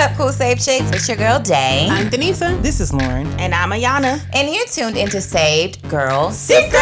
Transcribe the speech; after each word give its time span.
up, 0.00 0.16
cool 0.16 0.32
safe 0.32 0.64
chicks? 0.64 0.90
It's 0.92 1.06
your 1.08 1.18
girl 1.18 1.38
Day. 1.38 1.86
I'm 1.90 2.08
Denisa. 2.08 2.60
This 2.62 2.80
is 2.80 2.90
Lauren. 2.90 3.26
And 3.38 3.54
I'm 3.54 3.68
Ayana. 3.68 4.18
And 4.32 4.48
you're 4.48 4.64
tuned 4.64 4.96
into 4.96 5.20
Saved 5.20 5.86
Girl 5.90 6.30
Secrets. 6.30 6.74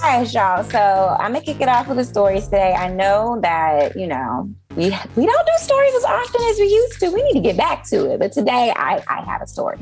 All 0.00 0.20
right, 0.20 0.32
y'all. 0.32 0.62
So 0.62 1.16
I'm 1.18 1.32
gonna 1.32 1.44
kick 1.44 1.60
it 1.60 1.68
off 1.68 1.88
with 1.88 1.96
the 1.96 2.04
stories 2.04 2.44
today. 2.44 2.74
I 2.74 2.86
know 2.86 3.40
that 3.42 3.96
you 3.96 4.06
know 4.06 4.48
we 4.76 4.96
we 5.16 5.26
don't 5.26 5.46
do 5.46 5.52
stories 5.56 5.92
as 5.96 6.04
often 6.04 6.40
as 6.50 6.58
we 6.58 6.66
used 6.66 7.00
to. 7.00 7.10
We 7.10 7.20
need 7.24 7.32
to 7.32 7.40
get 7.40 7.56
back 7.56 7.82
to 7.88 8.12
it. 8.12 8.20
But 8.20 8.30
today 8.30 8.72
I 8.76 9.02
I 9.08 9.20
have 9.22 9.42
a 9.42 9.48
story. 9.48 9.80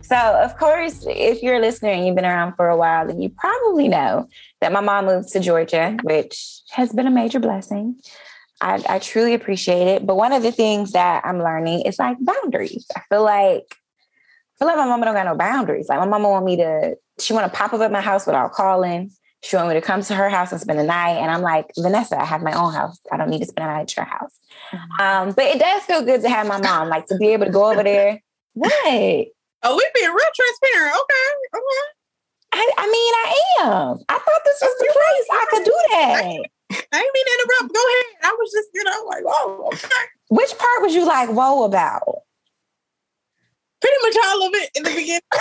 So 0.00 0.16
of 0.16 0.56
course, 0.56 1.04
if 1.06 1.42
you're 1.42 1.56
a 1.56 1.60
listener 1.60 1.90
and 1.90 2.06
you've 2.06 2.16
been 2.16 2.24
around 2.24 2.54
for 2.54 2.70
a 2.70 2.76
while, 2.76 3.06
then 3.06 3.20
you 3.20 3.28
probably 3.28 3.86
know 3.86 4.30
that 4.62 4.72
my 4.72 4.80
mom 4.80 5.04
moved 5.04 5.28
to 5.32 5.40
Georgia, 5.40 5.94
which 6.04 6.62
has 6.70 6.90
been 6.90 7.06
a 7.06 7.10
major 7.10 7.38
blessing. 7.38 8.00
I, 8.62 8.82
I 8.88 8.98
truly 9.00 9.34
appreciate 9.34 9.88
it. 9.88 10.06
But 10.06 10.16
one 10.16 10.32
of 10.32 10.42
the 10.42 10.52
things 10.52 10.92
that 10.92 11.24
I'm 11.26 11.38
learning 11.38 11.82
is 11.82 11.98
like 11.98 12.16
boundaries. 12.20 12.86
I 12.96 13.00
feel 13.08 13.24
like 13.24 13.64
I 14.54 14.58
feel 14.58 14.68
like 14.68 14.76
my 14.76 14.86
mama 14.86 15.06
don't 15.06 15.14
got 15.14 15.26
no 15.26 15.34
boundaries. 15.34 15.88
Like 15.88 15.98
my 15.98 16.06
mama 16.06 16.30
want 16.30 16.44
me 16.44 16.56
to, 16.56 16.96
she 17.18 17.32
want 17.32 17.50
to 17.52 17.56
pop 17.56 17.72
up 17.72 17.80
at 17.80 17.90
my 17.90 18.00
house 18.00 18.26
without 18.26 18.52
calling. 18.52 19.10
She 19.42 19.56
want 19.56 19.68
me 19.68 19.74
to 19.74 19.80
come 19.80 20.02
to 20.02 20.14
her 20.14 20.28
house 20.28 20.52
and 20.52 20.60
spend 20.60 20.78
the 20.78 20.84
night. 20.84 21.14
And 21.14 21.30
I'm 21.30 21.42
like, 21.42 21.66
Vanessa, 21.76 22.20
I 22.20 22.24
have 22.24 22.42
my 22.42 22.52
own 22.52 22.72
house. 22.72 23.00
I 23.10 23.16
don't 23.16 23.28
need 23.28 23.40
to 23.40 23.46
spend 23.46 23.68
a 23.68 23.72
night 23.72 23.82
at 23.82 23.96
your 23.96 24.06
house. 24.06 24.38
Mm-hmm. 24.72 25.00
Um, 25.00 25.34
but 25.34 25.46
it 25.46 25.58
does 25.58 25.82
feel 25.82 26.04
good 26.04 26.20
to 26.20 26.28
have 26.28 26.46
my 26.46 26.60
mom, 26.60 26.88
like 26.88 27.06
to 27.06 27.16
be 27.16 27.28
able 27.28 27.46
to 27.46 27.52
go 27.52 27.70
over 27.70 27.82
there. 27.82 28.22
What? 28.54 28.68
Oh, 29.62 29.76
we 29.76 29.88
being 29.94 30.10
real 30.10 30.26
transparent. 30.34 30.94
Okay. 30.94 31.56
Okay. 31.56 31.86
I, 32.52 32.70
I 32.76 32.86
mean, 32.86 33.14
I 33.16 33.34
am. 33.62 33.98
I 34.10 34.18
thought 34.18 34.42
this 34.44 34.58
was 34.60 34.76
the 34.78 34.92
place 34.92 35.26
I 35.30 35.46
could 35.48 35.64
do 35.64 35.78
that. 35.92 36.50
I 36.92 36.98
didn't 36.98 37.14
mean 37.14 37.24
to 37.24 37.32
interrupt. 37.38 37.72
Go 37.74 37.80
ahead. 37.80 38.04
I 38.24 38.36
was 38.38 38.52
just, 38.52 38.68
you 38.74 38.84
know, 38.84 39.04
like, 39.08 39.24
oh, 39.26 39.70
okay. 39.72 39.88
Which 40.30 40.50
part 40.50 40.82
was 40.82 40.94
you 40.94 41.06
like, 41.06 41.28
whoa 41.28 41.64
about? 41.64 42.22
Pretty 43.80 43.96
much 44.02 44.16
all 44.26 44.46
of 44.46 44.54
it 44.54 44.70
in 44.74 44.82
the 44.84 44.90
beginning. 44.90 45.20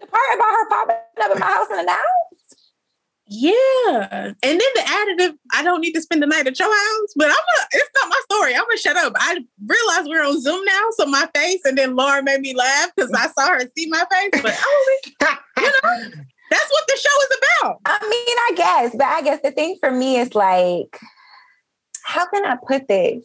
the 0.00 0.06
part 0.06 0.34
about 0.34 0.52
her 0.52 0.68
popping 0.68 0.96
up 1.22 1.32
in 1.32 1.38
my 1.38 1.46
house 1.46 1.66
and 1.70 1.80
announced? 1.80 2.36
Yeah. 3.28 4.32
And 4.42 4.42
then 4.42 4.60
the 4.74 4.82
additive, 4.82 5.36
I 5.52 5.64
don't 5.64 5.80
need 5.80 5.94
to 5.94 6.02
spend 6.02 6.22
the 6.22 6.26
night 6.26 6.46
at 6.46 6.58
your 6.58 6.68
house, 6.68 7.12
but 7.16 7.26
I'm 7.26 7.34
gonna, 7.34 7.68
it's 7.72 7.90
not 8.00 8.08
my 8.08 8.20
story. 8.30 8.54
I'm 8.54 8.62
gonna 8.62 8.76
shut 8.76 8.96
up. 8.96 9.14
I 9.16 9.44
realized 9.66 10.08
we're 10.08 10.24
on 10.24 10.40
Zoom 10.40 10.64
now, 10.64 10.88
so 10.92 11.06
my 11.06 11.28
face, 11.34 11.60
and 11.64 11.76
then 11.76 11.96
Laura 11.96 12.22
made 12.22 12.40
me 12.40 12.54
laugh 12.54 12.90
because 12.94 13.10
I 13.12 13.26
saw 13.28 13.48
her 13.48 13.60
see 13.76 13.88
my 13.88 14.04
face, 14.10 14.40
but 14.42 14.56
I 14.56 15.10
was, 15.20 15.38
you 15.58 15.72
know, 15.82 16.10
that's 16.50 16.70
what 16.70 16.84
the 16.86 16.96
show 16.96 17.22
is 17.22 17.38
about. 17.38 17.80
I 17.84 17.98
mean, 18.08 18.36
I 18.38 18.52
guess, 18.56 18.96
but 18.96 19.06
I 19.06 19.22
guess 19.22 19.40
the 19.42 19.50
thing 19.50 19.76
for 19.80 19.90
me 19.90 20.18
is 20.18 20.34
like, 20.34 20.98
how 22.04 22.26
can 22.26 22.44
I 22.44 22.56
put 22.66 22.88
this? 22.88 23.24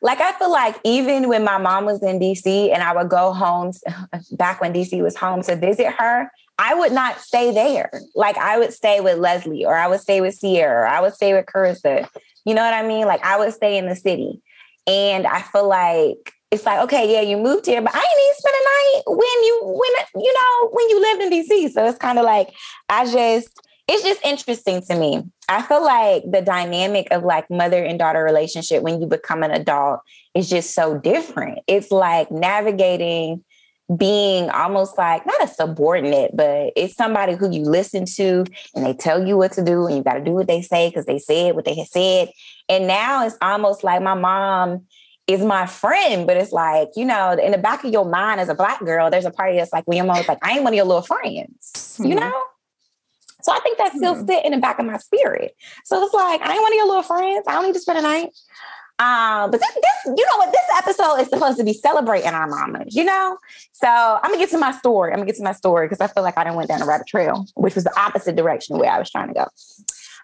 Like, 0.00 0.20
I 0.20 0.32
feel 0.32 0.50
like 0.50 0.76
even 0.84 1.28
when 1.28 1.44
my 1.44 1.58
mom 1.58 1.84
was 1.84 2.02
in 2.02 2.20
DC 2.20 2.72
and 2.72 2.82
I 2.82 2.94
would 2.94 3.08
go 3.08 3.32
home 3.32 3.72
back 4.32 4.60
when 4.60 4.72
DC 4.72 5.02
was 5.02 5.16
home 5.16 5.42
to 5.42 5.56
visit 5.56 5.92
her, 5.98 6.30
I 6.58 6.74
would 6.74 6.92
not 6.92 7.20
stay 7.20 7.52
there. 7.52 7.90
Like, 8.14 8.36
I 8.36 8.58
would 8.58 8.72
stay 8.72 9.00
with 9.00 9.18
Leslie 9.18 9.64
or 9.64 9.74
I 9.74 9.88
would 9.88 10.00
stay 10.00 10.20
with 10.20 10.34
Sierra 10.34 10.82
or 10.82 10.86
I 10.86 11.00
would 11.00 11.14
stay 11.14 11.32
with 11.32 11.46
Carissa. 11.46 12.08
You 12.44 12.54
know 12.54 12.62
what 12.62 12.74
I 12.74 12.86
mean? 12.86 13.06
Like, 13.06 13.24
I 13.24 13.38
would 13.38 13.52
stay 13.52 13.76
in 13.76 13.86
the 13.86 13.96
city. 13.96 14.40
And 14.86 15.26
I 15.26 15.42
feel 15.42 15.68
like 15.68 16.32
it's 16.50 16.64
like, 16.64 16.80
okay, 16.84 17.12
yeah, 17.12 17.20
you 17.20 17.36
moved 17.36 17.66
here, 17.66 17.82
but 17.82 17.94
I 17.94 17.98
didn't 17.98 18.24
even 18.24 18.34
spend 18.36 18.54
a 18.56 18.64
night 18.64 19.02
when 19.06 19.44
you 19.44 19.60
when 19.64 20.24
you 20.24 20.34
know 20.34 20.68
when 20.70 20.88
you 20.88 21.00
lived 21.00 21.22
in 21.22 21.30
DC. 21.30 21.72
So 21.72 21.86
it's 21.86 21.98
kind 21.98 22.18
of 22.18 22.24
like 22.24 22.54
I 22.88 23.04
just 23.04 23.60
it's 23.86 24.02
just 24.02 24.24
interesting 24.24 24.82
to 24.82 24.94
me. 24.94 25.22
I 25.48 25.62
feel 25.62 25.82
like 25.82 26.22
the 26.30 26.42
dynamic 26.42 27.08
of 27.10 27.24
like 27.24 27.50
mother 27.50 27.82
and 27.82 27.98
daughter 27.98 28.22
relationship 28.22 28.82
when 28.82 29.00
you 29.00 29.06
become 29.06 29.42
an 29.42 29.50
adult 29.50 30.00
is 30.34 30.48
just 30.48 30.74
so 30.74 30.98
different. 30.98 31.60
It's 31.66 31.90
like 31.90 32.30
navigating 32.30 33.44
being 33.96 34.50
almost 34.50 34.98
like 34.98 35.24
not 35.24 35.42
a 35.42 35.48
subordinate, 35.48 36.32
but 36.34 36.72
it's 36.76 36.94
somebody 36.94 37.34
who 37.34 37.50
you 37.50 37.62
listen 37.62 38.04
to 38.04 38.44
and 38.74 38.84
they 38.84 38.92
tell 38.92 39.26
you 39.26 39.38
what 39.38 39.52
to 39.52 39.64
do 39.64 39.86
and 39.86 39.96
you 39.96 40.02
got 40.02 40.14
to 40.14 40.24
do 40.24 40.32
what 40.32 40.46
they 40.46 40.60
say 40.60 40.90
because 40.90 41.06
they 41.06 41.18
said 41.18 41.54
what 41.54 41.64
they 41.64 41.74
had 41.74 41.86
said. 41.86 42.30
And 42.68 42.86
now 42.86 43.26
it's 43.26 43.38
almost 43.40 43.82
like 43.82 44.02
my 44.02 44.12
mom 44.12 44.86
is 45.28 45.44
my 45.44 45.66
friend, 45.66 46.26
but 46.26 46.38
it's 46.38 46.52
like, 46.52 46.88
you 46.96 47.04
know, 47.04 47.32
in 47.32 47.52
the 47.52 47.58
back 47.58 47.84
of 47.84 47.92
your 47.92 48.06
mind 48.06 48.40
as 48.40 48.48
a 48.48 48.54
black 48.54 48.80
girl, 48.80 49.10
there's 49.10 49.26
a 49.26 49.30
part 49.30 49.50
of 49.50 49.56
that's 49.56 49.72
like 49.72 49.86
when 49.86 49.98
your 49.98 50.06
mom's 50.06 50.26
like, 50.26 50.38
I 50.42 50.52
ain't 50.52 50.64
one 50.64 50.72
of 50.72 50.76
your 50.76 50.86
little 50.86 51.02
friends, 51.02 51.98
mm-hmm. 52.00 52.06
you 52.06 52.14
know? 52.14 52.42
So 53.42 53.52
I 53.52 53.60
think 53.60 53.76
that 53.78 53.92
still 53.92 54.14
mm-hmm. 54.14 54.26
sit 54.26 54.44
in 54.46 54.52
the 54.52 54.58
back 54.58 54.78
of 54.78 54.86
my 54.86 54.96
spirit. 54.96 55.54
So 55.84 56.02
it's 56.02 56.14
like, 56.14 56.40
I 56.40 56.54
ain't 56.54 56.62
one 56.62 56.72
of 56.72 56.76
your 56.76 56.88
little 56.88 57.02
friends. 57.02 57.46
I 57.46 57.52
don't 57.52 57.66
need 57.66 57.74
to 57.74 57.80
spend 57.80 57.98
a 57.98 58.02
night. 58.02 58.30
Um, 59.00 59.52
but 59.52 59.60
this, 59.60 59.74
this, 59.74 60.06
you 60.06 60.26
know 60.26 60.38
what, 60.38 60.50
this 60.50 60.60
episode 60.76 61.20
is 61.20 61.28
supposed 61.28 61.58
to 61.58 61.64
be 61.64 61.72
celebrating 61.72 62.30
our 62.30 62.48
mamas, 62.48 62.96
you 62.96 63.04
know? 63.04 63.36
So 63.72 63.86
I'm 63.86 64.30
gonna 64.30 64.38
get 64.38 64.50
to 64.50 64.58
my 64.58 64.72
story. 64.72 65.12
I'm 65.12 65.18
gonna 65.18 65.26
get 65.26 65.36
to 65.36 65.44
my 65.44 65.52
story 65.52 65.86
because 65.86 66.00
I 66.00 66.08
feel 66.12 66.24
like 66.24 66.36
I 66.36 66.42
didn't 66.42 66.56
went 66.56 66.68
down 66.68 66.82
a 66.82 66.86
rabbit 66.86 67.06
trail, 67.06 67.46
which 67.54 67.74
was 67.74 67.84
the 67.84 68.00
opposite 68.00 68.34
direction 68.34 68.78
where 68.78 68.90
I 68.90 68.98
was 68.98 69.10
trying 69.10 69.28
to 69.28 69.34
go. 69.34 69.46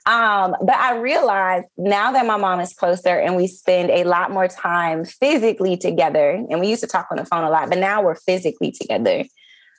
Um, 0.07 0.55
but 0.61 0.77
I 0.77 0.97
realized 0.99 1.67
now 1.79 2.13
that 2.13 2.27
my 2.27 2.37
mom 2.37 2.61
is 2.61 2.75
closer 2.75 3.19
and 3.19 3.37
we 3.37 3.47
spend 3.47 3.91
a 3.91 4.05
lot 4.05 4.31
more 4.31 4.49
time 4.49 5.05
physically 5.05 5.77
together, 5.79 6.31
and 6.31 6.61
we 6.61 6.69
used 6.69 6.83
to 6.83 6.87
talk 6.87 7.09
on 7.11 7.17
the 7.17 7.25
phone 7.25 7.45
a 7.45 7.51
lot, 7.51 7.71
but 7.71 7.79
now 7.79 8.03
we're 8.03 8.15
physically 8.15 8.71
together. 8.71 9.25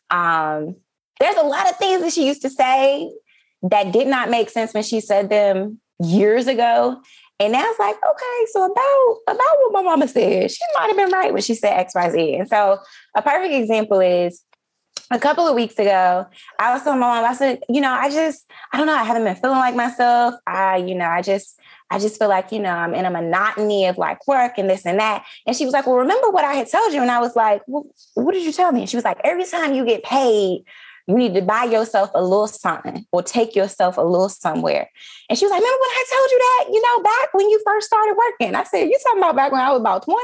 Um, 0.10 0.76
there's 1.20 1.38
a 1.38 1.44
lot 1.44 1.70
of 1.70 1.78
things 1.78 2.02
that 2.02 2.14
she 2.14 2.26
used 2.28 2.42
to 2.42 2.50
say 2.50 3.12
that 3.64 3.94
did 3.94 4.08
not 4.08 4.30
make 4.30 4.50
sense 4.50 4.74
when 4.74 4.84
she 4.84 5.00
said 5.00 5.30
them 5.30 5.80
years 6.00 6.48
ago. 6.48 7.02
And 7.40 7.52
now 7.52 7.66
it's 7.66 7.80
like, 7.80 7.96
okay, 7.96 8.46
so 8.52 8.64
about 8.66 9.18
about 9.28 9.58
what 9.60 9.74
my 9.74 9.82
mama 9.82 10.08
said, 10.08 10.50
she 10.50 10.58
might 10.76 10.88
have 10.88 10.96
been 10.96 11.12
right 11.12 11.34
when 11.34 11.42
she 11.42 11.54
said 11.54 11.74
X, 11.74 11.94
Y, 11.94 12.10
Z. 12.10 12.36
And 12.36 12.48
so 12.48 12.80
a 13.16 13.22
perfect 13.22 13.54
example 13.54 14.00
is 14.00 14.42
a 15.12 15.20
couple 15.20 15.48
of 15.48 15.56
weeks 15.56 15.78
ago, 15.78 16.26
I 16.60 16.74
was 16.74 16.84
telling 16.84 17.00
my 17.00 17.22
mom, 17.22 17.26
I 17.26 17.36
said, 17.36 17.62
you 17.70 17.80
know, 17.80 17.92
I 17.92 18.10
just, 18.10 18.50
I 18.74 18.78
don't 18.78 18.88
know, 18.88 18.96
I 18.96 19.04
haven't 19.04 19.24
been 19.24 19.36
feeling 19.36 19.60
like 19.60 19.76
myself. 19.76 20.36
I, 20.48 20.78
you 20.78 20.96
know, 20.96 21.06
I 21.06 21.22
just, 21.22 21.60
I 21.92 22.00
just 22.00 22.18
feel 22.18 22.30
like, 22.30 22.52
you 22.52 22.60
know, 22.60 22.72
I'm 22.72 22.96
in 22.96 23.06
a 23.06 23.12
monotony 23.12 23.86
of 23.86 23.98
like 23.98 24.28
work 24.28 24.58
and 24.58 24.70
this 24.70 24.86
and 24.86 25.00
that. 25.00 25.24
And 25.46 25.56
she 25.56 25.66
was 25.66 25.74
like, 25.74 25.86
well, 25.86 25.98
remember 25.98 26.32
what 26.32 26.44
I 26.44 26.54
had 26.54 26.70
told 26.70 26.94
you? 26.94 27.02
And 27.02 27.12
I 27.12 27.20
was 27.20 27.36
like, 27.36 27.62
well, 27.68 27.86
what 28.16 28.34
did 28.34 28.44
you 28.44 28.52
tell 28.52 28.72
me? 28.72 28.82
And 28.82 28.90
she 28.90 28.98
was 28.98 29.06
like, 29.06 29.20
every 29.24 29.46
time 29.46 29.74
you 29.74 29.86
get 29.86 30.04
paid, 30.04 30.64
you 31.08 31.16
need 31.16 31.36
to 31.36 31.42
buy 31.42 31.66
yourself 31.66 32.10
a 32.16 32.22
little 32.22 32.48
something 32.48 33.06
or 33.12 33.22
take 33.22 33.56
yourself 33.56 33.98
a 33.98 34.02
little 34.02 34.30
somewhere. 34.30 34.90
And 35.30 35.38
she 35.38 35.46
was 35.46 35.52
like, 35.52 35.62
Remember 35.62 35.78
when 35.80 35.90
I 35.92 36.06
told 36.12 36.32
you 36.32 36.38
that, 36.40 36.66
you 36.74 36.82
know, 36.82 37.04
back 37.04 37.34
when 37.34 37.50
you 37.50 37.62
first 37.66 37.88
started 37.88 38.16
working? 38.18 38.56
I 38.56 38.64
said, 38.64 38.86
You 38.86 38.98
talking 39.04 39.20
about 39.20 39.36
back 39.36 39.52
when 39.52 39.62
I 39.62 39.72
was 39.72 39.82
about 39.82 40.04
20? 40.04 40.22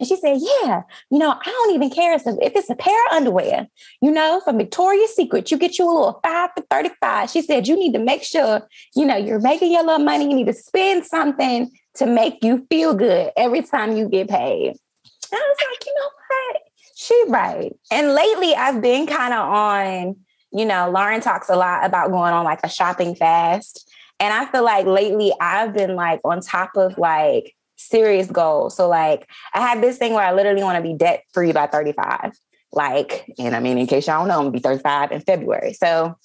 And 0.00 0.08
she 0.08 0.16
said, 0.16 0.38
Yeah, 0.40 0.82
you 1.10 1.18
know, 1.18 1.30
I 1.30 1.44
don't 1.44 1.74
even 1.74 1.90
care 1.90 2.14
if 2.14 2.22
it's 2.26 2.70
a 2.70 2.74
pair 2.74 3.06
of 3.06 3.12
underwear, 3.12 3.68
you 4.00 4.10
know, 4.10 4.40
from 4.44 4.58
Victoria's 4.58 5.14
Secret, 5.14 5.50
you 5.50 5.58
get 5.58 5.78
you 5.78 5.86
a 5.86 5.92
little 5.92 6.20
five 6.24 6.50
for 6.56 6.64
35. 6.70 7.30
She 7.30 7.42
said, 7.42 7.68
You 7.68 7.76
need 7.76 7.92
to 7.92 8.00
make 8.00 8.24
sure, 8.24 8.66
you 8.96 9.04
know, 9.06 9.16
you're 9.16 9.40
making 9.40 9.72
your 9.72 9.84
little 9.84 10.04
money. 10.04 10.28
You 10.28 10.34
need 10.34 10.46
to 10.46 10.52
spend 10.52 11.04
something 11.04 11.70
to 11.96 12.06
make 12.06 12.42
you 12.42 12.66
feel 12.68 12.94
good 12.94 13.30
every 13.36 13.62
time 13.62 13.96
you 13.96 14.08
get 14.08 14.28
paid. 14.28 14.70
And 14.70 15.32
I 15.32 15.36
was 15.36 15.58
like, 15.70 15.86
You 15.86 15.94
know 15.94 16.08
what? 16.28 16.63
She 17.04 17.24
right. 17.28 17.74
And 17.90 18.14
lately 18.14 18.54
I've 18.54 18.80
been 18.80 19.06
kind 19.06 19.34
of 19.34 19.40
on 19.40 20.16
you 20.54 20.64
know, 20.64 20.88
Lauren 20.88 21.20
talks 21.20 21.50
a 21.50 21.56
lot 21.56 21.84
about 21.84 22.12
going 22.12 22.32
on 22.32 22.44
like 22.44 22.60
a 22.62 22.68
shopping 22.68 23.16
fast. 23.16 23.90
And 24.20 24.32
I 24.32 24.46
feel 24.46 24.62
like 24.62 24.86
lately 24.86 25.32
I've 25.40 25.74
been 25.74 25.96
like 25.96 26.20
on 26.24 26.40
top 26.40 26.76
of 26.76 26.96
like 26.96 27.56
serious 27.76 28.30
goals. 28.30 28.76
So 28.76 28.88
like 28.88 29.28
I 29.52 29.60
have 29.60 29.80
this 29.80 29.98
thing 29.98 30.12
where 30.12 30.24
I 30.24 30.32
literally 30.32 30.62
want 30.62 30.76
to 30.76 30.82
be 30.82 30.94
debt 30.96 31.24
free 31.32 31.50
by 31.50 31.66
35. 31.66 32.32
Like, 32.72 33.28
and 33.36 33.56
I 33.56 33.60
mean, 33.60 33.78
in 33.78 33.88
case 33.88 34.06
y'all 34.06 34.20
don't 34.20 34.28
know, 34.28 34.38
I'm 34.38 34.44
gonna 34.44 34.52
be 34.52 34.60
35 34.60 35.10
in 35.10 35.20
February. 35.22 35.72
So 35.72 36.16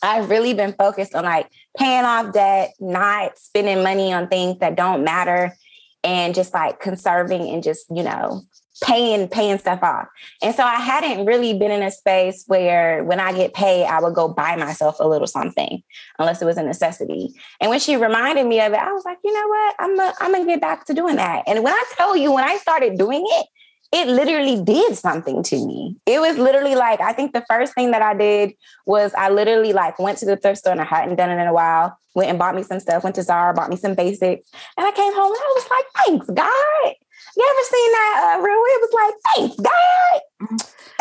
I've 0.00 0.30
really 0.30 0.54
been 0.54 0.72
focused 0.72 1.16
on 1.16 1.24
like 1.24 1.48
paying 1.76 2.04
off 2.04 2.32
debt, 2.32 2.72
not 2.78 3.36
spending 3.36 3.82
money 3.82 4.12
on 4.12 4.28
things 4.28 4.60
that 4.60 4.76
don't 4.76 5.02
matter, 5.02 5.56
and 6.04 6.36
just 6.36 6.54
like 6.54 6.78
conserving 6.78 7.48
and 7.48 7.64
just, 7.64 7.86
you 7.90 8.04
know, 8.04 8.42
paying 8.82 9.28
paying 9.28 9.58
stuff 9.58 9.82
off. 9.82 10.06
And 10.42 10.54
so 10.54 10.62
I 10.62 10.76
hadn't 10.76 11.26
really 11.26 11.58
been 11.58 11.70
in 11.70 11.82
a 11.82 11.90
space 11.90 12.44
where 12.46 13.02
when 13.04 13.20
I 13.20 13.32
get 13.32 13.54
paid, 13.54 13.86
I 13.86 14.00
would 14.00 14.14
go 14.14 14.28
buy 14.28 14.56
myself 14.56 14.96
a 15.00 15.08
little 15.08 15.26
something, 15.26 15.82
unless 16.18 16.42
it 16.42 16.44
was 16.44 16.56
a 16.56 16.62
necessity. 16.62 17.34
And 17.60 17.70
when 17.70 17.80
she 17.80 17.96
reminded 17.96 18.46
me 18.46 18.60
of 18.60 18.72
it, 18.72 18.78
I 18.78 18.92
was 18.92 19.04
like, 19.04 19.18
you 19.24 19.32
know 19.32 19.48
what? 19.48 19.74
I'm 19.78 19.98
a, 19.98 20.14
I'm 20.20 20.32
gonna 20.32 20.46
get 20.46 20.60
back 20.60 20.84
to 20.86 20.94
doing 20.94 21.16
that. 21.16 21.44
And 21.46 21.62
when 21.64 21.72
I 21.72 21.84
tell 21.96 22.16
you, 22.16 22.32
when 22.32 22.44
I 22.44 22.56
started 22.58 22.98
doing 22.98 23.24
it, 23.26 23.46
it 23.92 24.08
literally 24.08 24.62
did 24.62 24.96
something 24.96 25.42
to 25.44 25.64
me. 25.64 25.96
It 26.06 26.20
was 26.20 26.36
literally 26.38 26.74
like, 26.74 27.00
I 27.00 27.12
think 27.12 27.32
the 27.32 27.44
first 27.48 27.72
thing 27.74 27.92
that 27.92 28.02
I 28.02 28.14
did 28.14 28.52
was 28.84 29.14
I 29.16 29.30
literally 29.30 29.72
like 29.72 29.98
went 29.98 30.18
to 30.18 30.26
the 30.26 30.36
thrift 30.36 30.58
store 30.58 30.72
and 30.72 30.80
I 30.80 30.84
hadn't 30.84 31.16
done 31.16 31.30
it 31.30 31.40
in 31.40 31.46
a 31.46 31.52
while, 31.52 31.96
went 32.14 32.28
and 32.28 32.38
bought 32.38 32.56
me 32.56 32.62
some 32.62 32.80
stuff, 32.80 33.04
went 33.04 33.16
to 33.16 33.22
Zara, 33.22 33.54
bought 33.54 33.70
me 33.70 33.76
some 33.76 33.94
basics. 33.94 34.50
And 34.76 34.86
I 34.86 34.90
came 34.90 35.14
home 35.14 35.32
and 35.32 35.40
I 35.40 35.52
was 35.54 35.68
like, 35.70 36.04
thanks, 36.04 36.26
God. 36.30 36.94
You 37.36 37.44
ever 37.44 37.64
seen 37.68 37.92
that 37.92 38.38
uh, 38.38 38.42
real? 38.42 38.56
It 38.56 38.80
was 38.80 38.94
like, 38.94 39.14
thanks, 39.36 39.56
God. 39.60 40.20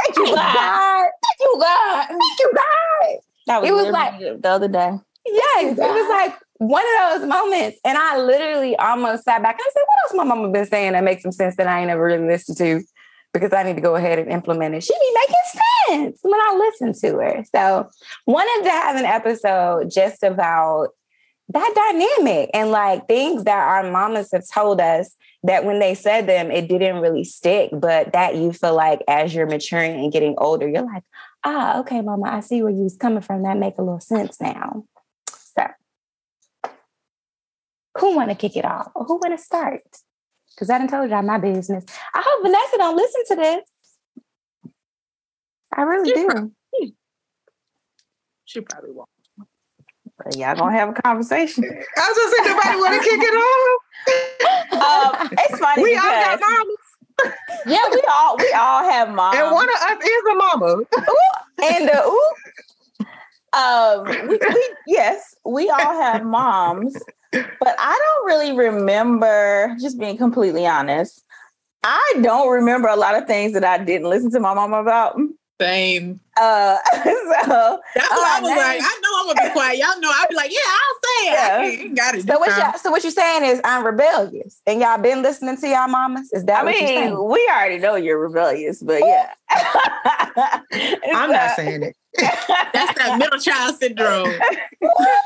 Thank 0.04 0.18
you, 0.18 0.36
God. 0.36 1.10
Thank 1.24 1.40
you, 1.40 1.58
God. 1.60 2.08
Thank 2.08 2.40
you, 2.40 2.52
God. 2.54 3.18
That 3.48 3.62
was 3.62 3.70
it 3.70 3.74
was 3.74 3.88
like 3.92 4.20
the 4.42 4.50
other 4.50 4.68
day. 4.68 4.92
Yes, 5.26 5.78
it 5.78 5.80
was 5.80 6.10
like 6.10 6.36
one 6.58 6.84
of 6.84 7.22
those 7.22 7.30
moments. 7.30 7.80
And 7.86 7.98
I 7.98 8.18
literally 8.18 8.76
almost 8.76 9.24
sat 9.24 9.42
back 9.42 9.56
and 9.56 9.62
I 9.66 9.72
said, 9.74 9.84
what 9.86 9.98
else 10.04 10.18
my 10.18 10.24
mama 10.24 10.52
been 10.52 10.66
saying 10.66 10.94
that 10.94 11.04
makes 11.04 11.24
some 11.24 11.32
sense 11.32 11.56
that 11.56 11.68
I 11.68 11.82
ain't 11.82 11.90
ever 11.90 12.04
really 12.04 12.28
listened 12.28 12.58
to? 12.58 12.82
Because 13.34 13.54
I 13.54 13.64
need 13.64 13.76
to 13.76 13.82
go 13.82 13.96
ahead 13.96 14.20
and 14.20 14.32
implement 14.32 14.76
it. 14.76 14.84
She 14.84 14.94
be 14.94 15.14
making 15.14 15.36
sense 15.88 16.20
when 16.22 16.40
I 16.40 16.56
listen 16.58 17.10
to 17.10 17.18
her. 17.18 17.44
So 17.54 17.90
wanted 18.26 18.66
to 18.66 18.72
have 18.72 18.96
an 18.96 19.06
episode 19.06 19.90
just 19.92 20.24
about 20.24 20.90
that 21.50 21.74
dynamic 22.20 22.50
and 22.54 22.72
like 22.72 23.08
things 23.08 23.44
that 23.44 23.58
our 23.58 23.92
mamas 23.92 24.30
have 24.32 24.44
told 24.52 24.82
us 24.82 25.16
that 25.44 25.64
when 25.64 25.80
they 25.80 25.94
said 25.94 26.28
them, 26.28 26.50
it 26.50 26.68
didn't 26.68 27.02
really 27.02 27.24
stick, 27.24 27.70
but 27.72 28.14
that 28.14 28.36
you 28.36 28.52
feel 28.52 28.74
like 28.76 29.02
as 29.08 29.34
you're 29.34 29.46
maturing 29.46 29.94
and 29.94 30.12
getting 30.12 30.34
older, 30.40 30.68
you're 30.68 30.82
like, 30.82 31.04
ah, 31.44 31.80
okay, 31.80 32.02
mama, 32.02 32.28
I 32.30 32.40
see 32.40 32.64
where 32.64 32.72
you 32.72 32.84
was 32.84 32.98
coming 32.98 33.22
from. 33.22 33.44
That 33.44 33.58
make 33.58 33.78
a 33.78 33.84
little 33.84 34.00
sense 34.00 34.42
now. 34.42 34.86
So 35.30 35.68
who 38.00 38.16
want 38.16 38.30
to 38.30 38.36
kick 38.36 38.58
it 38.58 38.66
off? 38.66 38.92
Who 38.96 39.16
want 39.18 39.38
to 39.38 39.44
start? 39.44 39.82
Because 40.56 40.70
I 40.72 40.80
didn't 40.80 40.90
told 40.90 41.10
y'all 41.12 41.22
my 41.22 41.38
business. 41.38 41.86
I 42.14 42.24
hope 42.26 42.44
Vanessa 42.44 42.78
don't 42.78 42.96
listen 42.98 43.22
to 43.28 43.36
this. 43.36 44.72
I 45.76 45.82
really 45.84 46.10
She 46.10 46.16
do. 46.16 46.26
probably- 46.28 46.96
She 48.46 48.62
probably 48.62 48.92
won't. 48.92 49.10
Y'all 50.34 50.56
gonna 50.56 50.76
have 50.76 50.90
a 50.90 50.94
conversation. 50.94 51.64
I 51.64 52.10
was 52.10 52.18
gonna 52.18 52.32
say 52.32 52.54
nobody 52.54 52.78
want 52.80 53.04
to 53.04 53.10
kick 53.10 53.20
it 53.22 53.36
off. 53.36 53.82
Um, 54.76 55.30
it's 55.32 55.60
funny 55.60 55.84
We 55.84 55.96
all 55.96 56.02
got 56.02 56.40
because 56.40 56.50
mamas, 56.50 57.36
yeah, 57.68 57.80
we 57.92 58.02
all 58.12 58.38
we 58.38 58.52
all 58.54 58.84
have 58.84 59.10
moms. 59.10 59.38
and 59.38 59.52
one 59.52 59.70
of 59.70 59.76
us 59.76 60.04
is 60.04 60.24
a 60.32 60.36
mama. 60.36 60.76
and 61.64 61.90
uh, 61.90 62.04
ooh, 62.08 62.34
um, 63.54 64.28
we, 64.28 64.38
we 64.38 64.76
yes, 64.88 65.36
we 65.46 65.70
all 65.70 65.94
have 66.02 66.24
moms, 66.26 66.98
but 67.32 67.76
I 67.78 68.00
don't 68.08 68.26
really 68.26 68.58
remember. 68.58 69.76
Just 69.80 70.00
being 70.00 70.18
completely 70.18 70.66
honest, 70.66 71.24
I 71.84 72.20
don't 72.22 72.50
remember 72.50 72.88
a 72.88 72.96
lot 72.96 73.16
of 73.16 73.28
things 73.28 73.54
that 73.54 73.64
I 73.64 73.78
didn't 73.78 74.10
listen 74.10 74.32
to 74.32 74.40
my 74.40 74.54
mom 74.56 74.74
about. 74.74 75.18
Same. 75.60 76.20
Uh, 76.38 76.78
so 77.04 77.80
That's 77.96 78.10
why 78.10 78.38
I 78.38 78.40
was 78.42 78.50
nice. 78.50 78.58
like, 78.58 78.82
I 78.82 79.00
know 79.02 79.20
I'm 79.20 79.36
gonna 79.36 79.48
be 79.48 79.54
quiet. 79.54 79.78
Y'all 79.78 80.00
know 80.02 80.12
I'll 80.14 80.28
be 80.28 80.36
like, 80.36 80.52
yeah, 80.52 80.60
I'll 80.68 81.00
say 81.02 81.28
it. 81.28 81.34
Yeah. 81.34 81.86
I 81.86 81.88
got 81.96 82.16
it. 82.16 82.28
So 82.28 82.40
what 82.40 82.58
y'all, 82.58 82.78
so 82.78 82.92
what 82.92 83.04
you're 83.04 83.12
saying 83.12 83.46
is 83.46 83.62
I'm 83.64 83.86
rebellious, 83.86 84.62
and 84.68 84.82
y'all 84.82 84.98
been 84.98 85.22
listening 85.22 85.56
to 85.58 85.68
y'all 85.70 85.88
mamas? 85.88 86.32
Is 86.34 86.44
that 86.46 86.62
I 86.62 86.64
what 86.66 86.74
you're 86.74 86.84
mean, 86.90 86.98
saying? 86.98 87.30
we 87.30 87.50
already 87.50 87.78
know 87.78 87.96
you're 87.96 88.20
rebellious, 88.20 88.84
but 88.84 89.00
yeah, 89.00 89.32
I'm 91.14 91.32
not 91.32 91.56
saying 91.56 91.84
it. 91.84 91.96
That's 92.18 92.98
that 92.98 93.16
middle 93.18 93.40
child 93.40 93.78
syndrome. 93.78 94.34
What? 94.80 95.22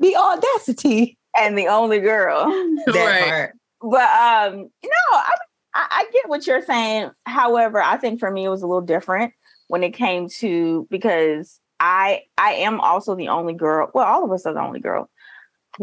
The 0.00 0.16
audacity. 0.16 1.18
and 1.38 1.56
the 1.56 1.68
only 1.68 2.00
girl. 2.00 2.46
That 2.86 2.94
right. 2.94 3.28
part. 3.28 3.54
But 3.80 4.10
um, 4.10 4.70
you 4.82 4.88
know, 4.88 5.18
I, 5.18 5.30
I 5.74 5.86
I 5.90 6.06
get 6.12 6.28
what 6.28 6.48
you're 6.48 6.62
saying. 6.62 7.10
However, 7.26 7.80
I 7.80 7.96
think 7.96 8.18
for 8.18 8.30
me 8.30 8.44
it 8.44 8.48
was 8.48 8.62
a 8.62 8.66
little 8.66 8.80
different 8.80 9.32
when 9.68 9.82
it 9.84 9.92
came 9.92 10.28
to 10.40 10.86
because 10.90 11.60
I 11.80 12.22
I 12.36 12.54
am 12.54 12.80
also 12.80 13.14
the 13.14 13.28
only 13.28 13.54
girl. 13.54 13.90
Well, 13.94 14.04
all 14.06 14.24
of 14.24 14.32
us 14.32 14.44
are 14.46 14.52
the 14.54 14.60
only 14.60 14.80
girl. 14.80 15.08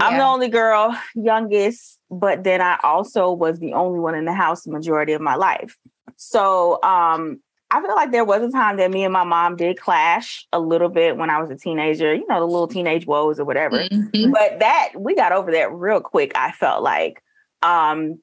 I'm 0.02 0.18
the 0.18 0.24
only 0.24 0.50
girl, 0.50 0.94
youngest, 1.16 2.00
but 2.12 2.44
then 2.44 2.60
I 2.60 2.78
also 2.84 3.32
was 3.32 3.60
the 3.60 3.72
only 3.74 4.00
one 4.00 4.14
in 4.16 4.26
the 4.26 4.34
house 4.34 4.64
the 4.64 4.72
majority 4.72 5.14
of 5.14 5.22
my 5.22 5.36
life. 5.36 5.78
So 6.18 6.82
um 6.84 7.40
I 7.72 7.82
feel 7.82 7.96
like 7.96 8.12
there 8.12 8.24
was 8.26 8.42
a 8.44 8.52
time 8.52 8.78
that 8.78 8.92
me 8.92 9.04
and 9.04 9.12
my 9.14 9.24
mom 9.24 9.56
did 9.56 9.80
clash 9.80 10.46
a 10.54 10.60
little 10.60 10.88
bit 10.90 11.18
when 11.18 11.30
I 11.30 11.42
was 11.42 11.50
a 11.50 11.56
teenager, 11.56 12.14
you 12.14 12.26
know, 12.28 12.40
the 12.40 12.46
little 12.46 12.68
teenage 12.68 13.06
woes 13.08 13.40
or 13.40 13.46
whatever 13.46 13.80
Mhm. 13.80 14.32
but 14.32 14.60
that 14.60 14.90
we 14.98 15.16
got 15.16 15.32
over 15.32 15.52
that 15.52 15.72
real 15.72 16.00
quick 16.00 16.32
i 16.36 16.52
felt 16.52 16.82
like 16.84 17.22
um 17.64 18.20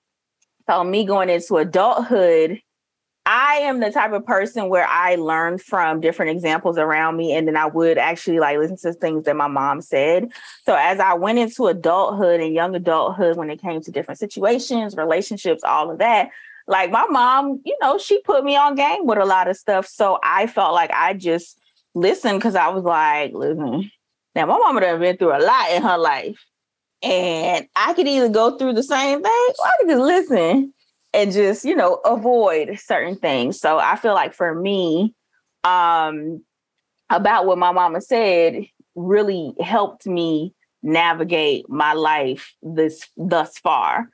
so 0.68 0.82
me 0.84 1.04
going 1.04 1.28
into 1.28 1.56
adulthood 1.56 2.60
i 3.26 3.56
am 3.56 3.80
the 3.80 3.90
type 3.90 4.12
of 4.12 4.24
person 4.26 4.68
where 4.68 4.86
i 4.86 5.14
learn 5.16 5.58
from 5.58 6.00
different 6.00 6.30
examples 6.30 6.78
around 6.78 7.16
me 7.16 7.32
and 7.32 7.46
then 7.46 7.56
i 7.56 7.66
would 7.66 7.98
actually 7.98 8.38
like 8.38 8.58
listen 8.58 8.76
to 8.76 8.92
things 8.92 9.24
that 9.24 9.36
my 9.36 9.48
mom 9.48 9.80
said 9.80 10.28
so 10.64 10.74
as 10.74 11.00
i 11.00 11.14
went 11.14 11.38
into 11.38 11.66
adulthood 11.66 12.40
and 12.40 12.54
young 12.54 12.74
adulthood 12.74 13.36
when 13.36 13.50
it 13.50 13.60
came 13.60 13.80
to 13.80 13.90
different 13.90 14.18
situations 14.18 14.96
relationships 14.96 15.62
all 15.64 15.90
of 15.90 15.98
that 15.98 16.30
like 16.66 16.90
my 16.90 17.06
mom 17.10 17.60
you 17.64 17.76
know 17.80 17.98
she 17.98 18.20
put 18.22 18.44
me 18.44 18.56
on 18.56 18.74
game 18.74 19.06
with 19.06 19.18
a 19.18 19.24
lot 19.24 19.48
of 19.48 19.56
stuff 19.56 19.86
so 19.86 20.18
i 20.22 20.46
felt 20.46 20.74
like 20.74 20.90
i 20.92 21.12
just 21.12 21.58
listened 21.94 22.38
because 22.38 22.54
i 22.54 22.68
was 22.68 22.84
like 22.84 23.32
listen 23.32 23.90
now, 24.34 24.46
my 24.46 24.58
mama 24.58 24.80
done 24.80 25.00
been 25.00 25.16
through 25.16 25.36
a 25.36 25.40
lot 25.40 25.70
in 25.72 25.82
her 25.82 25.98
life. 25.98 26.44
And 27.02 27.66
I 27.74 27.92
could 27.94 28.06
either 28.06 28.28
go 28.28 28.56
through 28.56 28.74
the 28.74 28.82
same 28.82 29.22
thing 29.22 29.52
or 29.58 29.66
I 29.66 29.72
could 29.80 29.88
just 29.88 30.02
listen 30.02 30.72
and 31.14 31.32
just, 31.32 31.64
you 31.64 31.76
know, 31.76 31.94
avoid 32.04 32.78
certain 32.78 33.16
things. 33.16 33.60
So 33.60 33.78
I 33.78 33.96
feel 33.96 34.14
like 34.14 34.34
for 34.34 34.54
me, 34.54 35.14
um, 35.64 36.42
about 37.10 37.46
what 37.46 37.58
my 37.58 37.72
mama 37.72 38.00
said 38.00 38.66
really 38.94 39.54
helped 39.60 40.06
me 40.06 40.54
navigate 40.82 41.68
my 41.68 41.92
life 41.92 42.54
this 42.62 43.08
thus 43.16 43.58
far. 43.58 44.08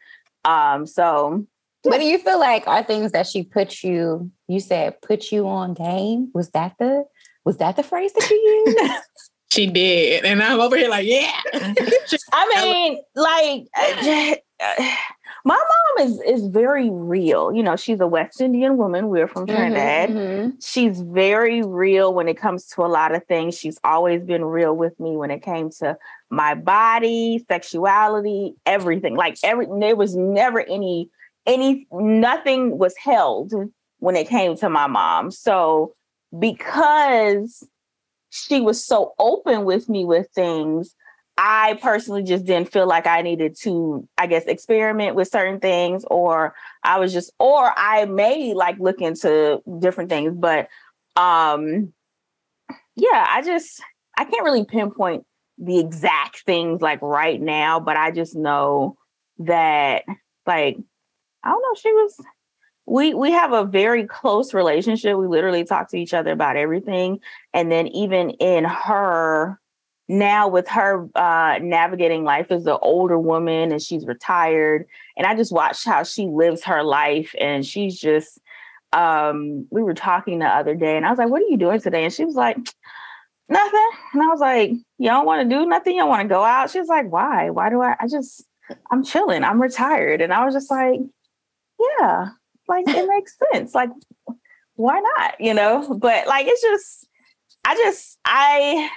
Um, 0.45 0.87
so 0.87 1.47
What 1.83 1.99
do 1.99 2.05
you 2.05 2.19
feel 2.19 2.39
like 2.39 2.67
are 2.67 2.83
things 2.83 3.13
that 3.13 3.27
she 3.27 3.43
put 3.45 3.83
you? 3.83 4.31
You 4.49 4.61
said 4.61 5.01
put 5.01 5.33
you 5.33 5.49
on 5.49 5.75
game. 5.75 6.31
Was 6.35 6.51
that 6.51 6.75
the 6.79 7.05
was 7.45 7.59
that 7.59 7.77
the 7.77 7.83
phrase 7.83 8.13
that 8.13 8.29
you 8.31 8.65
used? 8.67 8.95
She 9.51 9.67
did. 9.67 10.27
And 10.27 10.43
I'm 10.43 10.61
over 10.61 10.77
here 10.77 10.91
like, 10.91 11.07
yeah. 11.07 11.33
I 12.33 12.65
mean, 12.65 13.01
like 13.15 13.67
my 15.49 15.57
mom 15.57 16.07
is 16.07 16.21
is 16.21 16.47
very 16.49 16.91
real. 16.91 17.55
You 17.55 17.63
know, 17.63 17.75
she's 17.75 18.01
a 18.01 18.07
West 18.07 18.39
Indian 18.39 18.77
woman. 18.77 19.09
We're 19.09 19.27
from 19.27 19.47
Trinidad. 19.47 20.11
Mhm, 20.11 20.63
She's 20.63 21.01
very 21.01 21.63
real 21.63 22.13
when 22.13 22.29
it 22.29 22.37
comes 22.37 22.67
to 22.73 22.83
a 22.83 22.91
lot 22.99 23.15
of 23.15 23.25
things. 23.25 23.57
She's 23.57 23.79
always 23.83 24.23
been 24.23 24.45
real 24.45 24.77
with 24.77 25.01
me 25.01 25.17
when 25.17 25.31
it 25.31 25.43
came 25.43 25.71
to 25.81 25.97
my 26.29 26.55
body, 26.55 27.47
sexuality, 27.49 28.57
everything. 28.67 29.17
Like 29.17 29.39
every 29.43 29.67
there 29.81 29.97
was 29.97 30.15
never 30.15 30.61
any 30.61 31.09
any 31.47 31.87
nothing 31.93 32.77
was 32.77 32.95
held 32.99 33.55
when 34.01 34.17
it 34.17 34.29
came 34.29 34.55
to 34.57 34.69
my 34.69 34.87
mom. 34.87 35.31
So 35.31 35.95
because 36.39 37.67
she 38.29 38.61
was 38.61 38.85
so 38.85 39.15
open 39.19 39.65
with 39.65 39.89
me 39.89 40.05
with 40.05 40.29
things, 40.35 40.95
I 41.41 41.79
personally 41.81 42.25
just 42.25 42.45
didn't 42.45 42.73
feel 42.73 42.89
like 42.89 43.07
I 43.07 43.23
needed 43.23 43.57
to, 43.61 44.07
I 44.19 44.27
guess, 44.27 44.45
experiment 44.47 45.15
with 45.15 45.29
certain 45.29 45.61
things, 45.61 46.05
or 46.11 46.53
I 46.83 46.99
was 46.99 47.13
just, 47.13 47.33
or 47.39 47.73
I 47.77 48.07
may 48.07 48.55
like 48.55 48.77
look 48.81 49.01
into 49.01 49.63
different 49.79 50.11
things, 50.11 50.35
but 50.35 50.69
um, 51.15 51.93
yeah, 52.97 53.25
I 53.29 53.43
just, 53.43 53.81
I 54.19 54.25
can't 54.25 54.45
really 54.45 54.65
pinpoint 54.65 55.25
the 55.59 55.79
exact 55.79 56.41
things 56.41 56.81
like 56.81 57.01
right 57.03 57.41
now, 57.41 57.79
but 57.79 57.97
I 57.97 58.11
just 58.11 58.35
know 58.35 58.97
that, 59.39 60.03
like, 60.45 60.77
I 61.45 61.51
don't 61.51 61.63
know, 61.63 61.81
she 61.81 61.93
was. 61.93 62.17
We 62.85 63.15
we 63.15 63.31
have 63.31 63.53
a 63.53 63.65
very 63.65 64.07
close 64.07 64.55
relationship. 64.55 65.17
We 65.17 65.29
literally 65.29 65.63
talk 65.63 65.91
to 65.91 65.99
each 65.99 66.15
other 66.15 66.33
about 66.33 66.57
everything, 66.57 67.21
and 67.53 67.71
then 67.71 67.87
even 67.89 68.31
in 68.31 68.65
her 68.65 69.61
now 70.09 70.49
with 70.49 70.67
her 70.69 71.07
uh 71.15 71.59
navigating 71.61 72.25
life 72.25 72.51
as 72.51 72.67
an 72.67 72.79
older 72.81 73.19
woman 73.19 73.71
and 73.73 73.83
she's 73.83 74.07
retired 74.07 74.87
and 75.19 75.27
i 75.27 75.35
just 75.35 75.53
watched 75.53 75.85
how 75.85 76.03
she 76.03 76.27
lives 76.27 76.65
her 76.65 76.83
life 76.83 77.35
and 77.39 77.67
she's 77.67 77.99
just 77.99 78.41
um 78.93 79.67
we 79.71 79.83
were 79.83 79.95
talking 79.95 80.39
the 80.39 80.47
other 80.47 80.75
day 80.75 80.97
and 80.97 81.05
i 81.05 81.11
was 81.11 81.19
like 81.19 81.29
what 81.29 81.43
are 81.43 81.49
you 81.49 81.59
doing 81.59 81.81
today? 81.81 82.05
And 82.05 82.13
she 82.13 82.25
was 82.25 82.37
like 82.37 82.57
nothing. 83.49 83.91
And 84.15 84.23
i 84.23 84.27
was 84.27 84.41
like 84.41 84.71
you 84.71 85.09
don't 85.09 85.27
want 85.27 85.49
to 85.49 85.57
do 85.57 85.67
nothing? 85.67 85.97
You 85.97 86.03
don't 86.03 86.09
want 86.09 86.23
to 86.23 86.29
go 86.29 86.43
out? 86.43 86.71
She 86.71 86.79
was 86.81 86.89
like 86.89 87.11
why? 87.11 87.51
Why 87.51 87.69
do 87.69 87.83
i 87.83 87.97
i 88.01 88.09
just 88.09 88.45
i'm 88.91 89.05
chilling. 89.05 89.45
I'm 89.45 89.61
retired. 89.61 90.23
And 90.23 90.33
i 90.33 90.45
was 90.45 90.55
just 90.55 90.71
like 90.71 91.01
yeah 91.79 92.29
like 92.67 92.89
it 92.89 93.09
makes 93.09 93.37
sense. 93.53 93.75
Like 93.75 93.91
why 94.77 95.01
not? 95.01 95.39
You 95.39 95.53
know? 95.53 95.99
But 96.01 96.27
like 96.27 96.47
it's 96.47 96.63
just 96.63 97.09
i 97.67 97.75
just 97.75 98.19
i 98.25 98.89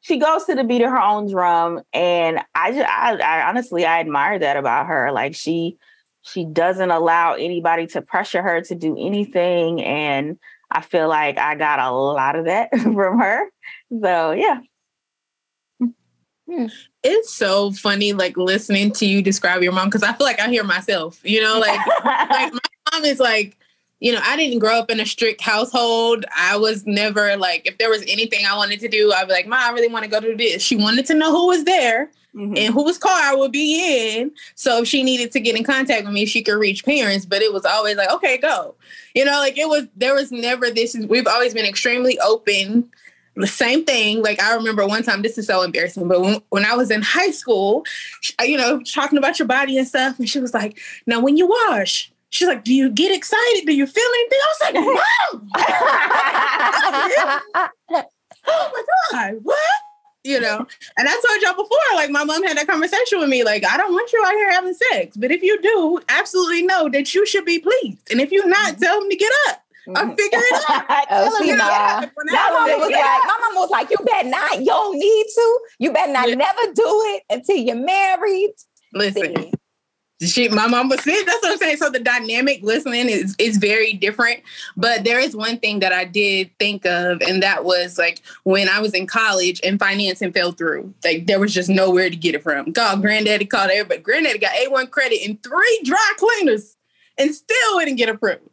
she 0.00 0.18
goes 0.18 0.44
to 0.44 0.54
the 0.54 0.64
beat 0.64 0.82
of 0.82 0.90
her 0.90 1.00
own 1.00 1.30
drum 1.30 1.80
and 1.92 2.40
i 2.54 2.72
just 2.72 2.88
I, 2.88 3.16
I 3.16 3.48
honestly 3.48 3.84
i 3.84 4.00
admire 4.00 4.38
that 4.38 4.56
about 4.56 4.86
her. 4.86 5.12
Like 5.12 5.34
she 5.34 5.76
she 6.22 6.44
doesn't 6.44 6.90
allow 6.90 7.34
anybody 7.34 7.86
to 7.88 8.02
pressure 8.02 8.42
her 8.42 8.60
to 8.62 8.74
do 8.74 8.96
anything 8.98 9.82
and 9.82 10.38
i 10.70 10.82
feel 10.82 11.08
like 11.08 11.38
i 11.38 11.54
got 11.54 11.78
a 11.78 11.90
lot 11.90 12.36
of 12.36 12.46
that 12.46 12.70
from 12.78 13.18
her. 13.18 13.44
So 13.90 14.32
yeah. 14.32 14.60
Hmm. 16.48 16.66
It's 17.04 17.32
so 17.32 17.70
funny, 17.70 18.12
like 18.12 18.36
listening 18.36 18.90
to 18.94 19.06
you 19.06 19.22
describe 19.22 19.62
your 19.62 19.72
mom, 19.72 19.88
because 19.88 20.02
I 20.02 20.12
feel 20.12 20.26
like 20.26 20.40
I 20.40 20.48
hear 20.48 20.64
myself, 20.64 21.20
you 21.22 21.40
know, 21.40 21.60
like 21.60 21.78
like 22.04 22.52
my 22.52 22.60
mom 22.92 23.04
is 23.04 23.20
like 23.20 23.56
you 24.00 24.12
know, 24.12 24.20
I 24.22 24.36
didn't 24.36 24.58
grow 24.58 24.78
up 24.78 24.90
in 24.90 24.98
a 24.98 25.06
strict 25.06 25.42
household. 25.42 26.24
I 26.34 26.56
was 26.56 26.86
never 26.86 27.36
like, 27.36 27.66
if 27.66 27.76
there 27.76 27.90
was 27.90 28.02
anything 28.08 28.46
I 28.46 28.56
wanted 28.56 28.80
to 28.80 28.88
do, 28.88 29.12
I'd 29.12 29.28
be 29.28 29.34
like, 29.34 29.46
Mom, 29.46 29.60
I 29.62 29.70
really 29.72 29.88
want 29.88 30.04
to 30.04 30.10
go 30.10 30.20
do 30.20 30.36
this. 30.36 30.62
She 30.62 30.74
wanted 30.74 31.04
to 31.06 31.14
know 31.14 31.30
who 31.30 31.48
was 31.48 31.64
there 31.64 32.10
mm-hmm. 32.34 32.56
and 32.56 32.72
whose 32.72 32.96
car 32.96 33.12
I 33.12 33.34
would 33.34 33.52
be 33.52 34.16
in. 34.18 34.32
So 34.54 34.82
if 34.82 34.88
she 34.88 35.02
needed 35.02 35.32
to 35.32 35.40
get 35.40 35.54
in 35.54 35.64
contact 35.64 36.04
with 36.04 36.14
me, 36.14 36.24
she 36.24 36.42
could 36.42 36.58
reach 36.58 36.82
parents. 36.82 37.26
But 37.26 37.42
it 37.42 37.52
was 37.52 37.66
always 37.66 37.98
like, 37.98 38.10
okay, 38.10 38.38
go. 38.38 38.74
You 39.14 39.26
know, 39.26 39.38
like 39.38 39.58
it 39.58 39.68
was, 39.68 39.86
there 39.94 40.14
was 40.14 40.32
never 40.32 40.70
this. 40.70 40.96
We've 41.08 41.26
always 41.26 41.52
been 41.52 41.66
extremely 41.66 42.18
open. 42.20 42.90
The 43.36 43.46
same 43.46 43.84
thing. 43.84 44.22
Like 44.22 44.42
I 44.42 44.54
remember 44.54 44.86
one 44.86 45.02
time, 45.02 45.20
this 45.20 45.36
is 45.36 45.46
so 45.46 45.60
embarrassing, 45.60 46.08
but 46.08 46.22
when, 46.22 46.40
when 46.48 46.64
I 46.64 46.74
was 46.74 46.90
in 46.90 47.02
high 47.02 47.30
school, 47.30 47.84
you 48.42 48.56
know, 48.56 48.80
talking 48.80 49.18
about 49.18 49.38
your 49.38 49.46
body 49.46 49.76
and 49.76 49.86
stuff, 49.86 50.18
and 50.18 50.28
she 50.28 50.40
was 50.40 50.54
like, 50.54 50.78
now 51.06 51.20
when 51.20 51.36
you 51.36 51.46
wash, 51.46 52.10
She's 52.30 52.48
like, 52.48 52.64
"Do 52.64 52.72
you 52.72 52.88
get 52.90 53.14
excited? 53.14 53.66
Do 53.66 53.74
you 53.74 53.86
feel 53.86 54.02
anything?" 54.14 54.38
I 54.42 54.48
was 54.48 54.60
like, 54.62 54.74
"No." 57.90 57.92
oh 58.46 58.70
my 58.72 58.82
god, 59.12 59.34
what? 59.42 59.58
You 60.22 60.38
know, 60.38 60.66
and 60.98 61.08
I 61.08 61.18
told 61.26 61.40
y'all 61.42 61.54
before, 61.54 61.78
like 61.94 62.10
my 62.10 62.24
mom 62.24 62.42
had 62.42 62.58
that 62.58 62.66
conversation 62.66 63.20
with 63.20 63.30
me, 63.30 63.42
like, 63.42 63.64
I 63.64 63.78
don't 63.78 63.92
want 63.92 64.12
you 64.12 64.22
out 64.24 64.32
here 64.32 64.50
having 64.50 64.74
sex, 64.74 65.16
but 65.16 65.30
if 65.30 65.42
you 65.42 65.58
do, 65.62 65.98
absolutely 66.10 66.62
know 66.62 66.90
that 66.90 67.14
you 67.14 67.24
should 67.24 67.46
be 67.46 67.58
pleased, 67.58 68.10
and 68.10 68.20
if 68.20 68.30
you're 68.30 68.46
not, 68.46 68.72
mm-hmm. 68.72 68.82
tell 68.82 69.00
them 69.00 69.08
to 69.08 69.16
get 69.16 69.32
up. 69.48 69.62
I'm 69.96 70.14
figuring 70.16 70.44
it 70.44 70.70
out. 70.70 70.84
oh, 71.10 71.38
see, 71.40 71.52
nah. 71.52 72.06
my 72.06 72.10
mama 72.26 72.76
was 72.78 72.92
like, 72.92 73.22
my 73.26 73.38
mama 73.40 73.60
was 73.60 73.70
like, 73.70 73.88
you 73.90 73.96
better 74.04 74.28
not, 74.28 74.58
you 74.58 74.66
don't 74.66 74.98
need 74.98 75.26
to. 75.34 75.60
You 75.78 75.90
better 75.92 76.12
not 76.12 76.28
yeah. 76.28 76.34
never 76.34 76.60
do 76.74 76.84
it 76.84 77.22
until 77.30 77.56
you're 77.56 77.76
married. 77.76 78.52
Listen, 78.92 79.34
see 79.36 79.52
she 80.20 80.48
my 80.48 80.66
mom 80.66 80.88
was 80.88 81.02
saying 81.02 81.24
that's 81.26 81.42
what 81.42 81.52
I'm 81.52 81.58
saying. 81.58 81.76
So 81.78 81.90
the 81.90 82.00
dynamic 82.00 82.62
listening 82.62 83.08
is 83.08 83.34
is 83.38 83.56
very 83.56 83.94
different. 83.94 84.40
But 84.76 85.04
there 85.04 85.18
is 85.18 85.34
one 85.34 85.58
thing 85.58 85.80
that 85.80 85.92
I 85.92 86.04
did 86.04 86.50
think 86.58 86.84
of, 86.84 87.22
and 87.22 87.42
that 87.42 87.64
was 87.64 87.98
like 87.98 88.20
when 88.44 88.68
I 88.68 88.80
was 88.80 88.92
in 88.92 89.06
college 89.06 89.60
and 89.64 89.78
financing 89.78 90.32
fell 90.32 90.52
through. 90.52 90.92
Like 91.04 91.26
there 91.26 91.40
was 91.40 91.54
just 91.54 91.70
nowhere 91.70 92.10
to 92.10 92.16
get 92.16 92.34
it 92.34 92.42
from. 92.42 92.72
God, 92.72 93.00
granddaddy 93.00 93.46
called 93.46 93.70
everybody. 93.70 94.00
Granddaddy 94.00 94.38
got 94.38 94.52
A1 94.52 94.90
credit 94.90 95.24
in 95.26 95.38
three 95.38 95.80
dry 95.84 96.12
cleaners 96.18 96.76
and 97.16 97.34
still 97.34 97.76
wouldn't 97.76 97.96
get 97.96 98.08
approved. 98.08 98.49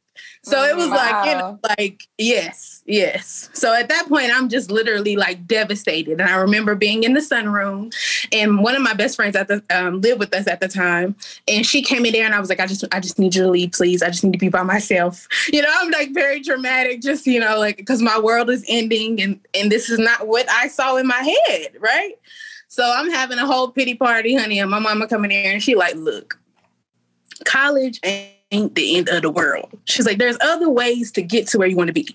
So 0.47 0.63
it 0.63 0.77
was 0.77 0.89
wow. 0.89 0.95
like, 0.95 1.25
you 1.25 1.35
know, 1.37 1.59
like, 1.77 2.07
yes, 2.17 2.81
yes. 2.85 3.49
So 3.51 3.73
at 3.73 3.89
that 3.89 4.07
point, 4.07 4.31
I'm 4.33 4.47
just 4.47 4.71
literally 4.71 5.17
like 5.17 5.45
devastated. 5.45 6.21
And 6.21 6.29
I 6.29 6.37
remember 6.37 6.73
being 6.73 7.03
in 7.03 7.13
the 7.13 7.19
sunroom, 7.19 7.93
and 8.31 8.63
one 8.63 8.73
of 8.73 8.81
my 8.81 8.93
best 8.93 9.17
friends 9.17 9.35
at 9.35 9.49
the 9.49 9.61
um, 9.69 9.99
lived 9.99 10.19
with 10.19 10.33
us 10.33 10.47
at 10.47 10.61
the 10.61 10.69
time, 10.69 11.17
and 11.49 11.65
she 11.65 11.81
came 11.81 12.05
in 12.05 12.13
there, 12.13 12.25
and 12.25 12.33
I 12.33 12.39
was 12.39 12.47
like, 12.47 12.61
I 12.61 12.65
just, 12.65 12.85
I 12.93 13.01
just 13.01 13.19
need 13.19 13.35
you 13.35 13.43
to 13.43 13.49
leave, 13.49 13.73
please. 13.73 14.01
I 14.01 14.07
just 14.07 14.23
need 14.23 14.31
to 14.31 14.39
be 14.39 14.47
by 14.47 14.63
myself. 14.63 15.27
You 15.51 15.61
know, 15.61 15.69
I'm 15.69 15.91
like 15.91 16.13
very 16.13 16.39
dramatic, 16.39 17.01
just 17.01 17.27
you 17.27 17.41
know, 17.41 17.59
like 17.59 17.75
because 17.75 18.01
my 18.01 18.17
world 18.17 18.49
is 18.49 18.63
ending, 18.69 19.21
and 19.21 19.39
and 19.53 19.69
this 19.69 19.89
is 19.89 19.99
not 19.99 20.27
what 20.27 20.49
I 20.49 20.69
saw 20.69 20.95
in 20.95 21.07
my 21.07 21.35
head, 21.49 21.75
right? 21.81 22.13
So 22.69 22.89
I'm 22.89 23.11
having 23.11 23.37
a 23.37 23.45
whole 23.45 23.69
pity 23.69 23.95
party, 23.95 24.33
honey, 24.35 24.59
and 24.59 24.71
my 24.71 24.79
mama 24.79 25.07
coming 25.07 25.31
in, 25.31 25.51
and 25.51 25.63
she 25.63 25.75
like, 25.75 25.95
look, 25.95 26.39
college 27.43 27.99
and 28.01 28.29
ain't 28.51 28.75
the 28.75 28.97
end 28.97 29.09
of 29.09 29.21
the 29.21 29.29
world. 29.29 29.69
She's 29.85 30.05
like, 30.05 30.17
there's 30.17 30.37
other 30.41 30.69
ways 30.69 31.11
to 31.13 31.21
get 31.21 31.47
to 31.47 31.57
where 31.57 31.67
you 31.67 31.75
want 31.75 31.87
to 31.87 31.93
be. 31.93 32.07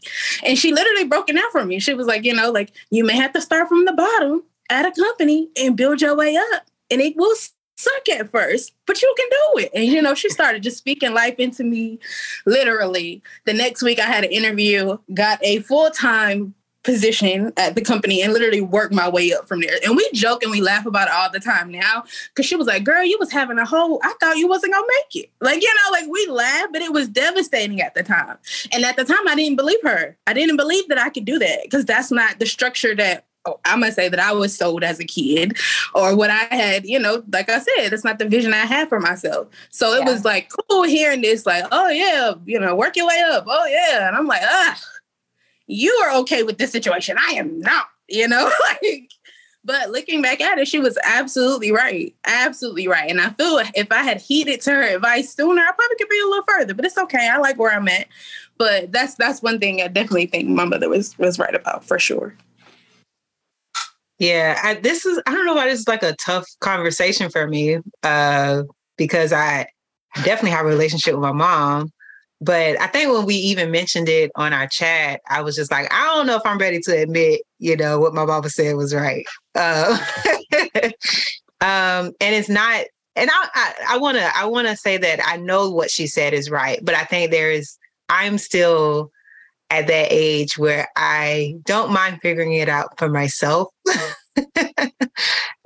And 0.45 0.59
she 0.59 0.73
literally 0.73 1.05
broke 1.05 1.29
it 1.29 1.35
down 1.35 1.51
for 1.51 1.65
me. 1.65 1.79
She 1.79 1.95
was 1.95 2.07
like, 2.07 2.25
you 2.25 2.35
know, 2.35 2.51
like 2.51 2.73
you 2.91 3.05
may 3.05 3.17
have 3.17 3.33
to 3.35 3.41
start 3.41 3.69
from 3.69 3.85
the 3.85 3.93
bottom 3.93 4.43
at 4.71 4.87
a 4.87 4.93
company 4.93 5.49
and 5.57 5.77
build 5.77 6.01
your 6.01 6.17
way 6.17 6.37
up. 6.37 6.67
And 6.91 7.01
it 7.01 7.17
will 7.17 7.35
suck 7.77 8.09
at 8.11 8.31
first, 8.31 8.73
but 8.87 9.03
you 9.03 9.15
can 9.17 9.29
do 9.29 9.65
it. 9.65 9.71
And 9.75 9.85
you 9.85 10.01
know, 10.01 10.15
she 10.15 10.29
started 10.29 10.63
just 10.63 10.79
speaking 10.79 11.13
life 11.13 11.35
into 11.39 11.65
me 11.65 11.99
literally. 12.47 13.23
The 13.45 13.53
next 13.53 13.83
week 13.83 13.99
I 13.99 14.07
had 14.07 14.25
an 14.25 14.31
interview, 14.31 14.99
got 15.13 15.39
a 15.43 15.61
full-time 15.61 16.55
position 16.83 17.53
at 17.57 17.75
the 17.75 17.81
company 17.81 18.23
and 18.23 18.33
literally 18.33 18.61
work 18.61 18.93
my 18.93 19.09
way 19.09 19.33
up 19.33 19.47
from 19.47 19.61
there. 19.61 19.77
And 19.85 19.97
we 19.97 20.09
joke 20.13 20.43
and 20.43 20.51
we 20.51 20.61
laugh 20.61 20.87
about 20.87 21.09
it 21.09 21.15
all 21.15 21.31
the 21.31 21.41
time 21.41 21.71
now 21.71 22.05
because 22.29 22.47
she 22.47 22.57
was 22.57 22.67
like, 22.67 22.85
Girl, 22.85 23.05
you 23.05 23.17
was 23.19 23.31
having 23.31 23.59
a 23.59 23.65
whole, 23.65 24.01
I 24.03 24.15
thought 24.21 24.37
you 24.37 24.49
wasn't 24.49 24.73
gonna 24.73 24.87
make 24.87 25.25
it. 25.25 25.31
Like, 25.41 25.63
you 25.63 25.69
know, 25.69 25.91
like 25.93 26.09
we 26.09 26.27
laugh, 26.27 26.67
but 26.73 26.83
it 26.83 26.93
was 26.93 27.09
devastating 27.09 27.81
at 27.81 27.95
the 27.95 28.03
time. 28.03 28.37
And 28.73 28.85
at 28.85 28.97
the 28.97 29.05
time, 29.05 29.29
I 29.29 29.35
didn't 29.35 29.57
believe 29.57 29.83
her. 29.83 30.17
I 30.27 30.33
didn't 30.33 30.57
believe 30.57 30.89
that 30.89 30.99
I 30.99 31.11
could 31.11 31.25
do 31.25 31.39
that 31.39 31.61
because 31.65 31.85
that's 31.85 32.11
not 32.11 32.39
the 32.39 32.47
structure 32.47 32.95
that 32.97 33.27
oh, 33.45 33.61
I'm 33.65 33.81
gonna 33.81 33.93
say 33.93 34.09
that 34.09 34.21
I 34.21 34.33
was 34.33 34.57
sold 34.57 34.83
as 34.83 34.99
a 34.99 35.05
kid 35.05 35.57
or 35.95 36.17
what 36.17 36.31
I 36.31 36.45
had, 36.55 36.85
you 36.85 36.99
know, 36.99 37.23
like 37.33 37.49
I 37.49 37.59
said, 37.59 37.91
that's 37.91 38.05
not 38.05 38.19
the 38.19 38.29
vision 38.29 38.53
I 38.53 38.67
had 38.67 38.89
for 38.89 39.01
myself. 39.01 39.49
So 39.71 39.93
it 39.93 40.01
yeah. 40.01 40.13
was 40.13 40.25
like 40.25 40.51
cool 40.69 40.83
hearing 40.83 41.21
this, 41.21 41.47
like, 41.47 41.65
oh 41.71 41.89
yeah, 41.89 42.35
you 42.45 42.59
know, 42.59 42.75
work 42.75 42.97
your 42.97 43.07
way 43.07 43.23
up. 43.33 43.45
Oh 43.47 43.67
yeah. 43.67 44.09
And 44.09 44.17
I'm 44.17 44.27
like, 44.27 44.43
ah 44.45 44.81
you 45.67 45.91
are 46.05 46.17
okay 46.21 46.43
with 46.43 46.59
this 46.59 46.73
situation. 46.73 47.17
I 47.19 47.33
am 47.33 47.61
not, 47.61 47.87
you 48.09 48.29
know, 48.29 48.51
like, 48.83 49.11
but 49.65 49.91
looking 49.91 50.23
back 50.23 50.41
at 50.41 50.59
it, 50.59 50.67
she 50.67 50.81
was 50.81 50.99
absolutely 51.05 51.71
right. 51.71 52.15
Absolutely 52.25 52.89
right. 52.89 53.09
And 53.11 53.21
I 53.21 53.31
feel 53.31 53.61
if 53.75 53.93
I 53.93 54.03
had 54.03 54.21
heeded 54.21 54.61
to 54.63 54.71
her 54.73 54.83
advice 54.83 55.35
sooner, 55.35 55.63
I 55.63 55.73
probably 55.73 55.97
could 55.99 56.09
be 56.09 56.21
a 56.21 56.27
little 56.27 56.45
further, 56.49 56.75
but 56.75 56.85
it's 56.85 56.99
okay. 56.99 57.29
I 57.29 57.39
like 57.39 57.59
where 57.59 57.73
I'm 57.73 57.89
at. 57.89 58.09
But 58.59 58.93
that's 58.93 59.15
that's 59.15 59.43
one 59.43 59.59
thing 59.59 59.81
I 59.81 59.89
definitely 59.89 60.27
think 60.27 60.49
my 60.49 60.65
mother 60.65 60.89
was 60.89 61.17
was 61.19 61.39
right 61.39 61.55
about 61.55 61.85
for 61.85 61.99
sure. 61.99 62.37
Yeah, 64.19 64.57
I, 64.63 64.75
this 64.75 65.05
is 65.05 65.21
I 65.27 65.33
don't 65.33 65.47
know 65.47 65.55
why 65.55 65.69
this 65.69 65.81
is 65.81 65.89
like 65.89 66.03
a 66.03 66.15
tough 66.15 66.47
conversation 66.61 67.29
for 67.31 67.49
me 67.49 67.79
uh, 68.05 68.63
because 68.97 69.33
I 69.33 69.67
definitely 70.23 70.51
have 70.51 70.67
a 70.67 70.69
relationship 70.69 71.15
with 71.15 71.23
my 71.23 71.33
mom, 71.33 71.91
but 72.43 72.81
I 72.81 72.89
think 72.89 73.13
when 73.13 73.25
we 73.25 73.37
even 73.37 73.71
mentioned 73.71 74.09
it 74.09 74.33
on 74.35 74.53
our 74.53 74.67
chat, 74.67 75.21
I 75.31 75.43
was 75.43 75.55
just 75.55 75.71
like, 75.71 75.93
I 75.93 76.07
don't 76.07 76.27
know 76.27 76.35
if 76.35 76.43
I'm 76.45 76.59
ready 76.59 76.81
to 76.81 76.99
admit, 76.99 77.43
you 77.61 77.77
know, 77.77 78.01
what 78.01 78.15
my 78.15 78.25
mama 78.25 78.51
said 78.51 78.75
was 78.75 78.93
right. 78.93 79.25
Uh, 79.55 79.97
um, 81.61 82.11
and 82.21 82.35
it's 82.35 82.49
not, 82.49 82.85
and 83.15 83.31
I, 83.33 83.75
I, 83.91 83.99
want 83.99 84.19
to, 84.19 84.37
I 84.37 84.47
want 84.47 84.67
to 84.67 84.77
say 84.77 84.97
that 84.97 85.25
I 85.25 85.37
know 85.37 85.71
what 85.71 85.89
she 85.89 86.09
said 86.09 86.35
is 86.35 86.51
right, 86.51 86.81
but 86.83 86.97
I 86.97 87.05
think 87.05 87.31
there 87.31 87.53
is, 87.53 87.79
I'm 88.09 88.39
still 88.39 89.13
at 89.71 89.87
that 89.87 90.09
age 90.11 90.59
where 90.59 90.89
I 90.97 91.55
don't 91.65 91.93
mind 91.93 92.19
figuring 92.23 92.55
it 92.55 92.69
out 92.69 92.99
for 92.99 93.09
myself. 93.09 93.69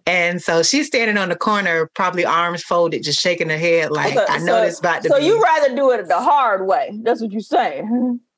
And 0.06 0.40
so 0.40 0.62
she's 0.62 0.86
standing 0.86 1.18
on 1.18 1.28
the 1.30 1.36
corner, 1.36 1.90
probably 1.94 2.24
arms 2.24 2.62
folded, 2.62 3.02
just 3.02 3.20
shaking 3.20 3.48
her 3.48 3.58
head 3.58 3.90
like, 3.90 4.16
okay, 4.16 4.24
I 4.28 4.38
know 4.38 4.60
so, 4.60 4.60
this 4.64 4.78
about 4.78 5.02
to 5.02 5.08
So 5.08 5.18
be. 5.18 5.26
you 5.26 5.42
rather 5.42 5.74
do 5.74 5.90
it 5.90 6.06
the 6.06 6.20
hard 6.20 6.66
way. 6.66 6.96
That's 7.02 7.20
what 7.20 7.32
you 7.32 7.40
say. 7.40 7.82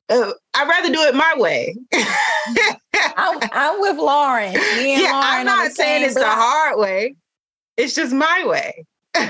Uh, 0.09 0.31
I'd 0.55 0.67
rather 0.67 0.91
do 0.91 1.01
it 1.03 1.13
my 1.13 1.33
way. 1.37 1.75
I'm, 3.15 3.39
I'm, 3.51 3.79
with 3.79 3.97
Lauren. 3.97 4.53
Me 4.53 4.93
and 4.93 5.03
yeah, 5.03 5.11
Lauren 5.11 5.25
I'm 5.25 5.45
not 5.45 5.71
saying 5.73 6.03
it's 6.03 6.15
block. 6.15 6.25
the 6.25 6.41
hard 6.41 6.79
way. 6.79 7.15
It's 7.77 7.93
just 7.93 8.13
my 8.13 8.43
way. 8.47 8.85
okay. 9.15 9.29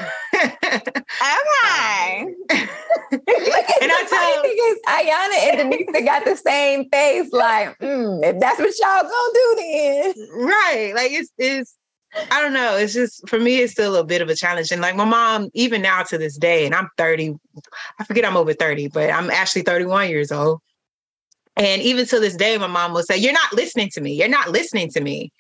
and 2.62 3.92
I 3.92 4.06
tell 4.08 4.44
because 4.44 4.78
Ayana 4.88 5.62
and 5.62 5.72
Denise 5.72 6.06
got 6.06 6.26
the 6.26 6.36
same 6.36 6.90
face, 6.90 7.32
like, 7.34 7.78
mm, 7.80 8.24
if 8.24 8.40
that's 8.40 8.60
what 8.60 8.74
y'all 8.80 9.02
gonna 9.02 9.34
do, 9.34 9.56
then 9.58 10.14
right. 10.46 10.94
Like 10.96 11.12
it's 11.12 11.32
it's 11.38 11.76
I 12.32 12.42
don't 12.42 12.54
know. 12.54 12.76
It's 12.76 12.94
just 12.94 13.28
for 13.28 13.40
me, 13.40 13.60
it's 13.60 13.74
still 13.74 13.96
a 13.96 14.04
bit 14.04 14.22
of 14.22 14.30
a 14.30 14.36
challenge. 14.36 14.72
And 14.72 14.82
like 14.82 14.96
my 14.96 15.06
mom, 15.06 15.50
even 15.54 15.82
now 15.82 16.04
to 16.04 16.18
this 16.18 16.38
day, 16.38 16.66
and 16.66 16.74
I'm 16.74 16.90
30, 16.98 17.36
I 18.00 18.04
forget 18.04 18.26
I'm 18.26 18.38
over 18.38 18.54
30, 18.54 18.88
but 18.90 19.12
I'm 19.12 19.30
actually 19.30 19.62
31 19.62 20.10
years 20.10 20.32
old. 20.32 20.62
And 21.56 21.82
even 21.82 22.06
to 22.08 22.20
this 22.20 22.36
day, 22.36 22.58
my 22.58 22.68
mom 22.68 22.94
will 22.94 23.04
say, 23.04 23.18
You're 23.18 23.34
not 23.34 23.54
listening 23.54 23.90
to 23.94 24.02
me. 24.02 24.14
You're 24.14 24.30
not 24.30 24.50
listening 24.50 24.90
to 24.92 25.02
me. 25.02 25.32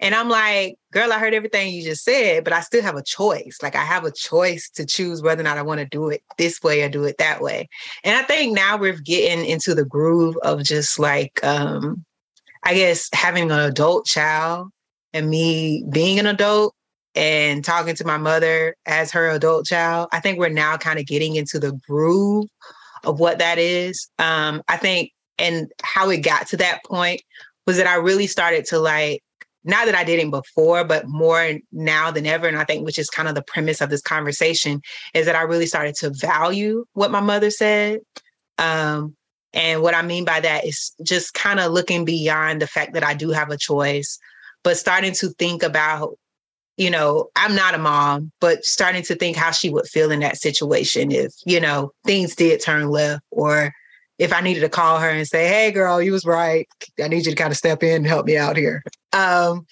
And 0.00 0.14
I'm 0.14 0.28
like, 0.28 0.76
Girl, 0.90 1.12
I 1.12 1.18
heard 1.18 1.34
everything 1.34 1.72
you 1.72 1.84
just 1.84 2.02
said, 2.02 2.44
but 2.44 2.52
I 2.52 2.60
still 2.60 2.82
have 2.82 2.96
a 2.96 3.02
choice. 3.02 3.58
Like 3.62 3.76
I 3.76 3.84
have 3.84 4.04
a 4.04 4.10
choice 4.10 4.70
to 4.70 4.86
choose 4.86 5.22
whether 5.22 5.42
or 5.42 5.44
not 5.44 5.58
I 5.58 5.62
want 5.62 5.80
to 5.80 5.86
do 5.86 6.08
it 6.08 6.22
this 6.38 6.62
way 6.62 6.82
or 6.82 6.88
do 6.88 7.04
it 7.04 7.18
that 7.18 7.42
way. 7.42 7.68
And 8.04 8.16
I 8.16 8.22
think 8.22 8.54
now 8.54 8.78
we're 8.78 8.94
getting 8.94 9.44
into 9.44 9.74
the 9.74 9.84
groove 9.84 10.36
of 10.42 10.62
just 10.64 10.98
like, 10.98 11.44
um, 11.44 12.04
I 12.62 12.74
guess 12.74 13.10
having 13.12 13.50
an 13.50 13.60
adult 13.60 14.06
child 14.06 14.70
and 15.16 15.30
me 15.30 15.82
being 15.90 16.18
an 16.18 16.26
adult 16.26 16.74
and 17.14 17.64
talking 17.64 17.94
to 17.96 18.06
my 18.06 18.18
mother 18.18 18.76
as 18.84 19.10
her 19.12 19.30
adult 19.30 19.64
child, 19.64 20.08
I 20.12 20.20
think 20.20 20.38
we're 20.38 20.50
now 20.50 20.76
kind 20.76 20.98
of 20.98 21.06
getting 21.06 21.36
into 21.36 21.58
the 21.58 21.72
groove 21.88 22.46
of 23.04 23.18
what 23.18 23.38
that 23.38 23.58
is. 23.58 24.08
Um, 24.18 24.62
I 24.68 24.76
think, 24.76 25.12
and 25.38 25.72
how 25.82 26.10
it 26.10 26.18
got 26.18 26.46
to 26.48 26.56
that 26.58 26.84
point 26.84 27.22
was 27.66 27.78
that 27.78 27.86
I 27.86 27.94
really 27.94 28.26
started 28.26 28.66
to 28.66 28.78
like, 28.78 29.22
not 29.64 29.86
that 29.86 29.94
I 29.94 30.04
didn't 30.04 30.30
before, 30.30 30.84
but 30.84 31.08
more 31.08 31.54
now 31.72 32.10
than 32.10 32.26
ever. 32.26 32.46
And 32.46 32.58
I 32.58 32.64
think, 32.64 32.84
which 32.84 32.98
is 32.98 33.08
kind 33.08 33.28
of 33.28 33.34
the 33.34 33.42
premise 33.42 33.80
of 33.80 33.90
this 33.90 34.02
conversation, 34.02 34.82
is 35.14 35.26
that 35.26 35.34
I 35.34 35.42
really 35.42 35.66
started 35.66 35.94
to 35.96 36.10
value 36.10 36.84
what 36.92 37.10
my 37.10 37.20
mother 37.20 37.50
said. 37.50 38.00
Um, 38.58 39.16
and 39.54 39.80
what 39.80 39.94
I 39.94 40.02
mean 40.02 40.26
by 40.26 40.40
that 40.40 40.66
is 40.66 40.92
just 41.02 41.32
kind 41.32 41.58
of 41.58 41.72
looking 41.72 42.04
beyond 42.04 42.60
the 42.60 42.66
fact 42.66 42.92
that 42.92 43.04
I 43.04 43.14
do 43.14 43.30
have 43.30 43.50
a 43.50 43.56
choice 43.56 44.18
but 44.66 44.76
starting 44.76 45.12
to 45.12 45.28
think 45.38 45.62
about 45.62 46.18
you 46.76 46.90
know, 46.90 47.30
I'm 47.36 47.54
not 47.54 47.74
a 47.74 47.78
mom, 47.78 48.32
but 48.38 48.64
starting 48.64 49.02
to 49.04 49.14
think 49.14 49.34
how 49.34 49.50
she 49.50 49.70
would 49.70 49.86
feel 49.86 50.10
in 50.10 50.20
that 50.20 50.36
situation 50.36 51.10
if, 51.10 51.32
you 51.46 51.58
know, 51.58 51.92
things 52.04 52.34
did 52.34 52.60
turn 52.60 52.88
left 52.88 53.22
or, 53.30 53.72
if 54.18 54.32
I 54.32 54.40
needed 54.40 54.60
to 54.60 54.68
call 54.68 54.98
her 54.98 55.10
and 55.10 55.26
say, 55.26 55.46
"Hey, 55.46 55.70
girl, 55.70 56.02
you 56.02 56.12
was 56.12 56.24
right. 56.24 56.66
I 57.02 57.08
need 57.08 57.26
you 57.26 57.32
to 57.32 57.36
kind 57.36 57.50
of 57.50 57.56
step 57.56 57.82
in 57.82 57.96
and 57.96 58.06
help 58.06 58.26
me 58.26 58.36
out 58.36 58.56
here." 58.56 58.82
Um, 59.12 59.66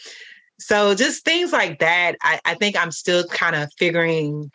so 0.58 0.94
just 0.94 1.24
things 1.24 1.50
like 1.52 1.78
that. 1.80 2.16
I, 2.22 2.40
I 2.44 2.54
think 2.54 2.76
I'm 2.76 2.90
still 2.90 3.24
kind 3.24 3.56
of 3.56 3.70
figuring 3.78 4.50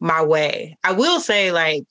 my 0.00 0.22
way. 0.22 0.76
I 0.82 0.92
will 0.92 1.20
say, 1.20 1.52
like, 1.52 1.84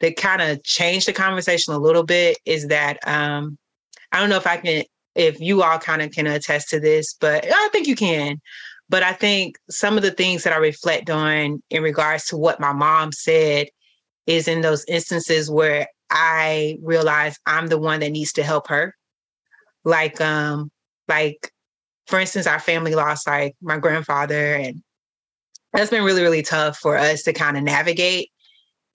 that 0.00 0.16
kind 0.16 0.40
of 0.42 0.62
changed 0.64 1.06
the 1.06 1.12
conversation 1.12 1.74
a 1.74 1.78
little 1.78 2.02
bit 2.02 2.38
is 2.46 2.68
that 2.68 2.98
um, 3.06 3.58
I 4.10 4.18
don't 4.18 4.30
know 4.30 4.38
if 4.38 4.46
I 4.46 4.56
can, 4.56 4.84
if 5.14 5.40
you 5.40 5.62
all 5.62 5.78
kind 5.78 6.02
of 6.02 6.10
can 6.10 6.26
attest 6.26 6.68
to 6.70 6.80
this, 6.80 7.14
but 7.14 7.44
I 7.46 7.68
think 7.72 7.86
you 7.86 7.96
can. 7.96 8.40
But 8.88 9.02
I 9.02 9.12
think 9.12 9.56
some 9.68 9.96
of 9.96 10.02
the 10.02 10.10
things 10.10 10.42
that 10.42 10.52
I 10.52 10.56
reflect 10.56 11.10
on 11.10 11.62
in 11.70 11.82
regards 11.82 12.26
to 12.26 12.36
what 12.36 12.60
my 12.60 12.72
mom 12.72 13.12
said 13.12 13.68
is 14.26 14.48
in 14.48 14.60
those 14.60 14.84
instances 14.86 15.50
where 15.50 15.86
I 16.10 16.78
realize 16.82 17.38
I'm 17.46 17.68
the 17.68 17.78
one 17.78 18.00
that 18.00 18.10
needs 18.10 18.32
to 18.34 18.42
help 18.42 18.68
her. 18.68 18.94
Like, 19.84 20.20
um, 20.20 20.70
like 21.08 21.52
for 22.06 22.18
instance, 22.18 22.46
our 22.46 22.58
family 22.58 22.94
lost 22.94 23.26
like 23.26 23.54
my 23.62 23.78
grandfather, 23.78 24.54
and 24.54 24.82
that's 25.72 25.90
been 25.90 26.02
really, 26.02 26.22
really 26.22 26.42
tough 26.42 26.76
for 26.78 26.96
us 26.96 27.22
to 27.22 27.32
kind 27.32 27.56
of 27.56 27.62
navigate. 27.62 28.30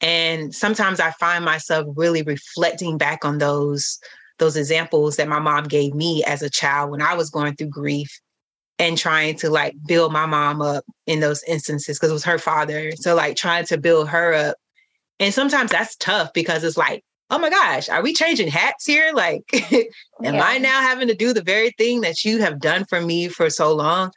And 0.02 0.54
sometimes 0.54 1.00
I 1.00 1.12
find 1.12 1.46
myself 1.46 1.88
really 1.96 2.22
reflecting 2.22 2.98
back 2.98 3.24
on 3.24 3.38
those 3.38 3.98
those 4.40 4.58
examples 4.58 5.18
that 5.18 5.28
my 5.28 5.40
mom 5.40 5.66
gave 5.66 5.94
me 5.94 6.24
as 6.26 6.42
a 6.42 6.50
child 6.50 6.92
when 6.92 7.02
I 7.02 7.16
was 7.16 7.30
going 7.30 7.56
through 7.56 7.70
grief 7.70 8.10
and 8.78 8.98
trying 8.98 9.36
to 9.38 9.50
like 9.50 9.74
build 9.88 10.12
my 10.12 10.26
mom 10.26 10.62
up 10.62 10.84
in 11.08 11.22
those 11.22 11.44
instances 11.44 11.98
because 11.98 12.10
it 12.10 12.14
was 12.14 12.26
her 12.26 12.38
father. 12.38 12.92
So 12.98 13.16
like 13.16 13.38
trying 13.38 13.66
to 13.68 13.78
build 13.78 14.10
her 14.10 14.34
up. 14.34 14.58
And 15.20 15.34
sometimes 15.34 15.72
that's 15.72 15.96
tough 15.96 16.34
because 16.34 16.64
it's 16.64 16.76
like, 16.76 17.04
oh 17.30 17.40
my 17.40 17.50
gosh, 17.50 17.90
are 17.90 18.04
we 18.04 18.14
changing 18.14 18.50
hats 18.50 18.86
here? 18.86 19.12
Like, 19.14 19.44
am 20.24 20.36
yeah. 20.36 20.44
I 20.44 20.58
now 20.58 20.82
having 20.82 21.08
to 21.08 21.16
do 21.16 21.34
the 21.34 21.42
very 21.42 21.72
thing 21.78 22.02
that 22.02 22.24
you 22.26 22.40
have 22.40 22.60
done 22.60 22.86
for 22.86 23.02
me 23.02 23.30
for 23.30 23.50
so 23.50 23.74
long? 23.74 24.12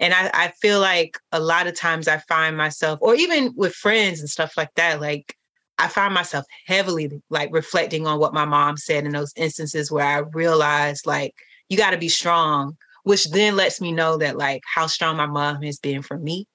And 0.00 0.12
I, 0.12 0.30
I 0.32 0.52
feel 0.60 0.80
like 0.80 1.18
a 1.30 1.40
lot 1.40 1.66
of 1.66 1.78
times 1.78 2.08
I 2.08 2.18
find 2.18 2.56
myself, 2.56 2.98
or 3.02 3.14
even 3.14 3.52
with 3.54 3.74
friends 3.74 4.20
and 4.20 4.28
stuff 4.28 4.54
like 4.56 4.74
that, 4.74 5.00
like 5.00 5.36
I 5.80 5.88
find 5.88 6.12
myself 6.12 6.44
heavily 6.66 7.10
like 7.30 7.48
reflecting 7.52 8.06
on 8.06 8.20
what 8.20 8.34
my 8.34 8.44
mom 8.44 8.76
said 8.76 9.06
in 9.06 9.12
those 9.12 9.32
instances 9.34 9.90
where 9.90 10.04
I 10.04 10.18
realized 10.18 11.06
like 11.06 11.34
you 11.70 11.78
got 11.78 11.92
to 11.92 11.98
be 11.98 12.10
strong, 12.10 12.76
which 13.04 13.30
then 13.30 13.56
lets 13.56 13.80
me 13.80 13.90
know 13.90 14.18
that 14.18 14.36
like 14.36 14.62
how 14.72 14.86
strong 14.86 15.16
my 15.16 15.26
mom 15.26 15.62
has 15.62 15.78
been 15.78 16.02
for 16.02 16.18
me. 16.18 16.46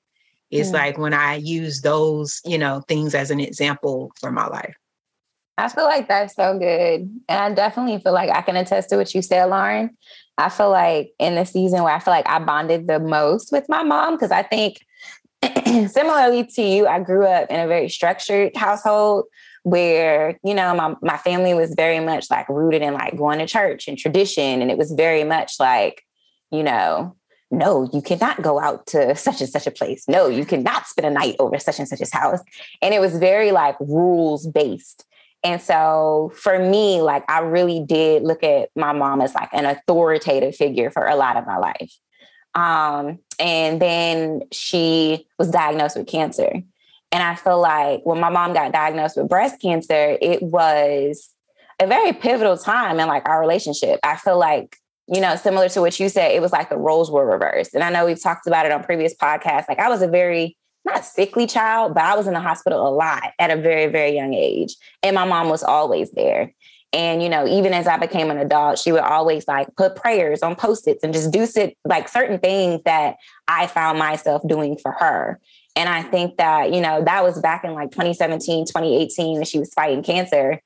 It's 0.52 0.70
mm. 0.70 0.74
like 0.74 1.00
when 1.00 1.14
I 1.14 1.36
use 1.36 1.82
those, 1.82 2.40
you 2.46 2.60
know, 2.60 2.82
things 2.88 3.16
as 3.16 3.32
an 3.32 3.40
example 3.40 4.12
for 4.20 4.32
my 4.32 4.46
life. 4.46 4.76
I 5.58 5.70
feel 5.70 5.86
like 5.86 6.08
that's 6.08 6.36
so 6.36 6.60
good. 6.60 7.10
And 7.28 7.40
I 7.40 7.52
definitely 7.54 7.98
feel 8.00 8.14
like 8.14 8.30
I 8.30 8.42
can 8.42 8.58
attest 8.58 8.90
to 8.90 8.98
what 8.98 9.16
you 9.16 9.22
said, 9.22 9.46
Lauren. 9.46 9.98
I 10.38 10.50
feel 10.50 10.70
like 10.70 11.14
in 11.18 11.36
the 11.36 11.46
season 11.46 11.82
where 11.82 11.94
I 11.94 12.00
feel 12.00 12.14
like 12.14 12.30
I 12.30 12.40
bonded 12.40 12.88
the 12.88 13.00
most 13.00 13.52
with 13.52 13.68
my 13.70 13.82
mom, 13.82 14.16
because 14.16 14.32
I 14.32 14.44
think 14.44 14.86
similarly 15.88 16.46
to 16.46 16.62
you, 16.62 16.88
I 16.88 17.00
grew 17.00 17.26
up 17.26 17.50
in 17.50 17.60
a 17.60 17.68
very 17.68 17.90
structured 17.90 18.56
household 18.56 19.26
where, 19.64 20.38
you 20.44 20.54
know, 20.54 20.76
my, 20.76 20.96
my 21.02 21.18
family 21.18 21.54
was 21.54 21.74
very 21.76 22.00
much 22.00 22.30
like 22.30 22.48
rooted 22.50 22.82
in 22.82 22.94
like 22.94 23.18
going 23.18 23.40
to 23.40 23.48
church 23.48 23.88
and 23.88 23.98
tradition. 23.98 24.62
And 24.62 24.70
it 24.70 24.78
was 24.78 24.92
very 24.92 25.24
much 25.24 25.54
like, 25.60 26.04
you 26.52 26.64
know, 26.64 27.16
no, 27.52 27.90
you 27.94 28.02
cannot 28.02 28.42
go 28.42 28.60
out 28.60 28.86
to 28.88 29.16
such 29.16 29.42
and 29.42 29.50
such 29.50 29.68
a 29.68 29.72
place. 29.72 30.06
No, 30.08 30.28
you 30.28 30.46
cannot 30.46 30.88
spend 30.88 31.08
a 31.08 31.12
night 31.12 31.36
over 31.40 31.58
such 31.60 31.80
and 31.80 31.88
such 31.88 32.02
a 32.02 32.18
house. 32.18 32.42
And 32.82 32.94
it 32.94 33.00
was 33.00 33.18
very 33.18 33.52
like 33.52 33.76
rules 33.80 34.48
based. 34.48 35.06
And 35.44 35.62
so 35.62 36.32
for 36.36 36.58
me, 36.58 37.02
like 37.02 37.24
I 37.30 37.40
really 37.40 37.84
did 37.88 38.24
look 38.24 38.44
at 38.44 38.70
my 38.76 38.94
mom 38.94 39.22
as 39.22 39.36
like 39.36 39.50
an 39.54 39.66
authoritative 39.66 40.56
figure 40.56 40.90
for 40.90 41.06
a 41.06 41.16
lot 41.16 41.38
of 41.38 41.46
my 41.46 41.58
life. 41.58 41.94
Um, 42.56 43.20
and 43.38 43.82
then 43.82 44.44
she 44.52 45.28
was 45.38 45.52
diagnosed 45.52 45.98
with 45.98 46.08
cancer. 46.08 46.64
And 47.12 47.24
I 47.24 47.36
feel 47.36 47.60
like 47.60 48.02
when 48.06 48.20
my 48.20 48.30
mom 48.30 48.54
got 48.54 48.72
diagnosed 48.72 49.18
with 49.18 49.30
breast 49.30 49.62
cancer, 49.62 50.18
it 50.22 50.42
was 50.42 51.30
a 51.80 51.88
very 51.88 52.14
pivotal 52.14 52.58
time 52.58 53.00
in 53.00 53.08
like 53.08 53.28
our 53.28 53.40
relationship. 53.40 54.00
I 54.04 54.16
feel 54.16 54.40
like, 54.40 54.78
you 55.08 55.22
know, 55.22 55.36
similar 55.36 55.70
to 55.70 55.82
what 55.82 56.00
you 56.00 56.10
said, 56.10 56.32
it 56.32 56.42
was 56.42 56.52
like 56.52 56.70
the 56.70 56.78
roles 56.78 57.12
were 57.12 57.26
reversed. 57.26 57.74
And 57.74 57.84
I 57.84 57.90
know 57.90 58.06
we've 58.06 58.22
talked 58.22 58.48
about 58.48 58.66
it 58.66 58.72
on 58.72 58.84
previous 58.84 59.14
podcasts. 59.14 59.68
Like 59.68 59.80
I 59.80 59.90
was 59.90 60.02
a 60.02 60.08
very 60.08 60.58
not 60.86 61.04
sickly 61.04 61.48
child, 61.48 61.94
but 61.94 62.04
I 62.04 62.16
was 62.16 62.28
in 62.28 62.34
the 62.34 62.40
hospital 62.40 62.88
a 62.88 62.94
lot 62.94 63.34
at 63.40 63.50
a 63.50 63.56
very, 63.56 63.88
very 63.88 64.16
young 64.16 64.34
age. 64.34 64.76
And 65.02 65.16
my 65.16 65.26
mom 65.26 65.50
was 65.50 65.64
always 65.64 66.12
there. 66.12 66.54
And, 66.96 67.22
you 67.22 67.28
know, 67.28 67.46
even 67.46 67.74
as 67.74 67.88
I 67.88 67.98
became 67.98 68.32
an 68.32 68.38
adult, 68.38 68.80
she 68.80 68.94
would 68.94 69.02
always 69.02 69.50
like 69.50 69.68
put 69.76 69.98
prayers 69.98 70.42
on 70.42 70.56
post-its 70.56 71.04
and 71.04 71.14
just 71.14 71.30
do 71.30 71.46
sit 71.46 71.78
like 71.84 72.08
certain 72.08 72.40
things 72.40 72.82
that 72.86 73.18
I 73.50 73.68
found 73.68 74.00
myself 74.00 74.42
doing 74.48 74.78
for 74.78 74.94
her. 74.94 75.42
And 75.76 75.90
I 75.90 76.04
think 76.04 76.38
that, 76.38 76.74
you 76.74 76.80
know, 76.80 77.04
that 77.04 77.22
was 77.22 77.38
back 77.42 77.66
in 77.66 77.74
like 77.74 77.92
2017, 77.92 78.68
2018, 78.68 79.36
when 79.36 79.44
she 79.44 79.60
was 79.60 79.74
fighting 79.74 80.04
cancer. 80.04 80.62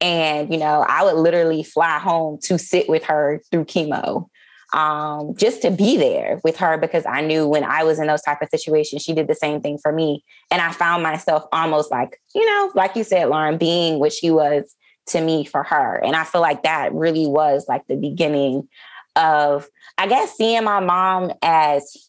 And, 0.00 0.50
you 0.50 0.58
know, 0.58 0.86
I 0.88 1.04
would 1.04 1.16
literally 1.16 1.62
fly 1.62 1.98
home 1.98 2.38
to 2.44 2.58
sit 2.58 2.88
with 2.88 3.04
her 3.04 3.42
through 3.50 3.66
chemo 3.66 4.28
um, 4.72 5.34
just 5.36 5.60
to 5.62 5.70
be 5.70 5.98
there 5.98 6.40
with 6.42 6.56
her 6.56 6.78
because 6.78 7.04
I 7.04 7.20
knew 7.20 7.46
when 7.46 7.62
I 7.62 7.84
was 7.84 7.98
in 7.98 8.06
those 8.06 8.22
type 8.22 8.40
of 8.40 8.48
situations, 8.48 9.02
she 9.02 9.12
did 9.12 9.28
the 9.28 9.34
same 9.34 9.60
thing 9.60 9.76
for 9.76 9.92
me. 9.92 10.24
And 10.50 10.62
I 10.62 10.72
found 10.72 11.02
myself 11.02 11.44
almost 11.52 11.90
like, 11.90 12.18
you 12.34 12.44
know, 12.46 12.72
like 12.74 12.96
you 12.96 13.04
said, 13.04 13.28
Lauren, 13.28 13.58
being 13.58 13.98
what 13.98 14.14
she 14.14 14.30
was 14.30 14.74
to 15.06 15.20
me 15.20 15.44
for 15.44 15.62
her. 15.62 15.96
And 16.04 16.16
I 16.16 16.24
feel 16.24 16.40
like 16.40 16.62
that 16.62 16.92
really 16.92 17.26
was 17.26 17.66
like 17.68 17.86
the 17.86 17.96
beginning 17.96 18.68
of, 19.16 19.68
I 19.98 20.06
guess, 20.06 20.36
seeing 20.36 20.64
my 20.64 20.80
mom 20.80 21.32
as, 21.42 22.08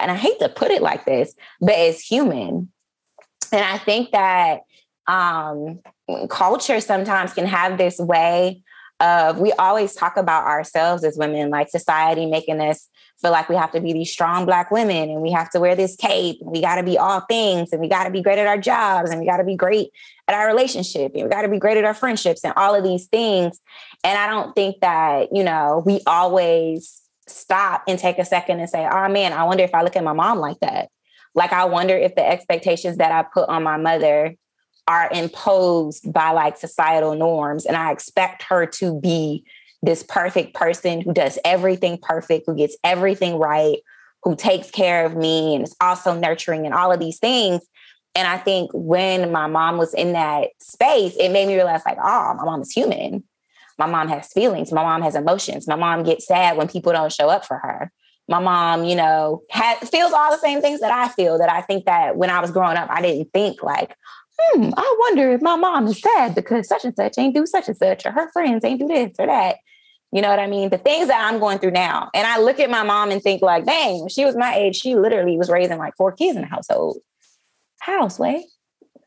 and 0.00 0.10
I 0.10 0.16
hate 0.16 0.38
to 0.40 0.48
put 0.48 0.70
it 0.70 0.82
like 0.82 1.04
this, 1.04 1.34
but 1.60 1.74
as 1.74 2.00
human. 2.00 2.70
And 3.52 3.64
I 3.64 3.78
think 3.78 4.10
that 4.12 4.60
um, 5.06 5.80
culture 6.28 6.80
sometimes 6.80 7.34
can 7.34 7.46
have 7.46 7.78
this 7.78 7.98
way 7.98 8.63
of 9.04 9.38
we 9.38 9.52
always 9.52 9.94
talk 9.94 10.16
about 10.16 10.46
ourselves 10.46 11.04
as 11.04 11.18
women, 11.18 11.50
like 11.50 11.68
society 11.68 12.26
making 12.26 12.60
us 12.60 12.88
feel 13.20 13.30
like 13.30 13.48
we 13.48 13.54
have 13.54 13.70
to 13.72 13.80
be 13.80 13.92
these 13.92 14.10
strong 14.10 14.44
black 14.44 14.70
women 14.70 15.10
and 15.10 15.20
we 15.20 15.30
have 15.30 15.50
to 15.50 15.60
wear 15.60 15.76
this 15.76 15.94
cape 15.96 16.38
and 16.40 16.50
we 16.50 16.60
got 16.60 16.76
to 16.76 16.82
be 16.82 16.98
all 16.98 17.20
things 17.20 17.72
and 17.72 17.80
we 17.80 17.88
got 17.88 18.04
to 18.04 18.10
be 18.10 18.22
great 18.22 18.38
at 18.38 18.46
our 18.46 18.58
jobs 18.58 19.10
and 19.10 19.20
we 19.20 19.26
got 19.26 19.36
to 19.36 19.44
be 19.44 19.56
great 19.56 19.90
at 20.26 20.34
our 20.34 20.46
relationship 20.46 21.12
and 21.14 21.24
we 21.24 21.30
got 21.30 21.42
to 21.42 21.48
be 21.48 21.58
great 21.58 21.76
at 21.76 21.84
our 21.84 21.94
friendships 21.94 22.44
and 22.44 22.52
all 22.56 22.74
of 22.74 22.82
these 22.82 23.06
things. 23.06 23.60
And 24.02 24.18
I 24.18 24.26
don't 24.26 24.54
think 24.54 24.80
that, 24.80 25.28
you 25.32 25.44
know, 25.44 25.82
we 25.86 26.00
always 26.06 27.02
stop 27.26 27.84
and 27.86 27.98
take 27.98 28.18
a 28.18 28.24
second 28.24 28.60
and 28.60 28.68
say, 28.68 28.86
oh 28.86 29.08
man, 29.08 29.32
I 29.32 29.44
wonder 29.44 29.64
if 29.64 29.74
I 29.74 29.82
look 29.82 29.96
at 29.96 30.04
my 30.04 30.12
mom 30.12 30.38
like 30.38 30.60
that. 30.60 30.90
Like, 31.34 31.52
I 31.52 31.64
wonder 31.64 31.96
if 31.96 32.14
the 32.14 32.26
expectations 32.26 32.98
that 32.98 33.10
I 33.10 33.22
put 33.22 33.48
on 33.48 33.62
my 33.62 33.76
mother 33.76 34.36
are 34.86 35.08
imposed 35.12 36.12
by 36.12 36.30
like 36.30 36.56
societal 36.56 37.14
norms. 37.14 37.66
And 37.66 37.76
I 37.76 37.92
expect 37.92 38.42
her 38.44 38.66
to 38.66 39.00
be 39.00 39.44
this 39.82 40.02
perfect 40.02 40.54
person 40.54 41.00
who 41.00 41.12
does 41.12 41.38
everything 41.44 41.98
perfect, 42.00 42.44
who 42.46 42.56
gets 42.56 42.76
everything 42.84 43.38
right, 43.38 43.78
who 44.22 44.34
takes 44.36 44.70
care 44.70 45.04
of 45.04 45.16
me 45.16 45.54
and 45.54 45.64
is 45.64 45.76
also 45.80 46.18
nurturing 46.18 46.64
and 46.64 46.74
all 46.74 46.92
of 46.92 47.00
these 47.00 47.18
things. 47.18 47.60
And 48.14 48.28
I 48.28 48.38
think 48.38 48.70
when 48.72 49.32
my 49.32 49.46
mom 49.46 49.76
was 49.76 49.92
in 49.92 50.12
that 50.12 50.50
space, 50.60 51.16
it 51.16 51.30
made 51.30 51.48
me 51.48 51.54
realize, 51.54 51.82
like, 51.84 51.98
oh, 52.00 52.34
my 52.34 52.44
mom 52.44 52.62
is 52.62 52.70
human. 52.70 53.24
My 53.76 53.86
mom 53.86 54.08
has 54.08 54.32
feelings. 54.32 54.70
My 54.70 54.82
mom 54.82 55.02
has 55.02 55.16
emotions. 55.16 55.66
My 55.66 55.74
mom 55.74 56.04
gets 56.04 56.26
sad 56.26 56.56
when 56.56 56.68
people 56.68 56.92
don't 56.92 57.12
show 57.12 57.28
up 57.28 57.44
for 57.44 57.58
her. 57.58 57.90
My 58.28 58.38
mom, 58.38 58.84
you 58.84 58.94
know, 58.94 59.42
has, 59.50 59.90
feels 59.90 60.12
all 60.12 60.30
the 60.30 60.38
same 60.38 60.60
things 60.60 60.80
that 60.80 60.92
I 60.92 61.08
feel. 61.08 61.38
That 61.38 61.50
I 61.50 61.60
think 61.60 61.86
that 61.86 62.16
when 62.16 62.30
I 62.30 62.40
was 62.40 62.52
growing 62.52 62.76
up, 62.76 62.88
I 62.88 63.02
didn't 63.02 63.32
think 63.32 63.62
like, 63.62 63.96
hmm, 64.38 64.70
I 64.76 64.96
wonder 65.00 65.32
if 65.32 65.42
my 65.42 65.56
mom 65.56 65.86
is 65.86 66.00
sad 66.00 66.34
because 66.34 66.68
such 66.68 66.84
and 66.84 66.94
such 66.94 67.18
ain't 67.18 67.34
do 67.34 67.46
such 67.46 67.68
and 67.68 67.76
such, 67.76 68.06
or 68.06 68.12
her 68.12 68.30
friends 68.32 68.64
ain't 68.64 68.80
do 68.80 68.88
this 68.88 69.14
or 69.18 69.26
that. 69.26 69.56
You 70.12 70.22
know 70.22 70.30
what 70.30 70.38
I 70.38 70.46
mean? 70.46 70.70
The 70.70 70.78
things 70.78 71.08
that 71.08 71.24
I'm 71.24 71.40
going 71.40 71.58
through 71.58 71.72
now. 71.72 72.08
And 72.14 72.26
I 72.26 72.38
look 72.38 72.60
at 72.60 72.70
my 72.70 72.84
mom 72.84 73.10
and 73.10 73.20
think, 73.20 73.42
like, 73.42 73.64
dang, 73.64 73.98
when 74.00 74.08
she 74.08 74.24
was 74.24 74.36
my 74.36 74.54
age, 74.54 74.76
she 74.76 74.94
literally 74.94 75.36
was 75.36 75.50
raising 75.50 75.78
like 75.78 75.96
four 75.96 76.12
kids 76.12 76.36
in 76.36 76.42
the 76.42 76.48
household. 76.48 76.98
House 77.80 78.18
way. 78.18 78.46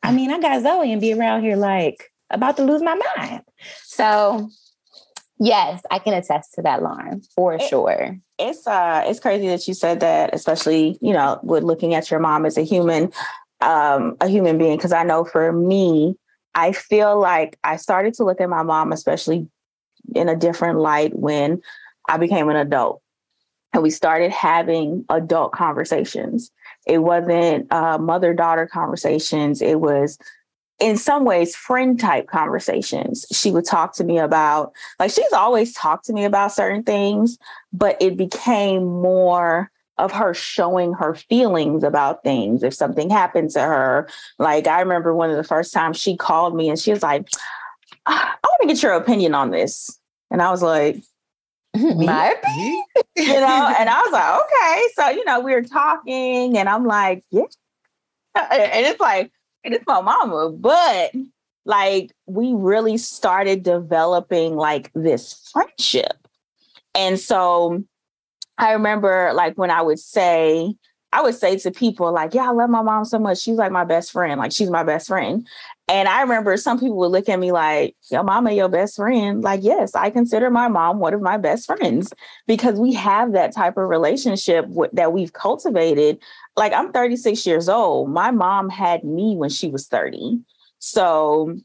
I 0.03 0.11
mean, 0.11 0.31
I 0.31 0.39
got 0.39 0.61
Zoe 0.61 0.91
and 0.91 1.01
be 1.01 1.13
around 1.13 1.41
here 1.41 1.55
like 1.55 2.11
about 2.29 2.57
to 2.57 2.63
lose 2.63 2.81
my 2.81 2.99
mind. 3.17 3.41
So 3.83 4.49
yes, 5.39 5.81
I 5.89 5.99
can 5.99 6.13
attest 6.13 6.53
to 6.55 6.61
that, 6.63 6.83
Lauren, 6.83 7.21
for 7.35 7.55
it, 7.55 7.61
sure. 7.63 8.17
It's 8.37 8.67
uh 8.67 9.03
it's 9.05 9.19
crazy 9.19 9.47
that 9.47 9.67
you 9.67 9.73
said 9.73 10.01
that, 10.01 10.33
especially, 10.33 10.97
you 11.01 11.13
know, 11.13 11.39
with 11.43 11.63
looking 11.63 11.93
at 11.93 12.11
your 12.11 12.19
mom 12.19 12.45
as 12.45 12.57
a 12.57 12.63
human 12.63 13.11
um, 13.61 14.17
a 14.21 14.27
human 14.27 14.57
being. 14.57 14.77
Because 14.77 14.93
I 14.93 15.03
know 15.03 15.23
for 15.25 15.51
me, 15.51 16.15
I 16.55 16.71
feel 16.71 17.19
like 17.19 17.57
I 17.63 17.77
started 17.77 18.13
to 18.15 18.23
look 18.23 18.41
at 18.41 18.49
my 18.49 18.63
mom, 18.63 18.91
especially 18.91 19.47
in 20.15 20.29
a 20.29 20.35
different 20.35 20.79
light 20.79 21.15
when 21.15 21.61
I 22.07 22.17
became 22.17 22.49
an 22.49 22.55
adult. 22.55 23.01
And 23.73 23.83
we 23.83 23.89
started 23.89 24.31
having 24.31 25.05
adult 25.09 25.51
conversations. 25.51 26.51
It 26.87 26.99
wasn't 26.99 27.71
uh, 27.71 27.97
mother 27.97 28.33
daughter 28.33 28.65
conversations. 28.65 29.61
It 29.61 29.81
was 29.81 30.17
in 30.79 30.97
some 30.97 31.25
ways 31.25 31.55
friend 31.55 31.99
type 31.99 32.27
conversations. 32.27 33.25
She 33.31 33.51
would 33.51 33.65
talk 33.65 33.93
to 33.95 34.03
me 34.03 34.19
about 34.19 34.73
like 34.99 35.11
she's 35.11 35.33
always 35.33 35.73
talked 35.73 36.05
to 36.05 36.13
me 36.13 36.23
about 36.23 36.53
certain 36.53 36.83
things, 36.83 37.37
but 37.73 37.97
it 37.99 38.15
became 38.15 38.85
more 38.85 39.69
of 39.97 40.11
her 40.11 40.33
showing 40.33 40.93
her 40.93 41.15
feelings 41.15 41.83
about 41.83 42.23
things 42.23 42.63
if 42.63 42.73
something 42.73 43.09
happened 43.09 43.49
to 43.51 43.61
her. 43.61 44.07
Like 44.37 44.67
I 44.67 44.79
remember 44.79 45.13
one 45.13 45.29
of 45.29 45.37
the 45.37 45.43
first 45.43 45.73
times 45.73 45.97
she 45.97 46.15
called 46.15 46.55
me 46.55 46.69
and 46.69 46.77
she 46.77 46.91
was 46.91 47.03
like, 47.03 47.27
ah, 48.05 48.37
I 48.43 48.47
want 48.47 48.61
to 48.61 48.67
get 48.67 48.83
your 48.83 48.93
opinion 48.93 49.33
on 49.33 49.51
this. 49.51 49.99
And 50.29 50.41
I 50.41 50.51
was 50.51 50.61
like, 50.61 51.01
my 51.75 52.31
opinion, 52.31 52.83
you 53.15 53.33
know, 53.33 53.75
and 53.79 53.89
I 53.89 54.01
was 54.01 54.11
like, 54.11 54.41
okay. 54.41 54.83
So, 54.95 55.09
you 55.09 55.25
know, 55.25 55.39
we 55.39 55.53
were 55.53 55.63
talking 55.63 56.57
and 56.57 56.69
I'm 56.69 56.85
like, 56.85 57.23
yeah. 57.31 57.43
And 58.35 58.85
it's 58.85 58.99
like, 58.99 59.31
it's 59.63 59.85
my 59.87 60.01
mama, 60.01 60.51
but 60.51 61.11
like 61.65 62.11
we 62.25 62.53
really 62.53 62.97
started 62.97 63.63
developing 63.63 64.55
like 64.55 64.91
this 64.93 65.49
friendship. 65.51 66.27
And 66.95 67.19
so 67.19 67.83
I 68.57 68.73
remember 68.73 69.31
like 69.33 69.57
when 69.57 69.71
I 69.71 69.81
would 69.81 69.99
say, 69.99 70.73
I 71.13 71.21
would 71.21 71.35
say 71.35 71.57
to 71.59 71.71
people 71.71 72.11
like, 72.11 72.33
yeah, 72.33 72.49
I 72.49 72.51
love 72.51 72.69
my 72.69 72.81
mom 72.81 73.05
so 73.05 73.17
much. 73.17 73.39
She's 73.39 73.55
like 73.57 73.71
my 73.71 73.85
best 73.85 74.11
friend. 74.11 74.39
Like 74.39 74.51
she's 74.51 74.69
my 74.69 74.83
best 74.83 75.07
friend. 75.07 75.47
And 75.87 76.09
I 76.09 76.21
remember 76.21 76.57
some 76.57 76.79
people 76.79 76.97
would 76.97 77.11
look 77.11 77.29
at 77.29 77.39
me 77.39 77.53
like, 77.53 77.95
your 78.11 78.23
mama, 78.23 78.51
your 78.51 78.67
best 78.67 78.97
friend. 78.97 79.41
Like, 79.41 79.61
yes, 79.63 79.95
I 79.95 80.09
consider 80.09 80.49
my 80.49 80.67
mom 80.67 80.99
one 80.99 81.13
of 81.13 81.21
my 81.21 81.37
best 81.37 81.65
friends 81.65 82.13
because 82.45 82.77
we 82.77 82.93
have 82.93 83.31
that 83.31 83.55
type 83.55 83.77
of 83.77 83.87
relationship 83.87 84.65
that 84.91 85.13
we've 85.13 85.31
cultivated. 85.31 86.19
Like, 86.57 86.73
I'm 86.73 86.91
36 86.91 87.47
years 87.47 87.69
old. 87.69 88.09
My 88.09 88.31
mom 88.31 88.69
had 88.69 89.05
me 89.05 89.37
when 89.37 89.49
she 89.49 89.69
was 89.69 89.87
30. 89.87 90.39
So, 90.79 91.55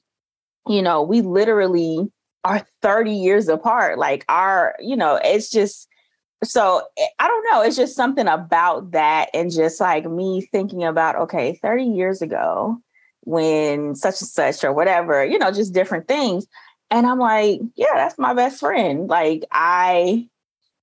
you 0.69 0.83
know, 0.83 1.03
we 1.03 1.21
literally 1.21 2.09
are 2.45 2.65
30 2.81 3.11
years 3.11 3.49
apart. 3.49 3.99
Like, 3.99 4.25
our, 4.29 4.77
you 4.79 4.95
know, 4.95 5.19
it's 5.25 5.51
just, 5.51 5.89
so 6.45 6.83
eh, 6.99 7.07
I 7.19 7.29
don't 7.29 7.47
know. 7.53 7.63
It's 7.63 7.77
just 7.77 7.97
something 7.97 8.27
about 8.27 8.93
that. 8.93 9.31
And 9.35 9.51
just 9.51 9.81
like 9.81 10.05
me 10.05 10.41
thinking 10.41 10.85
about, 10.85 11.17
okay, 11.17 11.55
30 11.55 11.85
years 11.85 12.23
ago, 12.23 12.79
when 13.25 13.95
such 13.95 14.21
and 14.21 14.29
such 14.29 14.65
or 14.65 14.73
whatever, 14.73 15.25
you 15.25 15.39
know, 15.39 15.53
just 15.53 15.73
different 15.73 16.09
things. 16.09 16.47
And 16.91 17.07
I'm 17.07 17.19
like, 17.19 17.61
yeah, 17.75 17.95
that's 17.95 18.19
my 18.19 18.35
best 18.35 18.61
friend. 18.61 19.09
Like 19.09 19.45
I 19.51 20.29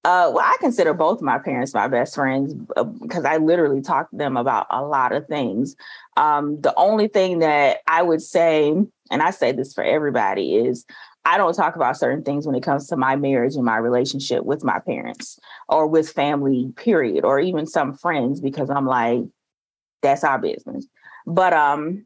uh 0.05 0.31
well, 0.33 0.45
I 0.45 0.55
consider 0.61 0.93
both 0.93 1.21
my 1.21 1.37
parents 1.39 1.73
my 1.73 1.89
best 1.89 2.15
friends 2.15 2.53
because 2.53 3.25
uh, 3.25 3.27
I 3.27 3.37
literally 3.37 3.81
talk 3.81 4.09
to 4.11 4.15
them 4.15 4.37
about 4.37 4.65
a 4.69 4.81
lot 4.81 5.11
of 5.11 5.27
things. 5.27 5.75
Um 6.15 6.61
the 6.61 6.73
only 6.75 7.09
thing 7.09 7.39
that 7.39 7.79
I 7.85 8.01
would 8.01 8.21
say 8.21 8.69
and 9.11 9.21
I 9.21 9.31
say 9.31 9.51
this 9.51 9.73
for 9.73 9.83
everybody 9.83 10.55
is 10.55 10.85
I 11.25 11.37
don't 11.37 11.53
talk 11.53 11.75
about 11.75 11.97
certain 11.97 12.23
things 12.23 12.47
when 12.47 12.55
it 12.55 12.63
comes 12.63 12.87
to 12.87 12.97
my 12.97 13.15
marriage 13.15 13.55
and 13.55 13.65
my 13.65 13.77
relationship 13.77 14.43
with 14.43 14.63
my 14.63 14.79
parents 14.79 15.37
or 15.67 15.85
with 15.87 16.09
family 16.09 16.73
period 16.75 17.23
or 17.23 17.39
even 17.39 17.67
some 17.67 17.93
friends 17.95 18.41
because 18.41 18.69
I'm 18.69 18.85
like 18.85 19.21
that's 20.01 20.23
our 20.23 20.39
business. 20.39 20.87
But 21.27 21.53
um 21.53 22.05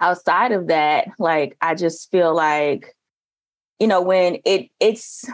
outside 0.00 0.52
of 0.52 0.66
that, 0.68 1.08
like 1.18 1.56
I 1.60 1.74
just 1.74 2.10
feel 2.10 2.34
like, 2.34 2.94
you 3.78 3.86
know, 3.86 4.02
when 4.02 4.38
it 4.44 4.68
it's 4.80 5.24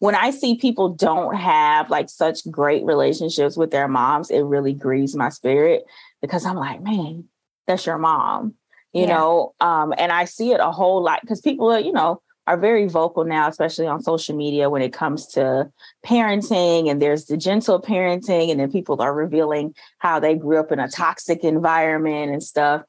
when 0.00 0.14
I 0.14 0.30
see 0.30 0.56
people 0.56 0.90
don't 0.90 1.34
have 1.34 1.90
like 1.90 2.08
such 2.08 2.48
great 2.50 2.84
relationships 2.84 3.56
with 3.56 3.70
their 3.70 3.88
moms, 3.88 4.30
it 4.30 4.42
really 4.42 4.72
grieves 4.72 5.16
my 5.16 5.28
spirit 5.28 5.84
because 6.22 6.44
I'm 6.46 6.56
like, 6.56 6.82
man, 6.82 7.24
that's 7.66 7.84
your 7.84 7.98
mom, 7.98 8.54
you 8.92 9.02
yeah. 9.02 9.14
know. 9.14 9.54
Um, 9.60 9.94
and 9.96 10.12
I 10.12 10.24
see 10.24 10.52
it 10.52 10.60
a 10.60 10.70
whole 10.70 11.02
lot 11.02 11.20
because 11.20 11.40
people 11.40 11.70
are, 11.70 11.80
you 11.80 11.92
know, 11.92 12.20
are 12.46 12.56
very 12.56 12.88
vocal 12.88 13.24
now, 13.24 13.46
especially 13.46 13.86
on 13.86 14.02
social 14.02 14.34
media 14.34 14.70
when 14.70 14.80
it 14.80 14.92
comes 14.92 15.26
to 15.26 15.70
parenting. 16.06 16.90
And 16.90 17.00
there's 17.00 17.26
the 17.26 17.36
gentle 17.36 17.80
parenting, 17.80 18.50
and 18.50 18.58
then 18.58 18.72
people 18.72 19.00
are 19.02 19.14
revealing 19.14 19.74
how 19.98 20.18
they 20.18 20.34
grew 20.34 20.58
up 20.58 20.72
in 20.72 20.78
a 20.78 20.88
toxic 20.88 21.44
environment 21.44 22.32
and 22.32 22.42
stuff. 22.42 22.82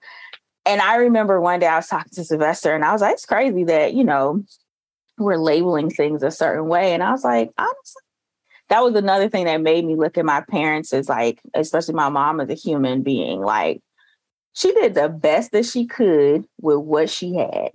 And 0.66 0.82
I 0.82 0.96
remember 0.98 1.42
one 1.42 1.60
day 1.60 1.68
I 1.68 1.78
was 1.78 1.88
talking 1.88 2.12
to 2.14 2.24
Sylvester 2.24 2.76
and 2.76 2.86
I 2.86 2.92
was 2.92 3.02
like, 3.02 3.14
it's 3.14 3.26
crazy 3.26 3.64
that, 3.64 3.96
you 3.96 4.04
know, 4.04 4.44
we're 5.18 5.38
labeling 5.38 5.90
things 5.90 6.22
a 6.22 6.32
certain 6.32 6.68
way. 6.68 6.94
And 6.94 7.02
I 7.02 7.12
was 7.12 7.24
like, 7.24 7.50
honestly, 7.58 8.02
that 8.70 8.84
was 8.84 8.94
another 8.96 9.30
thing 9.30 9.46
that 9.46 9.62
made 9.62 9.84
me 9.84 9.96
look 9.96 10.18
at 10.18 10.26
my 10.26 10.42
parents 10.42 10.94
as 10.94 11.10
like, 11.10 11.42
especially 11.56 11.96
my 11.96 12.10
mom 12.10 12.40
as 12.40 12.50
a 12.50 12.54
human 12.54 13.02
being. 13.02 13.42
Like, 13.42 13.82
she 14.60 14.74
did 14.74 14.94
the 14.94 15.08
best 15.08 15.54
that 15.54 15.66
she 15.66 15.86
could 15.86 16.46
with 16.60 16.80
what 16.80 17.10
she 17.10 17.36
had, 17.36 17.72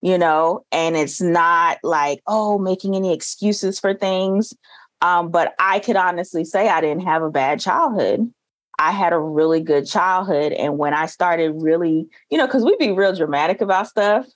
you 0.00 0.16
know, 0.16 0.64
and 0.72 0.96
it's 0.96 1.20
not 1.20 1.76
like, 1.82 2.22
oh, 2.26 2.58
making 2.58 2.96
any 2.96 3.12
excuses 3.12 3.78
for 3.78 3.92
things. 3.92 4.54
Um, 5.02 5.30
but 5.30 5.54
I 5.58 5.80
could 5.80 5.96
honestly 5.96 6.46
say 6.46 6.70
I 6.70 6.80
didn't 6.80 7.04
have 7.04 7.22
a 7.22 7.30
bad 7.30 7.60
childhood. 7.60 8.32
I 8.78 8.92
had 8.92 9.12
a 9.12 9.18
really 9.18 9.60
good 9.60 9.86
childhood. 9.86 10.52
And 10.52 10.78
when 10.78 10.94
I 10.94 11.06
started 11.06 11.52
really, 11.56 12.08
you 12.30 12.38
know, 12.38 12.46
because 12.46 12.64
we'd 12.64 12.78
be 12.78 12.90
real 12.90 13.14
dramatic 13.14 13.60
about 13.60 13.88
stuff, 13.88 14.26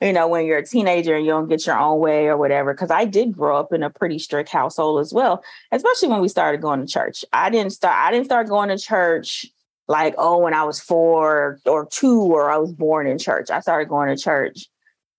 you 0.00 0.12
know, 0.12 0.28
when 0.28 0.46
you're 0.46 0.58
a 0.58 0.66
teenager 0.66 1.16
and 1.16 1.24
you 1.24 1.32
don't 1.32 1.48
get 1.48 1.66
your 1.66 1.78
own 1.78 1.98
way 1.98 2.26
or 2.26 2.36
whatever. 2.36 2.72
Because 2.72 2.92
I 2.92 3.04
did 3.04 3.32
grow 3.32 3.58
up 3.58 3.72
in 3.72 3.82
a 3.82 3.90
pretty 3.90 4.20
strict 4.20 4.48
household 4.48 5.00
as 5.00 5.12
well, 5.12 5.42
especially 5.72 6.08
when 6.08 6.20
we 6.20 6.28
started 6.28 6.60
going 6.62 6.80
to 6.80 6.86
church. 6.86 7.24
I 7.32 7.50
didn't 7.50 7.72
start, 7.72 7.96
I 7.96 8.12
didn't 8.12 8.26
start 8.26 8.46
going 8.46 8.68
to 8.68 8.78
church 8.78 9.46
like, 9.88 10.14
oh, 10.18 10.38
when 10.38 10.54
I 10.54 10.64
was 10.64 10.80
four 10.80 11.60
or 11.64 11.86
two, 11.90 12.20
or 12.20 12.50
I 12.50 12.56
was 12.56 12.72
born 12.72 13.06
in 13.06 13.18
church. 13.18 13.50
I 13.50 13.60
started 13.60 13.88
going 13.88 14.14
to 14.14 14.20
church 14.20 14.66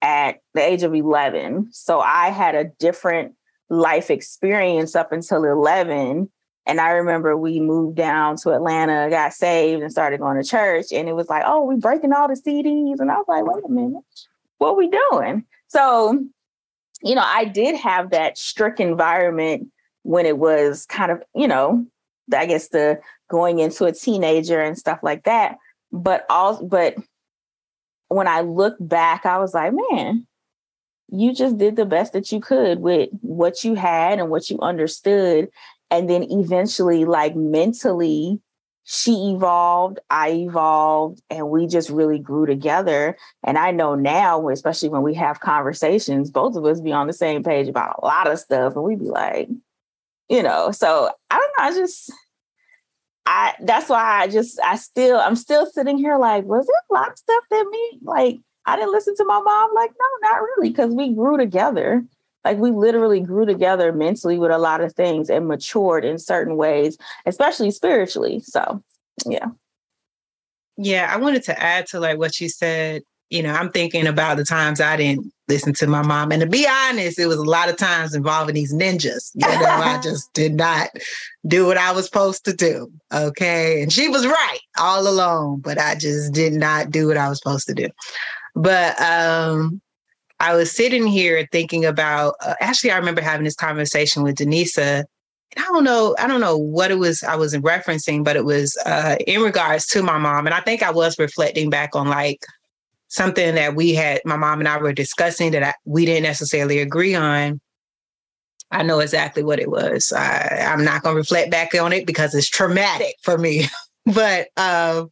at 0.02 0.42
the 0.54 0.62
age 0.62 0.84
of 0.84 0.94
11. 0.94 1.70
So 1.72 2.00
I 2.00 2.30
had 2.30 2.56
a 2.56 2.66
different 2.66 3.34
life 3.70 4.10
experience 4.10 4.96
up 4.96 5.12
until 5.12 5.44
11 5.44 6.30
and 6.68 6.82
I 6.82 6.90
remember 6.90 7.38
we 7.38 7.62
moved 7.62 7.96
down 7.96 8.36
to 8.38 8.52
Atlanta, 8.52 9.10
got 9.10 9.32
saved, 9.32 9.82
and 9.82 9.92
started 9.92 10.20
going 10.20 10.36
to 10.36 10.48
church. 10.48 10.88
And 10.92 11.08
it 11.08 11.14
was 11.14 11.30
like, 11.30 11.44
oh, 11.46 11.64
we 11.64 11.78
breaking 11.78 12.12
all 12.12 12.28
the 12.28 12.34
CDs. 12.34 13.00
And 13.00 13.10
I 13.10 13.16
was 13.16 13.26
like, 13.26 13.46
wait 13.46 13.64
a 13.64 13.70
minute, 13.70 14.04
what 14.58 14.76
we 14.76 14.90
doing? 14.90 15.46
So, 15.70 16.26
you 17.02 17.16
know, 17.16 17.24
I 17.26 17.46
did 17.46 17.76
have 17.76 18.10
that 18.10 18.38
strict 18.38 18.82
environment 18.82 19.70
when 20.04 20.26
it 20.26 20.38
was 20.38 20.86
kind 20.88 21.10
of, 21.10 21.24
you 21.34 21.48
know, 21.48 21.86
I 22.36 22.46
guess 22.46 22.70
the 22.70 23.00
going 23.30 23.60
into 23.60 23.86
a 23.86 23.92
teenager 23.92 24.62
and 24.62 24.78
stuff 24.78 25.00
like 25.04 25.24
that. 25.24 25.58
But 25.92 26.26
all 26.30 26.64
but 26.66 26.96
when 28.10 28.28
I 28.28 28.42
look 28.42 28.76
back, 28.80 29.26
I 29.26 29.38
was 29.38 29.54
like, 29.54 29.74
man, 29.74 30.26
you 31.10 31.34
just 31.34 31.58
did 31.58 31.76
the 31.76 31.86
best 31.86 32.14
that 32.14 32.32
you 32.32 32.40
could 32.40 32.80
with 32.80 33.10
what 33.22 33.64
you 33.64 33.76
had 33.76 34.20
and 34.20 34.30
what 34.30 34.50
you 34.50 34.60
understood. 34.60 35.50
And 35.90 36.10
then 36.10 36.24
eventually 36.30 37.06
like 37.06 37.36
mentally 37.36 38.42
she 38.90 39.12
evolved 39.34 40.00
i 40.10 40.30
evolved 40.30 41.22
and 41.30 41.50
we 41.50 41.68
just 41.68 41.90
really 41.90 42.20
grew 42.20 42.46
together. 42.46 43.18
And 43.44 43.58
i 43.58 43.72
know 43.72 43.96
now 43.96 44.48
especially 44.50 44.90
when 44.90 45.02
we 45.02 45.14
have 45.16 45.42
conversations 45.42 46.32
both 46.32 46.56
of 46.56 46.66
us 46.66 46.80
be 46.80 46.94
on 46.94 47.08
the 47.08 47.14
same 47.14 47.44
page 47.44 47.68
about 47.68 48.00
a 48.02 48.06
lot 48.06 48.32
of 48.32 48.40
stuff. 48.40 48.76
And 48.76 48.84
we'd 48.84 49.00
be 49.00 49.06
like 49.06 49.50
you 50.30 50.44
know 50.44 50.72
so 50.72 51.10
i 51.30 51.38
don't 51.38 51.52
know 51.58 51.64
i 51.64 51.80
just 51.80 52.12
i 53.26 53.54
that's 53.62 53.90
why 53.90 54.22
i 54.24 54.28
just 54.28 54.60
i 54.64 54.76
still 54.76 55.18
i'm 55.18 55.36
still 55.36 55.66
sitting 55.66 55.98
here 55.98 56.18
like 56.18 56.44
was 56.46 56.68
it 56.68 56.76
a 56.90 56.94
lot 56.94 57.12
of 57.12 57.18
stuff 57.18 57.44
that 57.50 57.66
me 57.70 58.00
like 58.04 58.38
i 58.66 58.76
didn't 58.76 58.92
listen 58.92 59.16
to 59.16 59.26
my 59.26 59.40
mom 59.42 59.74
like 59.74 59.92
no 59.92 60.30
not 60.30 60.42
really 60.42 60.70
because 60.70 60.94
we 60.94 61.14
grew 61.14 61.38
together 61.38 62.04
like 62.48 62.60
we 62.60 62.72
literally 62.72 63.20
grew 63.20 63.46
together 63.46 63.92
mentally 63.92 64.40
with 64.40 64.52
a 64.52 64.58
lot 64.58 64.80
of 64.80 64.94
things 64.94 65.30
and 65.30 65.50
matured 65.50 66.06
in 66.06 66.18
certain 66.18 66.56
ways, 66.56 66.98
especially 67.26 67.72
spiritually. 67.72 68.40
So, 68.40 68.82
yeah. 69.26 69.48
Yeah, 70.78 71.12
I 71.14 71.18
wanted 71.18 71.44
to 71.44 71.62
add 71.62 71.88
to 71.88 72.00
like 72.00 72.18
what 72.18 72.40
you 72.40 72.48
said. 72.48 73.04
You 73.30 73.44
know, 73.44 73.54
I'm 73.54 73.72
thinking 73.72 74.08
about 74.08 74.38
the 74.38 74.46
times 74.46 74.80
I 74.80 74.96
didn't 74.96 75.32
listen 75.48 75.74
to 75.74 75.88
my 75.88 76.02
mom. 76.02 76.32
And 76.32 76.42
to 76.42 76.48
be 76.48 76.68
honest, 76.68 77.20
it 77.20 77.28
was 77.28 77.38
a 77.38 77.44
lot 77.44 77.70
of 77.70 77.78
times 77.78 78.14
involving 78.14 78.56
these 78.56 78.74
ninjas. 78.74 79.32
You 79.36 79.48
know, 79.48 79.66
I 79.66 80.00
just 80.04 80.32
did 80.34 80.56
not 80.56 80.90
do 81.46 81.66
what 81.66 81.78
I 81.78 81.92
was 81.92 82.06
supposed 82.06 82.46
to 82.46 82.54
do. 82.54 82.92
Okay. 83.14 83.82
And 83.82 83.92
she 83.92 84.08
was 84.08 84.26
right 84.26 84.60
all 84.78 85.08
along, 85.08 85.60
but 85.60 85.78
I 85.78 85.96
just 85.96 86.34
did 86.34 86.54
not 86.54 86.92
do 86.92 87.08
what 87.08 87.18
I 87.18 87.30
was 87.30 87.40
supposed 87.40 87.68
to 87.68 87.74
do. 87.74 87.90
But 88.56 89.00
um 89.02 89.82
I 90.40 90.54
was 90.54 90.72
sitting 90.72 91.08
here 91.08 91.48
thinking 91.52 91.86
about. 91.86 92.36
Uh, 92.42 92.54
actually, 92.60 92.92
I 92.92 92.98
remember 92.98 93.22
having 93.22 93.44
this 93.44 93.56
conversation 93.56 94.24
with 94.24 94.36
Denisa. 94.36 95.04
And 95.56 95.66
I 95.66 95.68
don't 95.70 95.84
know. 95.84 96.16
I 96.20 96.28
don't 96.28 96.42
know 96.42 96.58
what 96.58 96.92
it 96.92 97.00
was 97.00 97.24
I 97.24 97.36
was 97.36 97.56
referencing, 97.56 98.24
but 98.24 98.36
it 98.36 98.46
was 98.46 98.78
uh, 98.86 99.16
in 99.26 99.42
regards 99.42 99.88
to 99.88 100.04
my 100.04 100.18
mom, 100.18 100.46
and 100.46 100.54
I 100.54 100.60
think 100.60 100.84
I 100.84 100.92
was 100.92 101.18
reflecting 101.18 101.70
back 101.70 101.96
on 101.96 102.08
like 102.08 102.46
something 103.10 103.56
that 103.56 103.76
we 103.76 103.94
had. 103.94 104.22
My 104.26 104.38
mom 104.38 104.60
and 104.60 104.68
I 104.68 104.78
were 104.78 104.94
discussing 104.94 105.52
that 105.52 105.64
I, 105.64 105.74
we 105.86 106.06
didn't 106.06 106.24
necessarily 106.24 106.80
agree 106.80 107.16
on. 107.16 107.60
I 108.72 108.84
know 108.84 109.00
exactly 109.00 109.44
what 109.44 109.60
it 109.60 109.70
was. 109.70 110.12
I, 110.12 110.68
I'm 110.70 110.84
not 110.84 111.02
going 111.02 111.14
to 111.14 111.20
reflect 111.20 111.52
back 111.52 111.74
on 111.76 111.94
it 111.94 112.06
because 112.06 112.36
it's 112.36 112.50
traumatic 112.50 113.16
for 113.22 113.38
me. 113.38 113.66
but 114.06 114.48
um, 114.58 115.10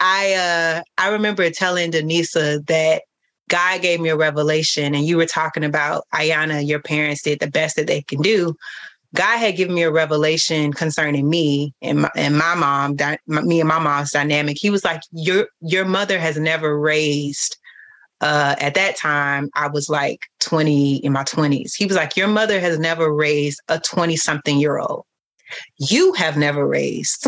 I 0.00 0.32
uh 0.32 0.82
I 0.98 1.10
remember 1.10 1.48
telling 1.50 1.92
Denisa 1.92 2.66
that 2.66 3.02
God 3.48 3.82
gave 3.82 4.00
me 4.00 4.08
a 4.08 4.16
revelation, 4.16 4.94
and 4.94 5.04
you 5.04 5.16
were 5.16 5.26
talking 5.26 5.64
about 5.64 6.04
Ayana, 6.14 6.66
your 6.66 6.80
parents 6.80 7.22
did 7.22 7.40
the 7.40 7.50
best 7.50 7.76
that 7.76 7.86
they 7.86 8.02
can 8.02 8.22
do. 8.22 8.54
God 9.14 9.38
had 9.38 9.56
given 9.56 9.74
me 9.74 9.82
a 9.82 9.90
revelation 9.90 10.72
concerning 10.72 11.28
me 11.28 11.74
and 11.82 12.02
my, 12.02 12.10
and 12.14 12.38
my 12.38 12.54
mom, 12.54 12.96
me 13.26 13.60
and 13.60 13.68
my 13.68 13.78
mom's 13.80 14.12
dynamic. 14.12 14.56
He 14.58 14.70
was 14.70 14.84
like, 14.84 15.02
"Your 15.10 15.48
your 15.60 15.84
mother 15.84 16.18
has 16.18 16.38
never 16.38 16.78
raised." 16.78 17.56
Uh, 18.20 18.54
at 18.60 18.74
that 18.74 18.96
time, 18.96 19.48
I 19.54 19.68
was 19.68 19.88
like 19.88 20.20
20 20.40 20.96
in 20.96 21.12
my 21.12 21.24
20s. 21.24 21.74
He 21.74 21.86
was 21.86 21.96
like, 21.96 22.16
"Your 22.16 22.28
mother 22.28 22.60
has 22.60 22.78
never 22.78 23.12
raised 23.12 23.60
a 23.68 23.80
20 23.80 24.16
something 24.16 24.58
year 24.60 24.78
old. 24.78 25.04
You 25.78 26.12
have 26.12 26.36
never 26.36 26.66
raised 26.66 27.26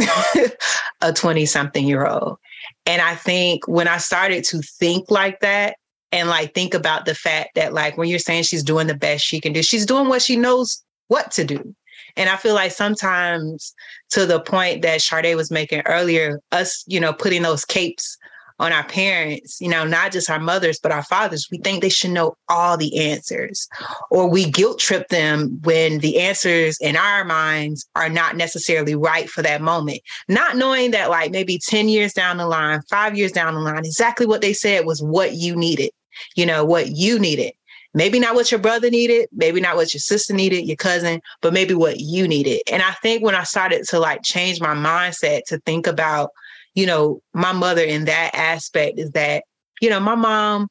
a 1.01 1.13
20 1.13 1.47
something 1.47 1.87
year 1.87 2.07
old." 2.07 2.39
And 2.87 3.03
I 3.03 3.17
think 3.17 3.67
when 3.67 3.89
I 3.89 3.99
started 3.99 4.45
to 4.45 4.61
think 4.61 5.11
like 5.11 5.41
that, 5.41 5.77
and 6.13 6.29
like 6.29 6.55
think 6.55 6.75
about 6.75 7.07
the 7.07 7.15
fact 7.15 7.55
that 7.57 7.73
like 7.73 7.97
when 7.97 8.09
you're 8.09 8.19
saying 8.19 8.45
she's 8.45 8.63
doing 8.63 8.87
the 8.87 8.95
best 8.95 9.25
she 9.25 9.41
can 9.41 9.53
do, 9.53 9.63
she's 9.63 9.87
doing 9.87 10.09
what 10.09 10.23
she 10.23 10.37
knows 10.37 10.85
what 11.09 11.31
to 11.33 11.45
do. 11.45 11.75
And 12.17 12.29
I 12.29 12.37
feel 12.37 12.55
like 12.55 12.73
sometimes 12.73 13.75
to 14.11 14.27
the 14.27 14.41
point 14.41 14.83
that 14.83 15.01
Sade 15.01 15.37
was 15.37 15.51
making 15.51 15.83
earlier, 15.87 16.41
us, 16.53 16.85
you 16.87 17.01
know, 17.01 17.13
putting 17.13 17.43
those 17.43 17.65
capes 17.65 18.19
on 18.59 18.73
our 18.73 18.85
parents, 18.85 19.61
you 19.61 19.69
know, 19.69 19.85
not 19.85 20.13
just 20.13 20.31
our 20.31 20.39
mothers, 20.39 20.79
but 20.79 20.93
our 20.93 21.03
fathers, 21.03 21.49
we 21.51 21.59
think 21.59 21.83
they 21.83 21.89
should 21.89 22.11
know 22.11 22.37
all 22.49 22.77
the 22.77 22.97
answers. 23.11 23.69
Or 24.11 24.29
we 24.29 24.49
guilt 24.49 24.79
trip 24.79 25.09
them 25.09 25.59
when 25.65 25.99
the 25.99 26.21
answers 26.21 26.79
in 26.81 26.97
our 26.97 27.25
minds 27.25 27.89
are 27.97 28.09
not 28.09 28.37
necessarily 28.37 28.95
right 28.95 29.29
for 29.29 29.43
that 29.43 29.63
moment. 29.63 30.01
Not 30.29 30.57
knowing 30.57 30.93
that, 30.93 31.11
like, 31.11 31.33
maybe 31.33 31.59
10 31.59 31.89
years 31.89 32.13
down 32.13 32.37
the 32.37 32.47
line, 32.47 32.83
five 32.89 33.17
years 33.17 33.33
down 33.33 33.55
the 33.55 33.61
line, 33.61 33.85
exactly 33.85 34.27
what 34.27 34.43
they 34.43 34.53
said 34.53 34.87
was 34.87 35.03
what 35.03 35.33
you 35.33 35.57
needed, 35.57 35.91
you 36.37 36.47
know, 36.47 36.65
what 36.65 36.89
you 36.89 37.19
needed. 37.19 37.53
Maybe 37.95 38.19
not 38.19 38.35
what 38.35 38.51
your 38.51 38.61
brother 38.61 38.89
needed, 38.89 39.29
maybe 39.33 39.61
not 39.61 39.77
what 39.77 39.93
your 39.93 40.01
sister 40.01 40.33
needed, 40.33 40.67
your 40.67 40.77
cousin, 40.77 41.21
but 41.43 41.53
maybe 41.53 41.75
what 41.75 42.01
you 42.01 42.27
needed. 42.27 42.63
And 42.71 42.83
I 42.83 42.93
think 43.03 43.23
when 43.23 43.35
I 43.35 43.43
started 43.43 43.87
to 43.89 43.99
like 43.99 44.23
change 44.23 44.61
my 44.61 44.75
mindset 44.75 45.43
to 45.49 45.59
think 45.61 45.87
about, 45.87 46.31
you 46.75 46.87
know, 46.87 47.21
my 47.35 47.53
mother 47.53 47.83
in 47.83 48.07
that 48.07 48.35
aspect 48.35 48.99
is 48.99 49.11
that, 49.11 49.45
you 49.83 49.91
know, 49.91 50.01
my 50.01 50.15
mom, 50.15 50.69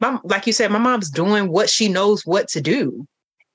my, 0.00 0.20
like 0.22 0.46
you 0.46 0.52
said, 0.52 0.70
my 0.70 0.78
mom's 0.78 1.10
doing 1.10 1.50
what 1.50 1.68
she 1.68 1.88
knows 1.88 2.24
what 2.24 2.46
to 2.48 2.60
do. 2.60 3.04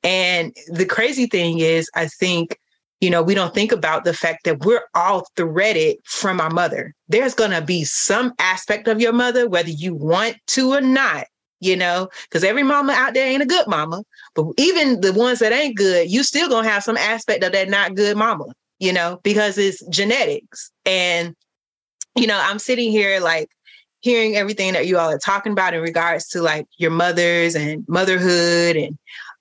And 0.04 0.56
the 0.68 0.86
crazy 0.86 1.26
thing 1.26 1.60
is, 1.60 1.90
I 1.96 2.08
think, 2.08 2.60
you 3.00 3.10
know, 3.10 3.24
we 3.24 3.34
don't 3.34 3.54
think 3.54 3.72
about 3.72 4.04
the 4.04 4.14
fact 4.14 4.44
that 4.44 4.66
we're 4.66 4.84
all 4.94 5.28
threaded 5.36 5.98
from 6.06 6.42
our 6.42 6.50
mother. 6.50 6.94
There's 7.08 7.34
going 7.34 7.52
to 7.52 7.62
be 7.62 7.86
some 7.86 8.34
aspect 8.40 8.88
of 8.88 9.00
your 9.00 9.14
mother, 9.14 9.48
whether 9.48 9.70
you 9.70 9.96
want 9.96 10.38
to 10.48 10.74
or 10.74 10.82
not, 10.82 11.28
you 11.60 11.76
know, 11.76 12.10
because 12.24 12.44
every 12.44 12.64
mama 12.64 12.94
out 12.94 13.14
there 13.14 13.28
ain't 13.28 13.42
a 13.42 13.48
good 13.48 13.68
mama. 13.68 14.04
But 14.34 14.48
even 14.58 15.02
the 15.02 15.14
ones 15.14 15.40
that 15.40 15.54
ain't 15.54 15.78
good, 15.78 16.10
you 16.10 16.24
still 16.24 16.50
gonna 16.50 16.70
have 16.70 16.84
some 16.84 16.98
aspect 16.98 17.44
of 17.44 17.52
that 17.54 17.70
not 17.70 17.96
good 17.96 18.18
mama, 18.18 18.46
you 18.80 18.94
know, 18.94 19.20
because 19.24 19.58
it's 19.58 19.86
genetics. 19.88 20.72
And, 20.86 21.36
you 22.16 22.28
know, 22.28 22.40
I'm 22.42 22.60
sitting 22.60 22.92
here 22.92 23.20
like 23.20 23.50
hearing 24.02 24.36
everything 24.36 24.74
that 24.74 24.88
you 24.88 24.98
all 24.98 25.10
are 25.10 25.18
talking 25.18 25.52
about 25.52 25.74
in 25.74 25.82
regards 25.82 26.28
to 26.28 26.42
like 26.42 26.68
your 26.78 26.92
mothers 26.92 27.56
and 27.56 27.84
motherhood 27.88 28.76
and 28.76 28.98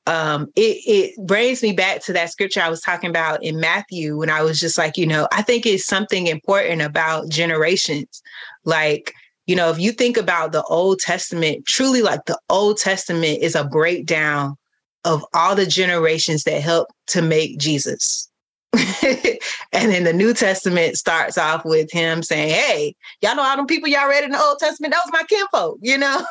um, 0.07 0.48
it, 0.55 0.83
it 0.87 1.27
brings 1.27 1.62
me 1.62 1.72
back 1.72 2.03
to 2.05 2.12
that 2.12 2.31
scripture 2.31 2.61
I 2.61 2.68
was 2.68 2.83
talking 2.83 3.09
about 3.09 3.42
in 3.42 3.59
Matthew 3.59 4.18
when 4.18 4.29
I 4.29 4.42
was 4.42 4.61
just 4.61 4.77
like, 4.77 4.98
you 4.98 5.07
know, 5.07 5.27
I 5.33 5.40
think 5.40 5.64
it's 5.64 5.87
something 5.87 6.27
important 6.27 6.83
about 6.83 7.31
generations. 7.31 8.22
Like, 8.64 9.14
you 9.46 9.54
know, 9.54 9.70
if 9.70 9.78
you 9.78 9.92
think 9.92 10.16
about 10.16 10.52
the 10.52 10.62
Old 10.64 11.00
Testament, 11.00 11.66
truly 11.66 12.02
like 12.02 12.24
the 12.26 12.38
Old 12.48 12.78
Testament 12.78 13.40
is 13.42 13.54
a 13.54 13.64
breakdown 13.64 14.57
of 15.04 15.24
all 15.35 15.54
the 15.54 15.66
generations 15.66 16.44
that 16.44 16.62
helped 16.62 16.92
to 17.09 17.20
make 17.20 17.59
Jesus. 17.59 18.30
and 18.72 19.92
then 19.92 20.04
the 20.04 20.12
New 20.12 20.33
Testament 20.33 20.96
starts 20.96 21.37
off 21.37 21.64
with 21.64 21.92
him 21.92 22.22
saying, 22.22 22.50
Hey, 22.50 22.96
y'all 23.20 23.37
know 23.37 23.42
all 23.42 23.57
them 23.57 23.66
people 23.66 23.88
y'all 23.88 24.09
read 24.09 24.24
in 24.24 24.30
the 24.30 24.40
Old 24.40 24.59
Testament? 24.59 24.92
That 24.92 25.02
was 25.04 25.12
my 25.12 25.22
kinfolk, 25.28 25.78
you 25.83 25.98
know? 25.98 26.24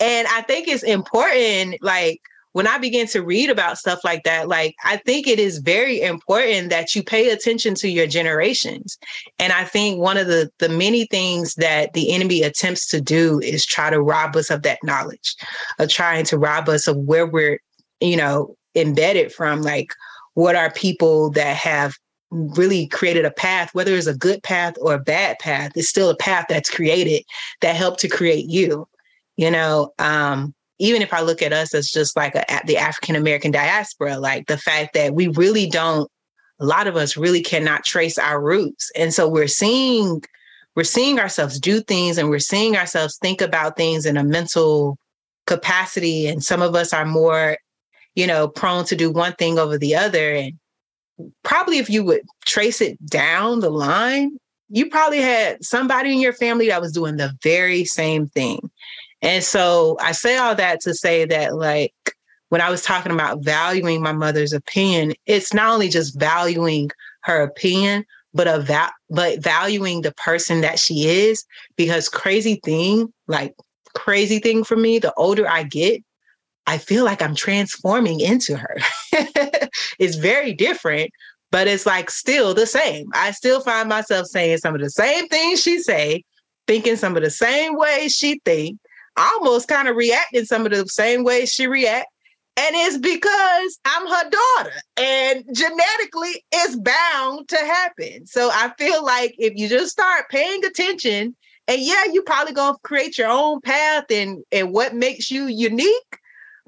and 0.00 0.26
I 0.28 0.42
think 0.42 0.68
it's 0.68 0.84
important, 0.84 1.82
like, 1.82 2.20
when 2.58 2.66
I 2.66 2.76
begin 2.76 3.06
to 3.10 3.22
read 3.22 3.50
about 3.50 3.78
stuff 3.78 4.00
like 4.02 4.24
that, 4.24 4.48
like 4.48 4.74
I 4.82 4.96
think 4.96 5.28
it 5.28 5.38
is 5.38 5.58
very 5.58 6.00
important 6.00 6.70
that 6.70 6.92
you 6.92 7.04
pay 7.04 7.30
attention 7.30 7.76
to 7.76 7.88
your 7.88 8.08
generations. 8.08 8.98
And 9.38 9.52
I 9.52 9.62
think 9.62 10.00
one 10.00 10.16
of 10.16 10.26
the 10.26 10.50
the 10.58 10.68
many 10.68 11.06
things 11.06 11.54
that 11.54 11.92
the 11.92 12.12
enemy 12.12 12.42
attempts 12.42 12.88
to 12.88 13.00
do 13.00 13.38
is 13.38 13.64
try 13.64 13.90
to 13.90 14.02
rob 14.02 14.34
us 14.34 14.50
of 14.50 14.62
that 14.62 14.80
knowledge, 14.82 15.36
of 15.78 15.88
trying 15.88 16.24
to 16.24 16.36
rob 16.36 16.68
us 16.68 16.88
of 16.88 16.96
where 16.96 17.28
we're, 17.28 17.60
you 18.00 18.16
know, 18.16 18.56
embedded 18.74 19.32
from. 19.32 19.62
Like, 19.62 19.94
what 20.34 20.56
are 20.56 20.72
people 20.72 21.30
that 21.30 21.56
have 21.58 21.94
really 22.32 22.88
created 22.88 23.24
a 23.24 23.30
path, 23.30 23.72
whether 23.72 23.94
it's 23.94 24.08
a 24.08 24.16
good 24.16 24.42
path 24.42 24.74
or 24.80 24.94
a 24.94 24.98
bad 24.98 25.38
path, 25.38 25.70
it's 25.76 25.88
still 25.88 26.10
a 26.10 26.16
path 26.16 26.46
that's 26.48 26.70
created 26.70 27.22
that 27.60 27.76
helped 27.76 28.00
to 28.00 28.08
create 28.08 28.46
you. 28.46 28.88
You 29.36 29.52
know, 29.52 29.92
um, 30.00 30.56
even 30.78 31.02
if 31.02 31.12
I 31.12 31.20
look 31.20 31.42
at 31.42 31.52
us 31.52 31.74
as 31.74 31.90
just 31.90 32.16
like 32.16 32.34
a, 32.34 32.44
the 32.66 32.76
African 32.76 33.16
American 33.16 33.50
diaspora, 33.50 34.18
like 34.18 34.46
the 34.46 34.58
fact 34.58 34.94
that 34.94 35.14
we 35.14 35.28
really 35.28 35.68
don't, 35.68 36.10
a 36.60 36.64
lot 36.64 36.86
of 36.86 36.96
us 36.96 37.16
really 37.16 37.42
cannot 37.42 37.84
trace 37.84 38.18
our 38.18 38.40
roots. 38.40 38.90
And 38.96 39.12
so 39.12 39.28
we're 39.28 39.48
seeing, 39.48 40.22
we're 40.76 40.84
seeing 40.84 41.18
ourselves 41.18 41.58
do 41.58 41.80
things 41.80 42.18
and 42.18 42.30
we're 42.30 42.38
seeing 42.38 42.76
ourselves 42.76 43.18
think 43.20 43.40
about 43.40 43.76
things 43.76 44.06
in 44.06 44.16
a 44.16 44.24
mental 44.24 44.96
capacity. 45.46 46.26
And 46.26 46.42
some 46.42 46.62
of 46.62 46.74
us 46.74 46.92
are 46.92 47.04
more, 47.04 47.58
you 48.14 48.26
know, 48.26 48.48
prone 48.48 48.84
to 48.86 48.96
do 48.96 49.10
one 49.10 49.34
thing 49.34 49.58
over 49.58 49.78
the 49.78 49.96
other. 49.96 50.32
And 50.32 50.58
probably 51.42 51.78
if 51.78 51.90
you 51.90 52.04
would 52.04 52.22
trace 52.44 52.80
it 52.80 53.04
down 53.06 53.60
the 53.60 53.70
line, 53.70 54.38
you 54.68 54.88
probably 54.90 55.20
had 55.20 55.64
somebody 55.64 56.12
in 56.12 56.20
your 56.20 56.32
family 56.32 56.68
that 56.68 56.80
was 56.80 56.92
doing 56.92 57.16
the 57.16 57.32
very 57.42 57.84
same 57.84 58.26
thing. 58.26 58.70
And 59.22 59.42
so 59.42 59.96
I 60.00 60.12
say 60.12 60.36
all 60.36 60.54
that 60.54 60.80
to 60.82 60.94
say 60.94 61.24
that, 61.24 61.56
like, 61.56 61.94
when 62.50 62.60
I 62.60 62.70
was 62.70 62.82
talking 62.82 63.12
about 63.12 63.44
valuing 63.44 64.02
my 64.02 64.12
mother's 64.12 64.52
opinion, 64.52 65.14
it's 65.26 65.52
not 65.52 65.72
only 65.72 65.88
just 65.88 66.18
valuing 66.18 66.90
her 67.22 67.42
opinion, 67.42 68.04
but 68.32 68.46
a 68.46 68.60
va- 68.60 68.92
but 69.10 69.42
valuing 69.42 70.02
the 70.02 70.12
person 70.12 70.60
that 70.62 70.78
she 70.78 71.06
is. 71.06 71.44
Because 71.76 72.08
crazy 72.08 72.60
thing, 72.64 73.12
like 73.26 73.54
crazy 73.94 74.38
thing 74.38 74.64
for 74.64 74.76
me, 74.76 74.98
the 74.98 75.12
older 75.14 75.48
I 75.48 75.64
get, 75.64 76.02
I 76.66 76.78
feel 76.78 77.04
like 77.04 77.22
I'm 77.22 77.34
transforming 77.34 78.20
into 78.20 78.56
her. 78.56 78.76
it's 79.98 80.16
very 80.16 80.52
different, 80.52 81.10
but 81.50 81.66
it's 81.66 81.86
like 81.86 82.10
still 82.10 82.54
the 82.54 82.66
same. 82.66 83.08
I 83.14 83.32
still 83.32 83.60
find 83.60 83.88
myself 83.88 84.26
saying 84.26 84.58
some 84.58 84.74
of 84.74 84.80
the 84.80 84.90
same 84.90 85.28
things 85.28 85.62
she 85.62 85.80
say, 85.80 86.24
thinking 86.66 86.96
some 86.96 87.16
of 87.16 87.22
the 87.22 87.30
same 87.30 87.76
ways 87.76 88.14
she 88.14 88.40
think, 88.44 88.78
almost 89.18 89.68
kind 89.68 89.88
of 89.88 89.96
react 89.96 90.34
in 90.34 90.46
some 90.46 90.64
of 90.64 90.72
the 90.72 90.86
same 90.86 91.24
ways 91.24 91.50
she 91.50 91.66
react. 91.66 92.06
And 92.56 92.74
it's 92.74 92.98
because 92.98 93.78
I'm 93.84 94.06
her 94.08 94.30
daughter 94.30 94.76
and 94.96 95.44
genetically 95.54 96.44
it's 96.50 96.74
bound 96.76 97.48
to 97.48 97.56
happen. 97.56 98.26
So 98.26 98.50
I 98.52 98.72
feel 98.76 99.04
like 99.04 99.36
if 99.38 99.54
you 99.54 99.68
just 99.68 99.92
start 99.92 100.28
paying 100.28 100.64
attention 100.64 101.36
and 101.68 101.80
yeah, 101.80 102.06
you 102.12 102.22
probably 102.22 102.54
gonna 102.54 102.76
create 102.82 103.16
your 103.16 103.28
own 103.28 103.60
path 103.60 104.06
and, 104.10 104.42
and 104.50 104.72
what 104.72 104.92
makes 104.92 105.30
you 105.30 105.46
unique, 105.46 106.18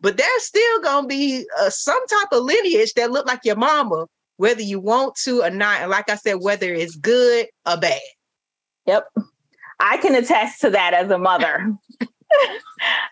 but 0.01 0.17
there's 0.17 0.45
still 0.45 0.81
gonna 0.81 1.09
be 1.09 1.45
uh, 1.59 1.71
some 1.71 2.07
type 2.07 2.29
of 2.31 2.45
lineage 2.45 2.93
that 2.95 3.11
look 3.11 3.27
like 3.27 3.41
your 3.45 3.57
mama, 3.57 4.07
whether 4.37 4.63
you 4.63 4.79
want 4.79 5.17
to 5.25 5.43
or 5.43 5.51
not. 5.51 5.81
And 5.81 5.91
like 5.91 6.09
I 6.09 6.15
said, 6.15 6.35
whether 6.35 6.73
it's 6.73 6.95
good 6.95 7.47
or 7.67 7.77
bad. 7.77 8.01
Yep. 8.87 9.09
I 9.81 9.97
can 9.97 10.15
attest 10.15 10.61
to 10.61 10.71
that 10.71 10.95
as 10.95 11.11
a 11.11 11.19
mother. 11.19 11.75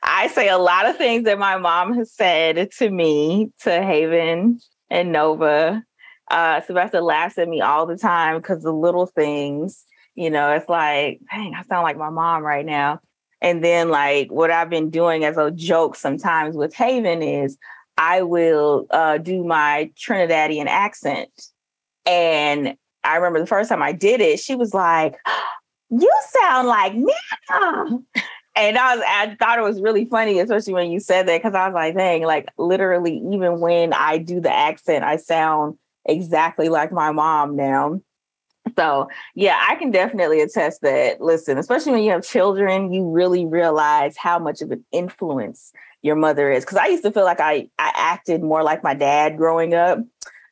I 0.02 0.28
say 0.28 0.48
a 0.48 0.58
lot 0.58 0.86
of 0.86 0.96
things 0.96 1.24
that 1.24 1.38
my 1.38 1.56
mom 1.56 1.94
has 1.94 2.12
said 2.12 2.70
to 2.78 2.90
me, 2.90 3.52
to 3.60 3.70
Haven 3.70 4.60
and 4.90 5.12
Nova. 5.12 5.82
Uh, 6.30 6.60
Sylvester 6.62 7.00
laughs 7.00 7.38
at 7.38 7.48
me 7.48 7.60
all 7.60 7.86
the 7.86 7.96
time 7.96 8.38
because 8.38 8.62
the 8.62 8.72
little 8.72 9.06
things, 9.06 9.84
you 10.14 10.30
know, 10.30 10.52
it's 10.52 10.68
like, 10.68 11.20
dang, 11.30 11.54
I 11.54 11.62
sound 11.62 11.84
like 11.84 11.96
my 11.96 12.10
mom 12.10 12.42
right 12.42 12.66
now. 12.66 13.00
And 13.40 13.62
then, 13.62 13.88
like, 13.88 14.32
what 14.32 14.50
I've 14.50 14.70
been 14.70 14.90
doing 14.90 15.24
as 15.24 15.36
a 15.36 15.50
joke 15.50 15.94
sometimes 15.94 16.56
with 16.56 16.74
Haven 16.74 17.22
is 17.22 17.56
I 17.96 18.22
will 18.22 18.86
uh, 18.90 19.18
do 19.18 19.44
my 19.44 19.90
Trinidadian 19.96 20.66
accent. 20.66 21.30
And 22.04 22.76
I 23.04 23.16
remember 23.16 23.40
the 23.40 23.46
first 23.46 23.68
time 23.68 23.82
I 23.82 23.92
did 23.92 24.20
it, 24.20 24.40
she 24.40 24.54
was 24.54 24.74
like, 24.74 25.14
You 25.90 26.12
sound 26.40 26.68
like 26.68 26.94
Nana 26.94 28.00
and 28.58 28.76
I 28.76 28.96
was 28.96 29.04
I 29.06 29.36
thought 29.36 29.58
it 29.58 29.62
was 29.62 29.80
really 29.80 30.04
funny, 30.04 30.38
especially 30.40 30.74
when 30.74 30.90
you 30.90 31.00
said 31.00 31.28
that, 31.28 31.38
because 31.38 31.54
I 31.54 31.66
was 31.68 31.74
like, 31.74 31.94
dang, 31.96 32.22
like 32.22 32.48
literally, 32.58 33.22
even 33.32 33.60
when 33.60 33.92
I 33.92 34.18
do 34.18 34.40
the 34.40 34.52
accent, 34.52 35.04
I 35.04 35.16
sound 35.16 35.78
exactly 36.04 36.68
like 36.68 36.92
my 36.92 37.12
mom 37.12 37.56
now. 37.56 38.00
So, 38.76 39.08
yeah, 39.34 39.64
I 39.66 39.76
can 39.76 39.90
definitely 39.90 40.40
attest 40.40 40.82
that. 40.82 41.20
Listen, 41.20 41.58
especially 41.58 41.92
when 41.92 42.02
you 42.02 42.10
have 42.10 42.24
children, 42.24 42.92
you 42.92 43.08
really 43.08 43.46
realize 43.46 44.16
how 44.16 44.38
much 44.38 44.60
of 44.60 44.70
an 44.70 44.84
influence 44.92 45.72
your 46.02 46.16
mother 46.16 46.50
is. 46.50 46.64
Because 46.64 46.78
I 46.78 46.86
used 46.86 47.02
to 47.04 47.12
feel 47.12 47.24
like 47.24 47.40
I, 47.40 47.68
I 47.78 47.92
acted 47.94 48.42
more 48.42 48.62
like 48.62 48.82
my 48.82 48.94
dad 48.94 49.36
growing 49.36 49.74
up. 49.74 50.00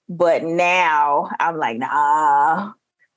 But 0.09 0.45
now 0.45 1.29
I'm 1.41 1.59
like, 1.59 1.79
nah, 1.79 2.73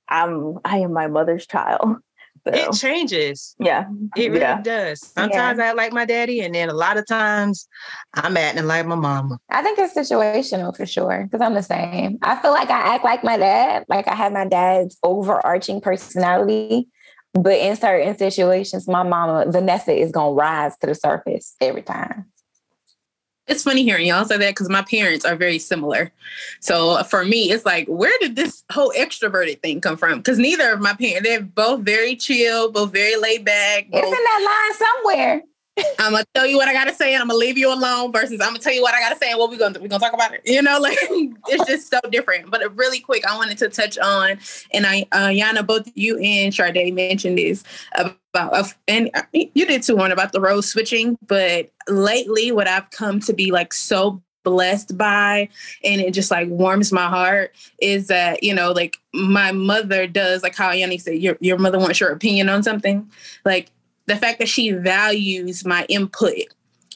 I'm 0.07 0.57
I 0.65 0.79
am 0.79 0.91
my 0.91 1.07
mother's 1.07 1.45
child. 1.45 1.97
So, 2.45 2.53
It 2.53 2.71
changes. 2.73 3.55
yeah. 3.59 3.85
It 4.15 4.29
really 4.29 4.39
Yeah. 4.39 4.61
does. 4.61 5.01
Sometimes 5.13 5.59
I 5.59 5.67
act 5.67 5.77
like 5.77 5.93
my 5.93 6.05
daddy, 6.05 6.41
and 6.41 6.53
then 6.55 6.69
a 6.69 6.73
lot 6.73 6.97
of 6.97 7.05
times 7.07 7.67
I'm 8.13 8.35
acting 8.37 8.65
like 8.65 8.85
my 8.85 8.95
mama. 8.95 9.39
I 9.49 9.61
think 9.61 9.77
it's 9.79 9.93
situational 9.93 10.75
for 10.75 10.85
sure 10.85 11.27
because 11.29 11.45
I'm 11.45 11.53
the 11.53 11.63
same. 11.63 12.17
I 12.21 12.35
feel 12.37 12.51
like 12.51 12.69
I 12.69 12.95
act 12.95 13.03
like 13.03 13.23
my 13.23 13.37
dad, 13.37 13.85
like 13.89 14.07
I 14.07 14.15
have 14.15 14.31
my 14.33 14.45
dad's 14.45 14.97
overarching 15.03 15.81
personality. 15.81 16.87
But 17.33 17.59
in 17.59 17.75
certain 17.75 18.17
situations, 18.17 18.87
my 18.87 19.03
mama, 19.03 19.45
Vanessa, 19.51 19.91
is 19.93 20.11
going 20.11 20.31
to 20.31 20.39
rise 20.39 20.75
to 20.77 20.87
the 20.87 20.95
surface 20.95 21.55
every 21.61 21.83
time. 21.83 22.25
It's 23.49 23.63
funny 23.63 23.83
hearing 23.83 24.05
y'all 24.05 24.25
say 24.25 24.37
that 24.37 24.51
because 24.51 24.69
my 24.69 24.83
parents 24.83 25.25
are 25.25 25.35
very 25.35 25.57
similar. 25.57 26.11
So 26.59 26.91
uh, 26.91 27.03
for 27.03 27.25
me, 27.25 27.51
it's 27.51 27.65
like, 27.65 27.87
where 27.87 28.15
did 28.19 28.35
this 28.35 28.63
whole 28.71 28.93
extroverted 28.95 29.59
thing 29.61 29.81
come 29.81 29.97
from? 29.97 30.19
Because 30.19 30.37
neither 30.37 30.71
of 30.71 30.79
my 30.79 30.93
parents, 30.93 31.27
they're 31.27 31.41
both 31.41 31.81
very 31.81 32.15
chill, 32.15 32.71
both 32.71 32.93
very 32.93 33.17
laid 33.17 33.43
back. 33.43 33.87
It's 33.91 33.95
in 33.95 34.01
Both, 34.01 34.11
that 34.11 34.69
line 34.69 34.87
somewhere. 34.87 35.43
I'm 35.99 36.11
gonna 36.11 36.25
tell 36.33 36.45
you 36.45 36.57
what 36.57 36.67
I 36.67 36.73
gotta 36.73 36.93
say, 36.93 37.13
and 37.13 37.21
I'm 37.21 37.27
gonna 37.27 37.39
leave 37.39 37.57
you 37.57 37.73
alone. 37.73 38.11
Versus, 38.11 38.39
I'm 38.41 38.49
gonna 38.49 38.59
tell 38.59 38.73
you 38.73 38.81
what 38.81 38.93
I 38.93 38.99
gotta 38.99 39.17
say, 39.17 39.31
and 39.31 39.39
what 39.39 39.49
we 39.49 39.57
gonna 39.57 39.79
we 39.79 39.87
gonna 39.87 39.99
talk 39.99 40.13
about 40.13 40.33
it. 40.33 40.41
You 40.45 40.61
know, 40.61 40.79
like 40.81 40.97
it's 41.01 41.65
just 41.67 41.89
so 41.89 41.99
different. 42.09 42.49
But 42.51 42.75
really 42.75 42.99
quick, 42.99 43.25
I 43.25 43.35
wanted 43.35 43.57
to 43.59 43.69
touch 43.69 43.97
on, 43.97 44.39
and 44.73 44.85
I, 44.85 45.05
uh, 45.11 45.27
Yana, 45.27 45.65
both 45.65 45.89
you 45.95 46.17
and 46.19 46.53
Sade 46.53 46.93
mentioned 46.93 47.37
this 47.37 47.63
about, 47.93 48.73
and 48.87 49.09
uh, 49.13 49.23
you 49.33 49.65
did 49.65 49.83
too, 49.83 49.95
one 49.95 50.11
about 50.11 50.31
the 50.31 50.41
role 50.41 50.61
switching. 50.61 51.17
But 51.25 51.69
lately, 51.87 52.51
what 52.51 52.67
I've 52.67 52.89
come 52.91 53.19
to 53.21 53.33
be 53.33 53.51
like 53.51 53.73
so 53.73 54.21
blessed 54.43 54.97
by, 54.97 55.49
and 55.83 56.01
it 56.01 56.13
just 56.13 56.31
like 56.31 56.47
warms 56.47 56.91
my 56.91 57.07
heart, 57.07 57.55
is 57.81 58.07
that 58.07 58.43
you 58.43 58.53
know, 58.53 58.71
like 58.71 58.97
my 59.13 59.51
mother 59.51 60.07
does, 60.07 60.43
like 60.43 60.55
how 60.55 60.71
Yanni 60.71 60.97
said, 60.97 61.19
your 61.19 61.37
your 61.39 61.57
mother 61.57 61.79
wants 61.79 61.99
your 61.99 62.09
opinion 62.09 62.49
on 62.49 62.63
something, 62.63 63.09
like 63.45 63.71
the 64.09 64.17
fact 64.17 64.39
that 64.39 64.49
she 64.49 64.71
values 64.71 65.65
my 65.65 65.85
input 65.87 66.35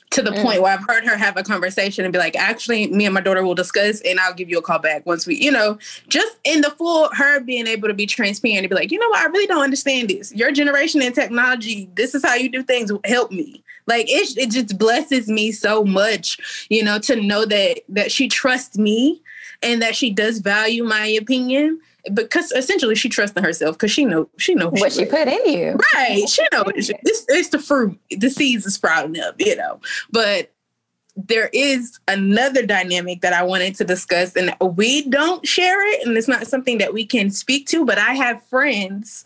to 0.09 0.21
the 0.21 0.31
Mm. 0.31 0.41
point 0.41 0.61
where 0.61 0.73
I've 0.73 0.85
heard 0.87 1.05
her 1.05 1.15
have 1.15 1.37
a 1.37 1.43
conversation 1.43 2.05
and 2.05 2.11
be 2.11 2.19
like, 2.19 2.35
actually, 2.35 2.87
me 2.87 3.05
and 3.05 3.13
my 3.13 3.21
daughter 3.21 3.43
will 3.43 3.55
discuss 3.55 4.01
and 4.01 4.19
I'll 4.19 4.33
give 4.33 4.49
you 4.49 4.59
a 4.59 4.61
call 4.61 4.79
back 4.79 5.05
once 5.05 5.25
we, 5.25 5.35
you 5.35 5.51
know, 5.51 5.77
just 6.07 6.37
in 6.43 6.61
the 6.61 6.69
full 6.71 7.09
her 7.13 7.39
being 7.39 7.65
able 7.65 7.87
to 7.87 7.93
be 7.95 8.05
transparent 8.05 8.59
and 8.59 8.69
be 8.69 8.75
like, 8.75 8.91
you 8.91 8.99
know 8.99 9.09
what, 9.09 9.21
I 9.21 9.25
really 9.25 9.47
don't 9.47 9.63
understand 9.63 10.09
this. 10.09 10.33
Your 10.33 10.51
generation 10.51 11.01
and 11.01 11.15
technology, 11.15 11.89
this 11.95 12.13
is 12.13 12.23
how 12.23 12.35
you 12.35 12.49
do 12.49 12.61
things. 12.61 12.91
Help 13.05 13.31
me. 13.31 13.63
Like 13.87 14.05
it, 14.07 14.37
it 14.37 14.51
just 14.51 14.77
blesses 14.77 15.27
me 15.27 15.51
so 15.51 15.83
much, 15.83 16.65
you 16.69 16.83
know, 16.83 16.99
to 16.99 17.15
know 17.15 17.45
that 17.45 17.81
that 17.89 18.11
she 18.11 18.27
trusts 18.27 18.77
me 18.77 19.21
and 19.63 19.81
that 19.81 19.95
she 19.95 20.11
does 20.11 20.39
value 20.39 20.83
my 20.83 21.07
opinion 21.07 21.79
because 22.13 22.51
essentially 22.51 22.95
she 22.95 23.09
trusts 23.09 23.35
in 23.37 23.43
herself 23.43 23.77
because 23.77 23.91
she 23.91 24.03
know 24.05 24.29
she 24.37 24.55
know 24.55 24.69
What 24.69 24.91
she 24.91 25.03
is. 25.03 25.09
put 25.09 25.27
in 25.27 25.45
you. 25.45 25.77
Right. 25.95 26.27
She 26.27 26.43
know 26.51 26.63
it's, 26.75 26.89
it's, 26.89 27.25
it's 27.29 27.49
the 27.49 27.59
fruit, 27.59 27.99
the 28.11 28.29
seeds 28.29 28.67
are 28.67 28.71
sprouting 28.71 29.21
up, 29.21 29.35
you 29.39 29.55
know. 29.55 29.79
But 30.11 30.51
there 31.15 31.49
is 31.53 31.99
another 32.07 32.65
dynamic 32.65 33.21
that 33.21 33.33
I 33.33 33.43
wanted 33.43 33.75
to 33.75 33.83
discuss, 33.85 34.35
and 34.35 34.55
we 34.75 35.07
don't 35.09 35.47
share 35.47 35.87
it, 35.93 36.05
and 36.05 36.17
it's 36.17 36.27
not 36.27 36.47
something 36.47 36.79
that 36.79 36.93
we 36.93 37.05
can 37.05 37.29
speak 37.29 37.67
to, 37.67 37.85
but 37.85 37.97
I 37.99 38.13
have 38.15 38.43
friends 38.47 39.23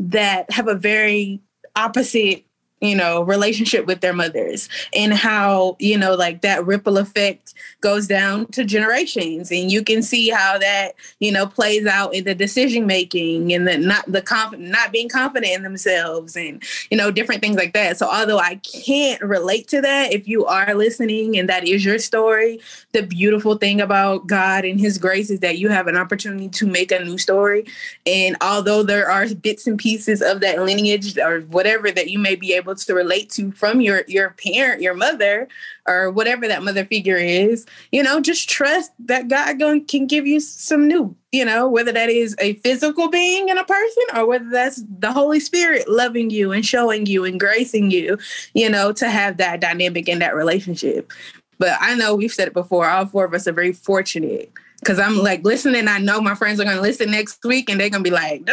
that 0.00 0.50
have 0.50 0.66
a 0.66 0.74
very 0.74 1.40
opposite 1.76 2.44
you 2.80 2.94
know 2.94 3.22
relationship 3.22 3.86
with 3.86 4.00
their 4.00 4.12
mothers 4.12 4.68
and 4.94 5.14
how 5.14 5.76
you 5.78 5.96
know 5.96 6.14
like 6.14 6.42
that 6.42 6.64
ripple 6.66 6.98
effect 6.98 7.54
goes 7.80 8.06
down 8.06 8.46
to 8.46 8.64
generations. 8.64 9.50
And 9.50 9.70
you 9.70 9.82
can 9.82 10.02
see 10.02 10.28
how 10.28 10.58
that 10.58 10.94
you 11.20 11.32
know 11.32 11.46
plays 11.46 11.86
out 11.86 12.14
in 12.14 12.24
the 12.24 12.34
decision 12.34 12.86
making 12.86 13.52
and 13.52 13.66
the 13.66 13.78
not 13.78 14.04
the 14.10 14.22
conf- 14.22 14.58
not 14.58 14.92
being 14.92 15.08
confident 15.08 15.52
in 15.52 15.62
themselves 15.62 16.36
and 16.36 16.62
you 16.90 16.96
know 16.96 17.10
different 17.10 17.40
things 17.40 17.56
like 17.56 17.72
that. 17.72 17.96
So 17.96 18.08
although 18.08 18.38
i 18.38 18.56
can't 18.56 19.22
relate 19.22 19.68
to 19.68 19.80
that 19.80 20.12
if 20.12 20.28
you 20.28 20.44
are 20.46 20.74
listening 20.74 21.38
and 21.38 21.48
that 21.48 21.66
is 21.66 21.84
your 21.84 21.98
story 21.98 22.60
the 22.92 23.02
beautiful 23.02 23.56
thing 23.56 23.80
about 23.80 24.26
god 24.26 24.64
and 24.64 24.80
his 24.80 24.98
grace 24.98 25.30
is 25.30 25.40
that 25.40 25.58
you 25.58 25.68
have 25.68 25.86
an 25.86 25.96
opportunity 25.96 26.48
to 26.48 26.66
make 26.66 26.92
a 26.92 27.04
new 27.04 27.18
story. 27.18 27.64
And 28.06 28.36
although 28.40 28.82
there 28.82 29.10
are 29.10 29.26
bits 29.34 29.66
and 29.66 29.78
pieces 29.78 30.22
of 30.22 30.40
that 30.40 30.60
lineage 30.60 31.16
or 31.18 31.40
whatever 31.42 31.90
that 31.90 32.10
you 32.10 32.18
may 32.18 32.34
be 32.34 32.52
able 32.54 32.65
to 32.74 32.94
relate 32.94 33.30
to 33.30 33.52
from 33.52 33.80
your 33.80 34.02
your 34.08 34.30
parent 34.30 34.82
your 34.82 34.94
mother 34.94 35.48
or 35.86 36.10
whatever 36.10 36.48
that 36.48 36.62
mother 36.62 36.84
figure 36.84 37.16
is 37.16 37.66
you 37.92 38.02
know 38.02 38.20
just 38.20 38.48
trust 38.48 38.92
that 38.98 39.28
god 39.28 39.58
can 39.88 40.06
give 40.06 40.26
you 40.26 40.40
some 40.40 40.86
new 40.86 41.14
you 41.32 41.44
know 41.44 41.68
whether 41.68 41.92
that 41.92 42.08
is 42.08 42.34
a 42.38 42.54
physical 42.54 43.08
being 43.08 43.48
in 43.48 43.58
a 43.58 43.64
person 43.64 44.02
or 44.14 44.26
whether 44.26 44.48
that's 44.50 44.82
the 44.98 45.12
holy 45.12 45.40
spirit 45.40 45.88
loving 45.88 46.30
you 46.30 46.52
and 46.52 46.64
showing 46.64 47.06
you 47.06 47.24
and 47.24 47.40
gracing 47.40 47.90
you 47.90 48.18
you 48.54 48.68
know 48.68 48.92
to 48.92 49.08
have 49.08 49.36
that 49.36 49.60
dynamic 49.60 50.08
in 50.08 50.18
that 50.18 50.34
relationship. 50.34 51.12
But 51.58 51.78
i 51.80 51.94
know 51.94 52.14
we've 52.14 52.32
said 52.32 52.48
it 52.48 52.54
before 52.54 52.88
all 52.88 53.06
four 53.06 53.24
of 53.24 53.34
us 53.34 53.46
are 53.46 53.52
very 53.52 53.72
fortunate 53.72 54.52
because 54.80 54.98
i'm 54.98 55.16
like 55.16 55.42
listening 55.42 55.88
i 55.88 55.98
know 55.98 56.20
my 56.20 56.34
friends 56.34 56.60
are 56.60 56.64
going 56.64 56.76
to 56.76 56.82
listen 56.82 57.10
next 57.10 57.42
week 57.44 57.70
and 57.70 57.80
they're 57.80 57.90
going 57.90 58.04
to 58.04 58.10
be 58.10 58.14
like 58.14 58.44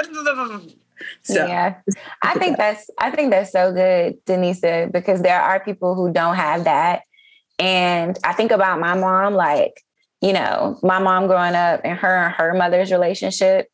so 1.21 1.45
yeah, 1.45 1.75
I 2.21 2.33
think 2.39 2.57
that's 2.57 2.89
I 2.99 3.11
think 3.11 3.31
that's 3.31 3.51
so 3.51 3.71
good, 3.71 4.23
Denisa, 4.25 4.91
because 4.91 5.21
there 5.21 5.41
are 5.41 5.59
people 5.59 5.95
who 5.95 6.11
don't 6.11 6.35
have 6.35 6.65
that, 6.65 7.03
and 7.59 8.17
I 8.23 8.33
think 8.33 8.51
about 8.51 8.79
my 8.79 8.95
mom, 8.95 9.33
like 9.33 9.73
you 10.21 10.33
know, 10.33 10.79
my 10.83 10.99
mom 10.99 11.27
growing 11.27 11.55
up 11.55 11.81
and 11.83 11.97
her 11.97 12.25
and 12.25 12.33
her 12.35 12.53
mother's 12.53 12.91
relationship, 12.91 13.67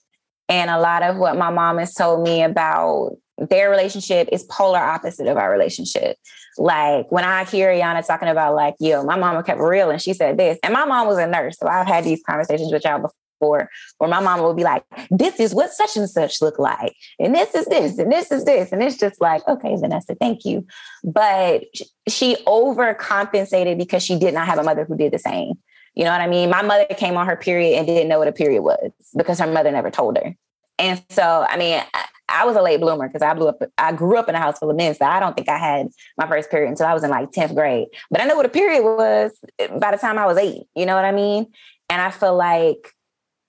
and 0.47 0.69
a 0.69 0.79
lot 0.79 1.03
of 1.03 1.17
what 1.17 1.37
my 1.37 1.51
mom 1.51 1.77
has 1.77 1.93
told 1.93 2.23
me 2.23 2.43
about 2.43 3.15
their 3.37 3.69
relationship 3.69 4.27
is 4.31 4.43
polar 4.43 4.79
opposite 4.79 5.27
of 5.27 5.37
our 5.37 5.51
relationship. 5.51 6.17
Like 6.57 7.09
when 7.11 7.23
I 7.23 7.45
hear 7.45 7.71
Yana 7.71 8.05
talking 8.05 8.27
about 8.27 8.55
like, 8.55 8.75
yo, 8.79 9.03
my 9.03 9.15
mama 9.15 9.43
kept 9.43 9.61
real 9.61 9.89
and 9.89 10.01
she 10.01 10.13
said 10.13 10.37
this, 10.37 10.59
and 10.63 10.73
my 10.73 10.85
mom 10.85 11.07
was 11.07 11.17
a 11.17 11.27
nurse, 11.27 11.57
so 11.57 11.67
I've 11.67 11.87
had 11.87 12.03
these 12.03 12.21
conversations 12.27 12.71
with 12.71 12.83
y'all 12.83 13.09
before 13.39 13.69
where 13.97 14.09
my 14.09 14.19
mama 14.19 14.43
would 14.43 14.57
be 14.57 14.63
like, 14.63 14.83
this 15.09 15.39
is 15.39 15.53
what 15.53 15.71
such 15.71 15.97
and 15.97 16.09
such 16.09 16.41
look 16.41 16.59
like. 16.59 16.95
And 17.19 17.33
this 17.33 17.53
is 17.55 17.65
this, 17.67 17.97
and 17.97 18.11
this 18.11 18.31
is 18.31 18.45
this. 18.45 18.71
And 18.71 18.83
it's 18.83 18.97
just 18.97 19.21
like, 19.21 19.47
okay, 19.47 19.75
Vanessa, 19.75 20.15
thank 20.15 20.45
you. 20.45 20.65
But 21.03 21.63
sh- 21.73 21.83
she 22.07 22.35
overcompensated 22.47 23.77
because 23.77 24.03
she 24.03 24.17
did 24.17 24.33
not 24.33 24.47
have 24.47 24.59
a 24.59 24.63
mother 24.63 24.85
who 24.85 24.95
did 24.97 25.13
the 25.13 25.19
same. 25.19 25.53
You 25.95 26.05
know 26.05 26.11
what 26.11 26.21
I 26.21 26.27
mean? 26.27 26.49
My 26.49 26.61
mother 26.61 26.85
came 26.85 27.17
on 27.17 27.27
her 27.27 27.35
period 27.35 27.77
and 27.77 27.87
didn't 27.87 28.07
know 28.07 28.19
what 28.19 28.27
a 28.27 28.31
period 28.31 28.61
was 28.61 28.91
because 29.17 29.39
her 29.39 29.47
mother 29.47 29.71
never 29.71 29.89
told 29.89 30.17
her. 30.17 30.35
And 30.77 31.03
so, 31.09 31.45
I 31.49 31.57
mean, 31.57 31.81
I, 31.93 32.05
I 32.29 32.45
was 32.45 32.55
a 32.55 32.61
late 32.61 32.79
bloomer 32.79 33.07
because 33.07 33.21
I 33.21 33.33
blew 33.33 33.47
up, 33.47 33.61
I 33.77 33.91
grew 33.91 34.17
up 34.17 34.29
in 34.29 34.35
a 34.35 34.39
house 34.39 34.59
full 34.59 34.69
of 34.69 34.77
men. 34.77 34.93
So 34.93 35.05
I 35.05 35.19
don't 35.19 35.35
think 35.35 35.49
I 35.49 35.57
had 35.57 35.87
my 36.17 36.27
first 36.27 36.49
period 36.49 36.69
until 36.69 36.85
I 36.85 36.93
was 36.93 37.03
in 37.03 37.09
like 37.09 37.31
10th 37.31 37.55
grade. 37.55 37.87
But 38.11 38.21
I 38.21 38.25
know 38.25 38.37
what 38.37 38.45
a 38.45 38.49
period 38.49 38.83
was 38.83 39.31
eh, 39.57 39.67
by 39.77 39.91
the 39.91 39.97
time 39.97 40.17
I 40.17 40.25
was 40.25 40.37
eight. 40.37 40.63
You 40.75 40.85
know 40.85 40.95
what 40.95 41.05
I 41.05 41.11
mean? 41.11 41.47
And 41.89 42.01
I 42.01 42.11
feel 42.11 42.35
like 42.37 42.93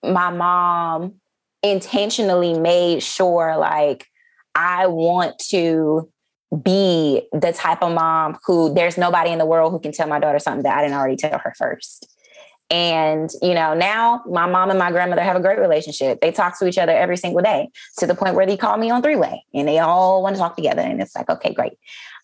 my 0.02 0.30
mom 0.30 1.14
intentionally 1.62 2.58
made 2.58 3.02
sure 3.02 3.56
like 3.58 4.06
I 4.54 4.86
want 4.86 5.38
to 5.50 6.10
be 6.62 7.22
the 7.32 7.52
type 7.52 7.82
of 7.82 7.92
mom 7.94 8.38
who 8.44 8.74
there's 8.74 8.98
nobody 8.98 9.30
in 9.30 9.38
the 9.38 9.46
world 9.46 9.72
who 9.72 9.78
can 9.78 9.92
tell 9.92 10.08
my 10.08 10.18
daughter 10.18 10.38
something 10.38 10.64
that 10.64 10.76
I 10.76 10.82
didn't 10.82 10.96
already 10.96 11.16
tell 11.16 11.38
her 11.38 11.54
first. 11.56 12.08
And, 12.70 13.30
you 13.42 13.54
know, 13.54 13.74
now 13.74 14.22
my 14.28 14.46
mom 14.46 14.70
and 14.70 14.78
my 14.78 14.92
grandmother 14.92 15.22
have 15.22 15.36
a 15.36 15.40
great 15.40 15.58
relationship. 15.58 16.20
They 16.20 16.30
talk 16.30 16.56
to 16.60 16.66
each 16.66 16.78
other 16.78 16.92
every 16.92 17.16
single 17.16 17.42
day 17.42 17.68
to 17.98 18.06
the 18.06 18.14
point 18.14 18.36
where 18.36 18.46
they 18.46 18.56
call 18.56 18.76
me 18.76 18.90
on 18.90 19.02
three 19.02 19.16
way 19.16 19.42
and 19.52 19.66
they 19.66 19.80
all 19.80 20.22
want 20.22 20.36
to 20.36 20.40
talk 20.40 20.56
together. 20.56 20.82
And 20.82 21.02
it's 21.02 21.16
like, 21.16 21.28
okay, 21.28 21.52
great. 21.52 21.72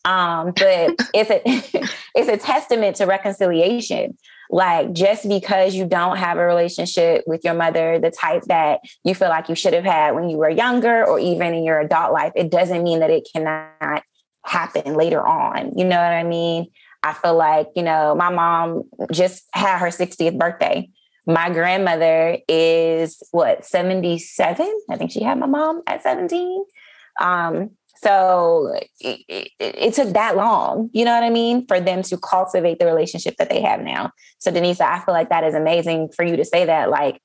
Um, 0.05 0.53
but 0.57 0.95
it's 1.13 1.31
a 1.31 1.43
it's 2.15 2.29
a 2.29 2.37
testament 2.37 2.97
to 2.97 3.07
reconciliation. 3.07 4.17
Like 4.51 4.93
just 4.93 5.29
because 5.29 5.75
you 5.75 5.87
don't 5.87 6.17
have 6.17 6.39
a 6.39 6.45
relationship 6.45 7.25
with 7.27 7.45
your 7.45 7.55
mother, 7.55 7.99
the 7.99 8.11
type 8.11 8.43
that 8.45 8.81
you 9.05 9.15
feel 9.15 9.29
like 9.29 9.49
you 9.49 9.55
should 9.55 9.75
have 9.75 9.85
had 9.85 10.15
when 10.15 10.29
you 10.29 10.37
were 10.37 10.51
younger 10.51 11.05
or 11.05 11.19
even 11.19 11.55
in 11.55 11.65
your 11.65 11.81
adult 11.81 12.13
life, 12.13 12.33
it 12.37 12.51
doesn't 12.51 12.83
mean 12.83 13.01
that 13.01 13.11
it 13.11 13.29
cannot 13.33 14.03
happen 14.45 14.95
later 14.95 15.27
on. 15.27 15.77
You 15.77 15.85
know 15.85 15.97
what 15.97 16.13
I 16.13 16.23
mean? 16.23 16.69
I 17.03 17.13
feel 17.13 17.37
like, 17.37 17.69
you 17.77 17.83
know, 17.83 18.15
my 18.15 18.31
mom 18.31 18.85
just 19.13 19.45
had 19.53 19.79
her 19.79 19.89
60th 19.89 20.39
birthday. 20.39 20.89
My 21.27 21.51
grandmother 21.51 22.39
is 22.49 23.23
what, 23.33 23.65
77? 23.65 24.81
I 24.91 24.97
think 24.97 25.11
she 25.11 25.23
had 25.23 25.39
my 25.39 25.47
mom 25.47 25.83
at 25.87 26.03
17. 26.03 26.65
Um, 27.21 27.71
so 28.03 28.75
it, 29.01 29.21
it, 29.29 29.51
it, 29.59 29.95
took 29.95 30.13
that 30.13 30.37
long, 30.37 30.91
you 30.93 31.05
know 31.05 31.15
what 31.15 31.23
I 31.23 31.31
mean, 31.31 31.67
for 31.67 31.81
them 31.81 32.03
to 32.05 32.19
cultivate 32.19 32.79
the 32.79 32.87
relationship 32.87 33.37
that 33.39 33.49
they 33.49 33.63
have 33.63 33.81
now. 33.81 34.11
So, 34.39 34.51
Denise, 34.51 34.81
I 34.81 34.99
feel 35.01 35.15
like 35.15 35.31
that 35.31 35.45
is 35.45 35.55
amazing 35.55 36.11
for 36.15 36.25
you 36.25 36.37
to 36.37 36.45
say 36.45 36.67
that. 36.67 36.91
Like, 36.91 37.21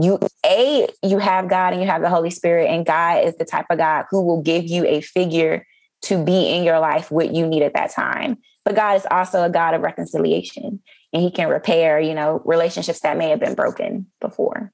you 0.00 0.18
a 0.44 0.88
you 1.02 1.18
have 1.18 1.48
God 1.48 1.72
and 1.72 1.80
you 1.80 1.88
have 1.88 2.02
the 2.02 2.10
Holy 2.10 2.30
Spirit, 2.30 2.68
and 2.68 2.84
God 2.84 3.24
is 3.24 3.36
the 3.36 3.44
type 3.44 3.66
of 3.70 3.78
God 3.78 4.06
who 4.10 4.24
will 4.24 4.42
give 4.42 4.64
you 4.64 4.84
a 4.84 5.00
figure 5.00 5.64
to 6.02 6.22
be 6.22 6.48
in 6.48 6.64
your 6.64 6.80
life 6.80 7.10
what 7.10 7.34
you 7.34 7.46
need 7.46 7.62
at 7.62 7.74
that 7.74 7.92
time. 7.92 8.36
But 8.64 8.74
God 8.74 8.96
is 8.96 9.06
also 9.10 9.44
a 9.44 9.50
God 9.50 9.74
of 9.74 9.82
reconciliation, 9.82 10.82
and 11.12 11.22
He 11.22 11.30
can 11.30 11.48
repair, 11.48 12.00
you 12.00 12.14
know, 12.14 12.42
relationships 12.44 13.00
that 13.00 13.16
may 13.16 13.30
have 13.30 13.40
been 13.40 13.54
broken 13.54 14.06
before. 14.20 14.72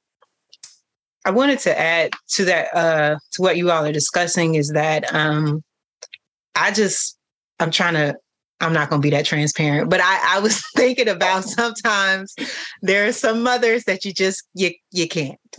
I 1.24 1.30
wanted 1.30 1.60
to 1.60 1.78
add 1.78 2.12
to 2.30 2.44
that 2.46 2.74
uh, 2.74 3.16
to 3.32 3.42
what 3.42 3.56
you 3.56 3.70
all 3.70 3.84
are 3.84 3.92
discussing 3.92 4.54
is 4.54 4.70
that 4.70 5.12
um, 5.14 5.62
I 6.54 6.72
just 6.72 7.16
I'm 7.60 7.70
trying 7.70 7.94
to 7.94 8.16
I'm 8.62 8.72
not 8.72 8.88
going 8.90 9.02
to 9.02 9.06
be 9.06 9.10
that 9.10 9.26
transparent, 9.26 9.90
but 9.90 10.00
I, 10.00 10.36
I 10.36 10.40
was 10.40 10.62
thinking 10.76 11.08
about 11.08 11.44
sometimes 11.44 12.34
there 12.80 13.06
are 13.06 13.12
some 13.12 13.42
mothers 13.42 13.84
that 13.84 14.04
you 14.04 14.12
just 14.12 14.44
you 14.54 14.70
you 14.92 15.08
can't. 15.08 15.38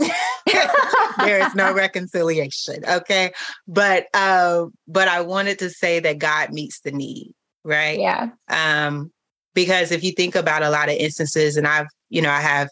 there 1.20 1.46
is 1.46 1.54
no 1.54 1.74
reconciliation, 1.74 2.78
okay? 2.88 3.32
But 3.68 4.08
uh, 4.14 4.66
but 4.88 5.08
I 5.08 5.22
wanted 5.22 5.60
to 5.60 5.70
say 5.70 6.00
that 6.00 6.18
God 6.18 6.52
meets 6.52 6.80
the 6.80 6.92
need, 6.92 7.34
right? 7.64 8.00
Yeah. 8.00 8.30
Um, 8.50 9.12
because 9.54 9.92
if 9.92 10.04
you 10.04 10.14
think 10.14 10.36
about 10.36 10.64
a 10.64 10.70
lot 10.70 10.90
of 10.90 10.96
instances, 10.96 11.58
and 11.58 11.68
I've 11.68 11.88
you 12.10 12.22
know 12.22 12.32
I 12.32 12.40
have 12.40 12.70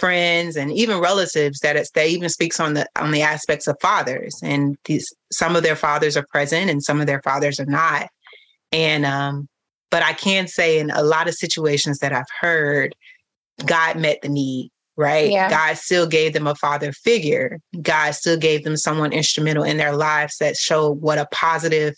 friends 0.00 0.56
and 0.56 0.72
even 0.72 0.98
relatives 0.98 1.60
that 1.60 1.76
it's 1.76 1.90
that 1.90 2.08
even 2.08 2.28
speaks 2.28 2.58
on 2.58 2.74
the 2.74 2.86
on 2.96 3.12
the 3.12 3.22
aspects 3.22 3.68
of 3.68 3.76
fathers 3.80 4.34
and 4.42 4.76
these 4.86 5.14
some 5.30 5.54
of 5.54 5.62
their 5.62 5.76
fathers 5.76 6.16
are 6.16 6.26
present 6.32 6.70
and 6.70 6.82
some 6.82 7.00
of 7.00 7.06
their 7.06 7.20
fathers 7.22 7.60
are 7.60 7.66
not 7.66 8.08
and 8.72 9.04
um, 9.04 9.48
but 9.90 10.02
I 10.02 10.12
can 10.12 10.46
say 10.46 10.78
in 10.78 10.90
a 10.90 11.02
lot 11.02 11.28
of 11.28 11.34
situations 11.34 11.98
that 11.98 12.12
I've 12.12 12.30
heard, 12.40 12.94
God 13.66 13.98
met 13.98 14.22
the 14.22 14.28
need, 14.28 14.70
right? 14.96 15.30
Yeah. 15.30 15.50
God 15.50 15.76
still 15.76 16.06
gave 16.06 16.32
them 16.32 16.46
a 16.46 16.54
father 16.54 16.92
figure. 16.92 17.60
God 17.82 18.12
still 18.12 18.36
gave 18.36 18.64
them 18.64 18.76
someone 18.76 19.12
instrumental 19.12 19.64
in 19.64 19.76
their 19.76 19.96
lives 19.96 20.38
that 20.38 20.56
showed 20.56 21.00
what 21.00 21.18
a 21.18 21.26
positive 21.32 21.94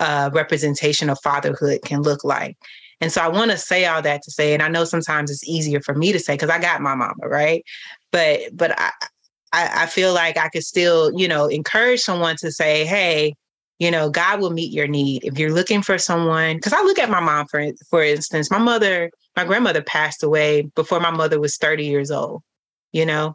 uh, 0.00 0.30
representation 0.32 1.08
of 1.08 1.18
fatherhood 1.22 1.80
can 1.84 2.02
look 2.02 2.22
like. 2.24 2.56
And 3.02 3.10
so 3.12 3.20
I 3.20 3.26
want 3.26 3.50
to 3.50 3.58
say 3.58 3.84
all 3.84 4.00
that 4.00 4.22
to 4.22 4.30
say, 4.30 4.54
and 4.54 4.62
I 4.62 4.68
know 4.68 4.84
sometimes 4.84 5.28
it's 5.30 5.46
easier 5.46 5.80
for 5.80 5.94
me 5.94 6.12
to 6.12 6.20
say 6.20 6.34
because 6.34 6.50
I 6.50 6.60
got 6.60 6.80
my 6.80 6.94
mama, 6.94 7.26
right? 7.26 7.64
But 8.12 8.42
but 8.52 8.78
I, 8.78 8.92
I 9.52 9.82
I 9.82 9.86
feel 9.86 10.14
like 10.14 10.38
I 10.38 10.48
could 10.48 10.64
still, 10.64 11.10
you 11.18 11.26
know, 11.26 11.46
encourage 11.46 12.00
someone 12.00 12.36
to 12.36 12.52
say, 12.52 12.86
hey, 12.86 13.34
you 13.80 13.90
know 13.90 14.08
god 14.08 14.40
will 14.40 14.52
meet 14.52 14.70
your 14.70 14.86
need 14.86 15.24
if 15.24 15.36
you're 15.36 15.52
looking 15.52 15.82
for 15.82 15.98
someone 15.98 16.54
because 16.54 16.72
i 16.72 16.80
look 16.82 17.00
at 17.00 17.10
my 17.10 17.18
mom 17.18 17.46
for 17.48 17.66
for 17.90 18.00
instance 18.04 18.48
my 18.48 18.58
mother 18.58 19.10
my 19.34 19.44
grandmother 19.44 19.82
passed 19.82 20.22
away 20.22 20.62
before 20.76 21.00
my 21.00 21.10
mother 21.10 21.40
was 21.40 21.56
30 21.56 21.84
years 21.86 22.10
old 22.12 22.42
you 22.92 23.04
know 23.04 23.34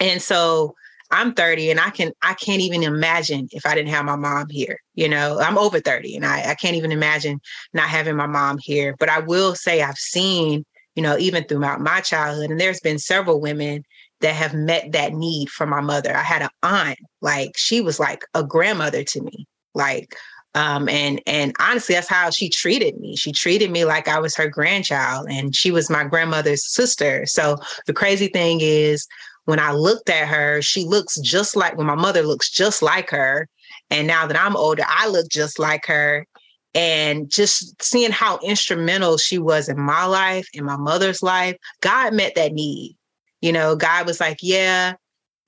and 0.00 0.20
so 0.20 0.74
i'm 1.10 1.34
30 1.34 1.70
and 1.70 1.80
i 1.80 1.90
can 1.90 2.12
i 2.22 2.34
can't 2.34 2.60
even 2.60 2.82
imagine 2.82 3.48
if 3.52 3.66
i 3.66 3.74
didn't 3.74 3.90
have 3.90 4.04
my 4.04 4.16
mom 4.16 4.48
here 4.48 4.78
you 4.94 5.08
know 5.08 5.38
i'm 5.40 5.58
over 5.58 5.80
30 5.80 6.16
and 6.16 6.26
i, 6.26 6.50
I 6.50 6.54
can't 6.54 6.76
even 6.76 6.92
imagine 6.92 7.40
not 7.72 7.88
having 7.88 8.16
my 8.16 8.26
mom 8.26 8.58
here 8.58 8.94
but 8.98 9.08
i 9.08 9.20
will 9.20 9.54
say 9.54 9.82
i've 9.82 9.98
seen 9.98 10.64
you 10.94 11.02
know 11.02 11.16
even 11.18 11.44
throughout 11.44 11.80
my 11.80 12.00
childhood 12.00 12.50
and 12.50 12.60
there's 12.60 12.80
been 12.80 12.98
several 12.98 13.40
women 13.40 13.84
that 14.24 14.34
have 14.34 14.54
met 14.54 14.92
that 14.92 15.12
need 15.12 15.50
for 15.50 15.66
my 15.66 15.82
mother. 15.82 16.16
I 16.16 16.22
had 16.22 16.40
an 16.40 16.48
aunt, 16.62 16.98
like 17.20 17.56
she 17.56 17.82
was 17.82 18.00
like 18.00 18.24
a 18.32 18.42
grandmother 18.42 19.04
to 19.04 19.20
me. 19.20 19.46
Like 19.74 20.16
um, 20.54 20.88
and 20.88 21.20
and 21.26 21.54
honestly, 21.58 21.94
that's 21.94 22.08
how 22.08 22.30
she 22.30 22.48
treated 22.48 22.98
me. 22.98 23.16
She 23.16 23.32
treated 23.32 23.70
me 23.70 23.84
like 23.84 24.08
I 24.08 24.20
was 24.20 24.36
her 24.36 24.48
grandchild, 24.48 25.26
and 25.28 25.54
she 25.54 25.70
was 25.70 25.90
my 25.90 26.04
grandmother's 26.04 26.64
sister. 26.72 27.26
So 27.26 27.58
the 27.86 27.92
crazy 27.92 28.28
thing 28.28 28.60
is, 28.62 29.06
when 29.44 29.60
I 29.60 29.72
looked 29.72 30.08
at 30.10 30.28
her, 30.28 30.62
she 30.62 30.84
looks 30.84 31.18
just 31.20 31.56
like 31.56 31.76
when 31.76 31.86
my 31.86 31.94
mother 31.94 32.22
looks 32.22 32.50
just 32.50 32.82
like 32.82 33.10
her. 33.10 33.48
And 33.90 34.06
now 34.06 34.26
that 34.26 34.40
I'm 34.40 34.56
older, 34.56 34.84
I 34.86 35.08
look 35.08 35.28
just 35.28 35.58
like 35.58 35.86
her. 35.86 36.26
And 36.74 37.30
just 37.30 37.80
seeing 37.82 38.10
how 38.10 38.38
instrumental 38.42 39.16
she 39.16 39.38
was 39.38 39.68
in 39.68 39.78
my 39.78 40.06
life, 40.06 40.48
in 40.54 40.64
my 40.64 40.76
mother's 40.76 41.22
life, 41.22 41.56
God 41.80 42.14
met 42.14 42.34
that 42.34 42.52
need 42.52 42.96
you 43.44 43.52
know, 43.52 43.76
God 43.76 44.06
was 44.06 44.20
like, 44.20 44.38
yeah, 44.40 44.94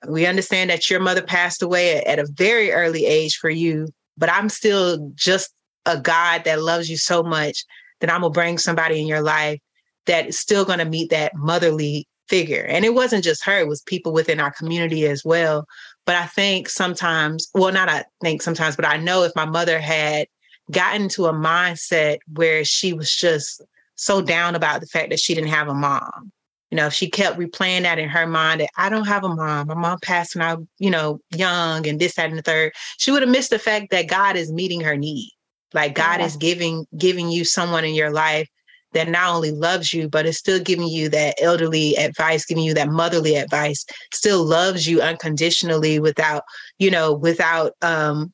we 0.06 0.26
understand 0.26 0.68
that 0.68 0.90
your 0.90 1.00
mother 1.00 1.22
passed 1.22 1.62
away 1.62 2.04
at, 2.04 2.18
a 2.18 2.26
very 2.30 2.70
early 2.70 3.06
age 3.06 3.38
for 3.38 3.48
you, 3.48 3.88
but 4.18 4.30
I'm 4.30 4.50
still 4.50 5.10
just 5.14 5.50
a 5.86 5.98
God 5.98 6.44
that 6.44 6.60
loves 6.60 6.90
you 6.90 6.98
so 6.98 7.22
much 7.22 7.64
that 8.00 8.12
I'm 8.12 8.20
gonna 8.20 8.34
bring 8.34 8.58
somebody 8.58 9.00
in 9.00 9.06
your 9.06 9.22
life 9.22 9.60
that 10.04 10.26
is 10.26 10.38
still 10.38 10.66
gonna 10.66 10.84
meet 10.84 11.08
that 11.08 11.34
motherly 11.36 12.06
figure. 12.28 12.64
And 12.68 12.84
it 12.84 12.94
wasn't 12.94 13.24
just 13.24 13.44
her, 13.44 13.58
it 13.58 13.68
was 13.68 13.82
people 13.82 14.12
within 14.12 14.40
our 14.40 14.50
community 14.50 15.06
as 15.06 15.24
well. 15.24 15.66
But 16.04 16.16
I 16.16 16.26
think 16.26 16.68
sometimes, 16.68 17.48
well, 17.54 17.72
not 17.72 17.88
I 17.88 18.04
think 18.20 18.42
sometimes, 18.42 18.76
but 18.76 18.86
I 18.86 18.96
know 18.96 19.22
if 19.22 19.32
my 19.36 19.44
mother 19.44 19.80
had 19.80 20.26
gotten 20.70 21.08
to 21.10 21.26
a 21.26 21.32
mindset 21.32 22.18
where 22.32 22.64
she 22.64 22.92
was 22.92 23.14
just 23.14 23.62
so 23.94 24.20
down 24.20 24.54
about 24.54 24.80
the 24.80 24.86
fact 24.86 25.10
that 25.10 25.20
she 25.20 25.34
didn't 25.34 25.50
have 25.50 25.68
a 25.68 25.74
mom 25.74 26.32
you 26.70 26.76
know, 26.76 26.86
if 26.86 26.92
she 26.92 27.08
kept 27.08 27.38
replaying 27.38 27.82
that 27.82 27.98
in 27.98 28.08
her 28.08 28.26
mind 28.26 28.60
that 28.60 28.70
I 28.76 28.88
don't 28.88 29.06
have 29.06 29.24
a 29.24 29.28
mom, 29.28 29.68
my 29.68 29.74
mom 29.74 29.98
passed 30.00 30.34
when 30.34 30.42
I, 30.42 30.56
you 30.78 30.90
know, 30.90 31.20
young 31.34 31.86
and 31.86 32.00
this, 32.00 32.14
that, 32.16 32.28
and 32.28 32.38
the 32.38 32.42
third, 32.42 32.72
she 32.98 33.10
would 33.10 33.22
have 33.22 33.30
missed 33.30 33.50
the 33.50 33.58
fact 33.58 33.90
that 33.90 34.08
God 34.08 34.36
is 34.36 34.52
meeting 34.52 34.80
her 34.80 34.96
need. 34.96 35.30
Like 35.72 35.94
God 35.94 36.20
yeah. 36.20 36.26
is 36.26 36.36
giving 36.36 36.86
giving 36.96 37.30
you 37.30 37.44
someone 37.44 37.84
in 37.84 37.94
your 37.94 38.10
life 38.10 38.48
that 38.96 39.08
not 39.08 39.34
only 39.34 39.50
loves 39.50 39.92
you, 39.92 40.08
but 40.08 40.26
is 40.26 40.38
still 40.38 40.58
giving 40.58 40.88
you 40.88 41.08
that 41.10 41.36
elderly 41.40 41.94
advice, 41.96 42.46
giving 42.46 42.64
you 42.64 42.74
that 42.74 42.88
motherly 42.88 43.36
advice, 43.36 43.84
still 44.12 44.44
loves 44.44 44.88
you 44.88 45.00
unconditionally 45.00 46.00
without, 46.00 46.42
you 46.78 46.90
know, 46.90 47.12
without 47.12 47.72
um 47.82 48.32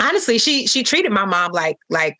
honestly, 0.00 0.38
she 0.38 0.66
she 0.66 0.82
treated 0.82 1.12
my 1.12 1.24
mom 1.24 1.52
like 1.52 1.78
like 1.88 2.16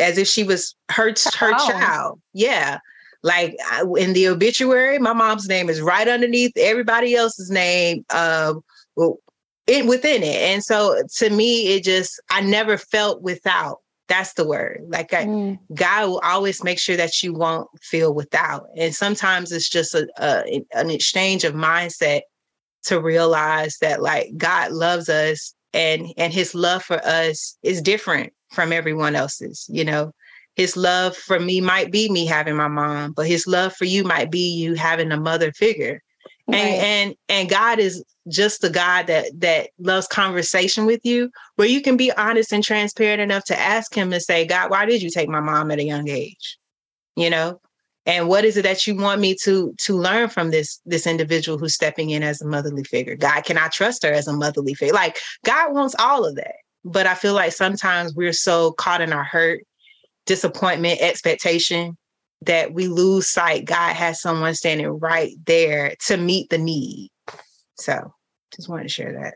as 0.00 0.16
if 0.18 0.26
she 0.26 0.42
was 0.42 0.74
her 0.90 1.14
her 1.38 1.52
oh. 1.54 1.70
child. 1.70 2.20
Yeah. 2.32 2.78
Like 3.22 3.54
in 3.96 4.14
the 4.14 4.26
obituary, 4.28 4.98
my 4.98 5.12
mom's 5.12 5.48
name 5.48 5.68
is 5.68 5.80
right 5.80 6.08
underneath 6.08 6.52
everybody 6.56 7.14
else's 7.14 7.50
name 7.50 8.04
uh, 8.10 8.54
it, 9.68 9.86
within 9.86 10.24
it. 10.24 10.42
And 10.42 10.64
so 10.64 11.00
to 11.18 11.30
me, 11.30 11.74
it 11.74 11.84
just, 11.84 12.20
I 12.30 12.40
never 12.40 12.76
felt 12.76 13.22
without. 13.22 13.78
That's 14.08 14.34
the 14.34 14.46
word. 14.46 14.82
Like 14.88 15.14
I, 15.14 15.24
mm. 15.24 15.58
God 15.74 16.08
will 16.08 16.18
always 16.20 16.62
make 16.62 16.78
sure 16.78 16.96
that 16.96 17.22
you 17.22 17.32
won't 17.32 17.68
feel 17.80 18.12
without. 18.14 18.66
And 18.76 18.94
sometimes 18.94 19.52
it's 19.52 19.68
just 19.68 19.94
a, 19.94 20.08
a 20.18 20.62
an 20.72 20.90
exchange 20.90 21.44
of 21.44 21.54
mindset 21.54 22.22
to 22.84 23.00
realize 23.00 23.78
that 23.80 24.02
like 24.02 24.36
God 24.36 24.72
loves 24.72 25.08
us 25.08 25.54
and 25.72 26.12
and 26.16 26.32
his 26.32 26.54
love 26.54 26.82
for 26.82 27.00
us 27.06 27.56
is 27.62 27.80
different 27.80 28.32
from 28.50 28.72
everyone 28.72 29.14
else's, 29.14 29.66
you 29.70 29.84
know 29.84 30.12
his 30.54 30.76
love 30.76 31.16
for 31.16 31.40
me 31.40 31.60
might 31.60 31.90
be 31.90 32.10
me 32.10 32.26
having 32.26 32.56
my 32.56 32.68
mom, 32.68 33.12
but 33.12 33.26
his 33.26 33.46
love 33.46 33.74
for 33.74 33.84
you 33.84 34.04
might 34.04 34.30
be 34.30 34.54
you 34.54 34.74
having 34.74 35.10
a 35.10 35.16
mother 35.16 35.52
figure. 35.52 36.02
Right. 36.48 36.58
And 36.58 36.82
and 36.82 37.16
and 37.28 37.48
God 37.48 37.78
is 37.78 38.04
just 38.28 38.60
the 38.60 38.70
God 38.70 39.06
that 39.06 39.26
that 39.40 39.70
loves 39.78 40.06
conversation 40.06 40.86
with 40.86 41.04
you, 41.04 41.30
where 41.56 41.68
you 41.68 41.80
can 41.80 41.96
be 41.96 42.12
honest 42.12 42.52
and 42.52 42.64
transparent 42.64 43.20
enough 43.20 43.44
to 43.44 43.58
ask 43.58 43.94
him 43.94 44.12
and 44.12 44.22
say, 44.22 44.46
God, 44.46 44.70
why 44.70 44.86
did 44.86 45.02
you 45.02 45.10
take 45.10 45.28
my 45.28 45.40
mom 45.40 45.70
at 45.70 45.78
a 45.78 45.84
young 45.84 46.08
age? 46.08 46.58
You 47.16 47.30
know? 47.30 47.60
And 48.04 48.28
what 48.28 48.44
is 48.44 48.56
it 48.56 48.62
that 48.62 48.86
you 48.86 48.96
want 48.96 49.20
me 49.20 49.36
to 49.44 49.74
to 49.78 49.96
learn 49.96 50.28
from 50.28 50.50
this 50.50 50.80
this 50.84 51.06
individual 51.06 51.58
who's 51.58 51.74
stepping 51.74 52.10
in 52.10 52.22
as 52.22 52.42
a 52.42 52.46
motherly 52.46 52.84
figure? 52.84 53.14
God, 53.14 53.44
can 53.44 53.56
I 53.56 53.68
trust 53.68 54.02
her 54.02 54.12
as 54.12 54.26
a 54.26 54.32
motherly 54.32 54.74
figure? 54.74 54.94
Like 54.94 55.18
God 55.44 55.72
wants 55.72 55.94
all 55.98 56.24
of 56.24 56.34
that. 56.36 56.56
But 56.84 57.06
I 57.06 57.14
feel 57.14 57.34
like 57.34 57.52
sometimes 57.52 58.14
we're 58.14 58.32
so 58.32 58.72
caught 58.72 59.00
in 59.00 59.12
our 59.12 59.22
hurt 59.22 59.62
disappointment, 60.26 61.00
expectation 61.00 61.96
that 62.46 62.74
we 62.74 62.88
lose 62.88 63.28
sight. 63.28 63.64
God 63.64 63.94
has 63.94 64.20
someone 64.20 64.54
standing 64.54 64.98
right 64.98 65.34
there 65.46 65.94
to 66.06 66.16
meet 66.16 66.50
the 66.50 66.58
need. 66.58 67.10
So 67.76 68.12
just 68.54 68.68
wanted 68.68 68.84
to 68.84 68.88
share 68.88 69.12
that. 69.12 69.34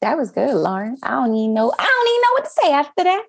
That 0.00 0.18
was 0.18 0.32
good, 0.32 0.54
Lauren. 0.54 0.96
I 1.02 1.10
don't 1.10 1.34
even 1.34 1.54
know. 1.54 1.72
I 1.78 1.84
don't 1.84 2.08
even 2.08 2.22
know 2.22 2.32
what 2.32 2.44
to 2.44 2.50
say 2.50 2.72
after 2.72 3.04
that. 3.04 3.24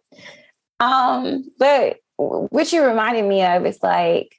Um, 0.80 1.46
but 1.60 1.98
what 2.18 2.74
you 2.74 2.84
reminded 2.84 3.26
me 3.26 3.44
of 3.44 3.66
is 3.66 3.80
like 3.84 4.36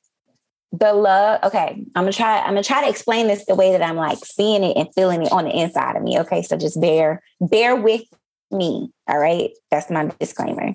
the 0.72 0.92
love. 0.92 1.40
Okay, 1.44 1.84
I'm 1.94 2.02
gonna 2.02 2.12
try. 2.12 2.40
I'm 2.40 2.50
gonna 2.50 2.64
try 2.64 2.82
to 2.82 2.90
explain 2.90 3.28
this 3.28 3.44
the 3.46 3.54
way 3.54 3.70
that 3.72 3.82
I'm 3.82 3.96
like 3.96 4.18
seeing 4.24 4.64
it 4.64 4.76
and 4.76 4.88
feeling 4.94 5.22
it 5.22 5.32
on 5.32 5.44
the 5.44 5.56
inside 5.56 5.96
of 5.96 6.02
me. 6.02 6.18
Okay, 6.20 6.42
so 6.42 6.56
just 6.56 6.80
bear 6.80 7.22
bear 7.40 7.76
with 7.76 8.02
me. 8.50 8.90
All 9.08 9.18
right. 9.18 9.50
That's 9.70 9.90
my 9.90 10.10
disclaimer. 10.18 10.74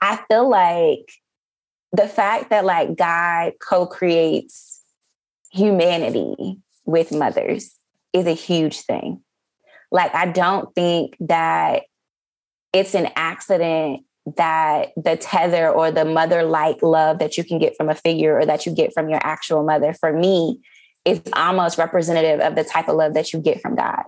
I 0.00 0.18
feel 0.28 0.48
like 0.48 1.10
the 1.92 2.08
fact 2.08 2.50
that 2.50 2.64
like 2.64 2.96
God 2.96 3.54
co-creates 3.60 4.82
humanity 5.52 6.58
with 6.84 7.12
mothers 7.12 7.74
is 8.12 8.26
a 8.26 8.32
huge 8.32 8.80
thing. 8.80 9.22
Like 9.90 10.14
I 10.14 10.26
don't 10.26 10.74
think 10.74 11.16
that 11.20 11.84
it's 12.72 12.94
an 12.94 13.08
accident 13.16 14.02
that 14.36 14.90
the 14.96 15.16
tether 15.16 15.70
or 15.70 15.90
the 15.90 16.04
mother 16.04 16.42
like 16.42 16.82
love 16.82 17.20
that 17.20 17.36
you 17.36 17.44
can 17.44 17.58
get 17.58 17.76
from 17.76 17.88
a 17.88 17.94
figure 17.94 18.38
or 18.38 18.44
that 18.44 18.66
you 18.66 18.74
get 18.74 18.92
from 18.92 19.08
your 19.08 19.20
actual 19.22 19.62
mother 19.62 19.94
for 19.94 20.12
me 20.12 20.60
is 21.04 21.22
almost 21.34 21.78
representative 21.78 22.40
of 22.40 22.56
the 22.56 22.64
type 22.64 22.88
of 22.88 22.96
love 22.96 23.14
that 23.14 23.32
you 23.32 23.38
get 23.40 23.60
from 23.62 23.76
God. 23.76 24.02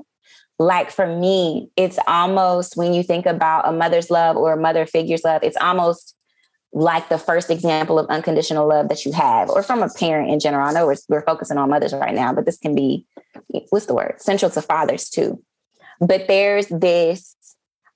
Like 0.59 0.91
for 0.91 1.07
me, 1.07 1.71
it's 1.77 1.99
almost 2.09 2.77
when 2.77 2.93
you 2.93 3.05
think 3.05 3.27
about 3.27 3.69
a 3.69 3.73
mother's 3.73 4.11
love 4.11 4.37
or 4.37 4.55
a 4.55 4.61
mother 4.61 4.87
figure's 4.87 5.23
love, 5.23 5.45
it's 5.45 5.57
almost 5.57 6.17
like 6.73 7.09
the 7.09 7.19
first 7.19 7.51
example 7.51 7.99
of 7.99 8.07
unconditional 8.09 8.69
love 8.69 8.89
that 8.89 9.05
you 9.05 9.13
have, 9.13 9.49
or 9.49 9.63
from 9.63 9.83
a 9.83 9.89
parent 9.89 10.31
in 10.31 10.39
general. 10.39 10.67
I 10.67 10.73
know 10.73 10.87
we're, 10.87 10.97
we're 11.09 11.25
focusing 11.25 11.59
on 11.59 11.71
mothers 11.71 11.93
right 11.93 12.15
now, 12.15 12.33
but 12.33 12.45
this 12.45 12.59
can 12.59 12.75
be, 12.75 13.07
what's 13.71 13.87
the 13.87 13.95
word? 13.95 14.17
Central 14.19 14.51
to 14.51 14.63
fathers 14.63 15.09
too. 15.09 15.43
But 16.01 16.29
there's 16.29 16.69
this 16.69 17.35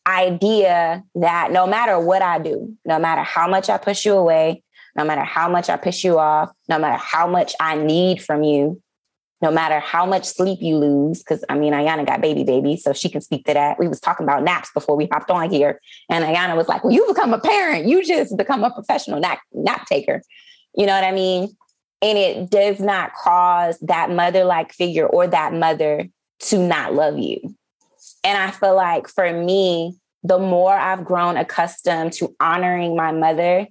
idea 0.06 1.04
that 1.14 1.52
no 1.52 1.66
matter 1.66 2.00
what 2.00 2.22
I 2.22 2.38
do, 2.38 2.76
no 2.84 2.98
matter 2.98 3.22
how 3.22 3.46
much 3.46 3.68
I 3.68 3.78
push 3.78 4.04
you 4.04 4.14
away, 4.14 4.62
no 4.96 5.04
matter 5.04 5.22
how 5.22 5.48
much 5.48 5.70
I 5.70 5.76
piss 5.76 6.02
you 6.02 6.18
off, 6.18 6.50
no 6.68 6.78
matter 6.78 7.00
how 7.00 7.26
much 7.26 7.54
I 7.60 7.76
need 7.76 8.22
from 8.22 8.42
you, 8.42 8.82
no 9.42 9.50
matter 9.50 9.80
how 9.80 10.06
much 10.06 10.24
sleep 10.24 10.60
you 10.62 10.78
lose, 10.78 11.18
because 11.18 11.44
I 11.48 11.58
mean, 11.58 11.72
Ayana 11.72 12.06
got 12.06 12.20
baby 12.20 12.44
baby, 12.44 12.76
so 12.76 12.92
she 12.92 13.10
can 13.10 13.20
speak 13.20 13.44
to 13.46 13.54
that. 13.54 13.78
We 13.78 13.88
was 13.88 14.00
talking 14.00 14.24
about 14.24 14.44
naps 14.44 14.70
before 14.72 14.96
we 14.96 15.08
hopped 15.10 15.30
on 15.30 15.50
here. 15.50 15.80
And 16.08 16.24
Ayana 16.24 16.56
was 16.56 16.68
like, 16.68 16.84
well, 16.84 16.92
you 16.92 17.06
become 17.08 17.34
a 17.34 17.40
parent. 17.40 17.86
You 17.86 18.04
just 18.04 18.36
become 18.36 18.62
a 18.62 18.70
professional 18.70 19.18
nap, 19.18 19.40
nap 19.52 19.86
taker. 19.86 20.22
You 20.74 20.86
know 20.86 20.94
what 20.94 21.04
I 21.04 21.12
mean? 21.12 21.56
And 22.00 22.16
it 22.16 22.50
does 22.50 22.80
not 22.80 23.12
cause 23.14 23.78
that 23.80 24.10
mother-like 24.10 24.72
figure 24.72 25.06
or 25.06 25.26
that 25.26 25.52
mother 25.52 26.08
to 26.40 26.58
not 26.58 26.94
love 26.94 27.18
you. 27.18 27.54
And 28.24 28.38
I 28.38 28.52
feel 28.52 28.74
like 28.76 29.08
for 29.08 29.32
me, 29.32 29.96
the 30.22 30.38
more 30.38 30.72
I've 30.72 31.04
grown 31.04 31.36
accustomed 31.36 32.12
to 32.14 32.34
honoring 32.38 32.96
my 32.96 33.10
mother 33.10 33.66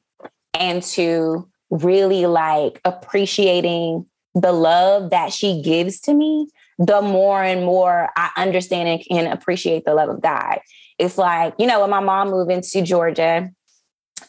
and 0.53 0.83
to 0.83 1.49
really 1.69 2.25
like 2.25 2.81
appreciating 2.83 4.05
the 4.35 4.51
love 4.51 5.09
that 5.11 5.33
she 5.33 5.61
gives 5.61 5.99
to 6.01 6.13
me, 6.13 6.47
the 6.77 7.01
more 7.01 7.43
and 7.43 7.65
more 7.65 8.09
I 8.15 8.31
understand 8.37 8.89
and 8.89 9.05
can 9.05 9.31
appreciate 9.31 9.85
the 9.85 9.93
love 9.93 10.09
of 10.09 10.21
God. 10.21 10.59
It's 10.97 11.17
like, 11.17 11.53
you 11.57 11.67
know, 11.67 11.81
when 11.81 11.89
my 11.89 11.99
mom 11.99 12.31
moved 12.31 12.51
into 12.51 12.81
Georgia, 12.81 13.49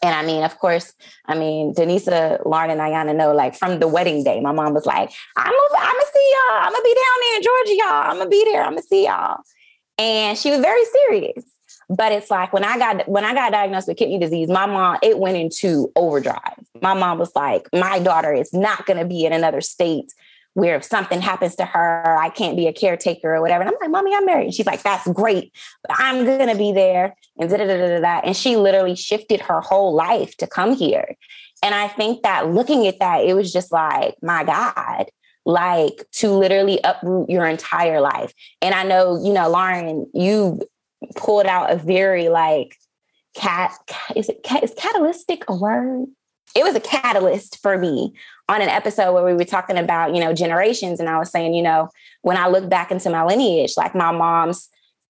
and 0.01 0.15
I 0.15 0.25
mean, 0.25 0.43
of 0.43 0.57
course, 0.57 0.93
I 1.27 1.37
mean, 1.37 1.73
Denisa, 1.73 2.45
Lauren, 2.45 2.71
and 2.71 2.81
Ayana 2.81 3.15
know, 3.15 3.33
like 3.33 3.55
from 3.55 3.79
the 3.79 3.87
wedding 3.87 4.23
day, 4.23 4.41
my 4.41 4.51
mom 4.51 4.73
was 4.73 4.85
like, 4.85 5.11
I'm 5.37 5.45
gonna, 5.45 5.85
I'm 5.85 5.93
gonna 5.93 6.05
see 6.13 6.31
y'all. 6.33 6.59
I'm 6.59 6.73
gonna 6.73 6.83
be 6.83 6.95
down 6.95 7.19
there 7.21 7.37
in 7.37 7.43
Georgia, 7.43 7.75
y'all. 7.77 8.11
I'm 8.11 8.17
gonna 8.17 8.29
be 8.29 8.43
there. 8.51 8.63
I'm 8.63 8.71
gonna 8.71 8.81
see 8.81 9.05
y'all. 9.05 9.37
And 9.97 10.37
she 10.37 10.51
was 10.51 10.59
very 10.59 10.83
serious. 10.85 11.45
But 11.89 12.11
it's 12.11 12.31
like 12.31 12.53
when 12.53 12.63
I 12.63 12.77
got 12.77 13.07
when 13.07 13.25
I 13.25 13.33
got 13.33 13.51
diagnosed 13.51 13.87
with 13.87 13.97
kidney 13.97 14.19
disease, 14.19 14.49
my 14.49 14.65
mom 14.65 14.97
it 15.01 15.19
went 15.19 15.37
into 15.37 15.91
overdrive. 15.95 16.59
My 16.81 16.93
mom 16.93 17.19
was 17.19 17.35
like, 17.35 17.67
"My 17.73 17.99
daughter 17.99 18.33
is 18.33 18.53
not 18.53 18.85
going 18.85 18.99
to 18.99 19.05
be 19.05 19.25
in 19.25 19.33
another 19.33 19.61
state 19.61 20.13
where 20.55 20.75
if 20.75 20.83
something 20.83 21.19
happens 21.19 21.55
to 21.55 21.65
her, 21.65 22.17
I 22.17 22.29
can't 22.29 22.55
be 22.55 22.67
a 22.67 22.73
caretaker 22.73 23.35
or 23.35 23.41
whatever." 23.41 23.63
And 23.63 23.69
I'm 23.69 23.77
like, 23.81 23.91
"Mommy, 23.91 24.15
I'm 24.15 24.25
married." 24.25 24.53
She's 24.53 24.65
like, 24.65 24.83
"That's 24.83 25.07
great, 25.09 25.53
but 25.87 25.95
I'm 25.99 26.25
going 26.25 26.49
to 26.49 26.55
be 26.55 26.71
there." 26.71 27.15
And 27.39 27.49
da 27.49 27.57
da 27.57 27.65
da 27.65 27.77
da 27.77 27.99
da. 27.99 28.21
And 28.23 28.35
she 28.35 28.55
literally 28.55 28.95
shifted 28.95 29.41
her 29.41 29.61
whole 29.61 29.93
life 29.93 30.37
to 30.37 30.47
come 30.47 30.75
here. 30.75 31.15
And 31.63 31.73
I 31.73 31.87
think 31.87 32.23
that 32.23 32.49
looking 32.49 32.87
at 32.87 32.99
that, 32.99 33.23
it 33.23 33.35
was 33.35 33.53
just 33.53 33.71
like, 33.71 34.15
my 34.21 34.43
God, 34.43 35.05
like 35.45 36.05
to 36.13 36.29
literally 36.29 36.79
uproot 36.83 37.29
your 37.29 37.45
entire 37.45 38.01
life. 38.01 38.33
And 38.61 38.75
I 38.75 38.83
know, 38.83 39.21
you 39.23 39.31
know, 39.31 39.49
Lauren, 39.49 40.09
you 40.13 40.61
pulled 41.15 41.45
out 41.45 41.71
a 41.71 41.75
very 41.75 42.29
like 42.29 42.75
cat 43.35 43.73
is 44.15 44.29
it 44.29 44.43
catalytic 44.43 45.43
a 45.47 45.55
word? 45.55 46.07
It 46.55 46.63
was 46.63 46.75
a 46.75 46.79
catalyst 46.79 47.59
for 47.61 47.77
me 47.77 48.13
on 48.49 48.61
an 48.61 48.69
episode 48.69 49.13
where 49.13 49.25
we 49.25 49.33
were 49.33 49.45
talking 49.45 49.77
about 49.77 50.13
you 50.13 50.21
know 50.21 50.33
generations 50.33 50.99
and 50.99 51.09
i 51.09 51.17
was 51.17 51.31
saying 51.31 51.53
you 51.53 51.63
know 51.63 51.89
when 52.21 52.37
i 52.37 52.47
look 52.47 52.69
back 52.69 52.91
into 52.91 53.09
my 53.09 53.23
lineage 53.23 53.73
like 53.77 53.95
my 53.95 54.11
mom's 54.11 54.69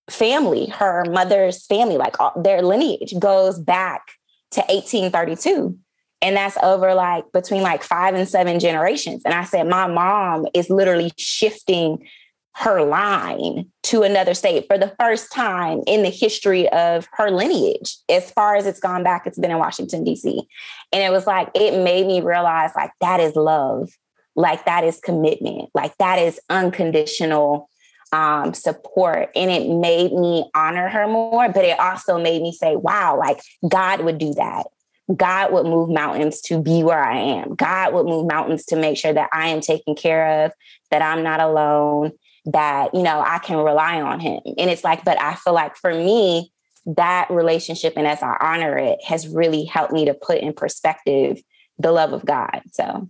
family 0.10 0.68
her 0.68 1.04
mother's 1.10 1.66
family 1.66 1.98
like 1.98 2.16
their 2.44 2.62
lineage 2.62 3.14
goes 3.20 3.60
back 3.60 4.04
to 4.52 4.60
1832 4.62 5.78
and 6.24 6.38
that's 6.38 6.58
over 6.64 6.94
like 6.94 7.26
between 7.34 7.62
like 7.64 7.84
five 7.84 8.16
and 8.16 8.28
seven 8.28 8.60
generations. 8.60 9.22
And 9.26 9.34
i 9.34 9.44
said 9.44 9.68
my 9.68 9.88
mom 9.88 10.48
is 10.54 10.70
literally 10.70 11.12
shifting 11.18 12.08
her 12.56 12.84
line 12.84 13.66
to 13.84 14.04
another 14.04 14.34
state 14.34 14.66
for 14.68 14.78
the 14.78 14.94
first 15.00 15.32
time 15.32 15.82
in 15.88 16.04
the 16.04 16.10
history 16.10 16.70
of 16.70 17.08
her 17.14 17.32
lineage. 17.32 17.98
As 18.10 18.30
far 18.32 18.56
as 18.56 18.66
it's 18.66 18.80
gone 18.80 19.04
back, 19.04 19.26
it's 19.26 19.40
been 19.40 19.52
in 19.52 19.58
Washington, 19.58 20.04
D.C. 20.04 20.48
And 20.92 21.04
it 21.04 21.12
was 21.12 21.26
like, 21.26 21.50
it 21.56 21.84
made 21.84 22.06
me 22.06 22.22
realize 22.22 22.72
like 22.76 22.92
that 23.02 23.20
is 23.20 23.36
love, 23.36 23.90
like 24.36 24.66
that 24.66 24.84
is 24.84 25.00
commitment, 25.00 25.70
like 25.74 25.98
that 25.98 26.20
is 26.20 26.40
unconditional 26.50 27.70
um, 28.12 28.54
support. 28.54 29.30
And 29.36 29.50
it 29.50 29.68
made 29.68 30.14
me 30.14 30.46
honor 30.54 30.88
her 30.88 31.08
more, 31.08 31.50
but 31.50 31.66
it 31.66 31.80
also 31.80 32.20
made 32.22 32.44
me 32.44 32.52
say, 32.52 32.76
wow, 32.76 33.18
like 33.18 33.42
God 33.68 34.02
would 34.02 34.20
do 34.20 34.34
that. 34.36 34.68
God 35.14 35.52
would 35.52 35.66
move 35.66 35.90
mountains 35.90 36.40
to 36.42 36.62
be 36.62 36.84
where 36.84 37.04
I 37.04 37.18
am. 37.18 37.56
God 37.56 37.94
would 37.94 38.06
move 38.06 38.28
mountains 38.28 38.66
to 38.68 38.76
make 38.76 38.98
sure 38.98 39.12
that 39.12 39.30
I 39.34 39.50
am 39.50 39.60
taken 39.60 39.96
care 39.96 40.46
of, 40.46 40.52
that 40.92 41.02
I'm 41.02 41.24
not 41.24 41.42
alone, 41.42 42.14
that, 42.46 42.94
you 42.94 43.04
know, 43.04 43.22
I 43.26 43.40
can 43.40 43.58
rely 43.58 44.02
on 44.02 44.20
him. 44.20 44.40
And 44.58 44.70
it's 44.70 44.84
like, 44.84 45.06
but 45.06 45.20
I 45.22 45.36
feel 45.36 45.54
like 45.54 45.76
for 45.76 45.94
me, 45.94 46.52
that 46.86 47.30
relationship 47.30 47.94
and 47.96 48.06
as 48.06 48.22
I 48.22 48.36
honor 48.42 48.78
it 48.78 49.00
has 49.06 49.28
really 49.28 49.64
helped 49.64 49.94
me 49.94 50.06
to 50.06 50.14
put 50.14 50.40
in 50.40 50.54
perspective 50.54 51.42
the 51.78 51.92
love 51.92 52.12
of 52.12 52.26
God. 52.26 52.62
So 52.74 53.08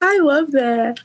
I 0.00 0.18
love 0.18 0.52
that. 0.52 1.00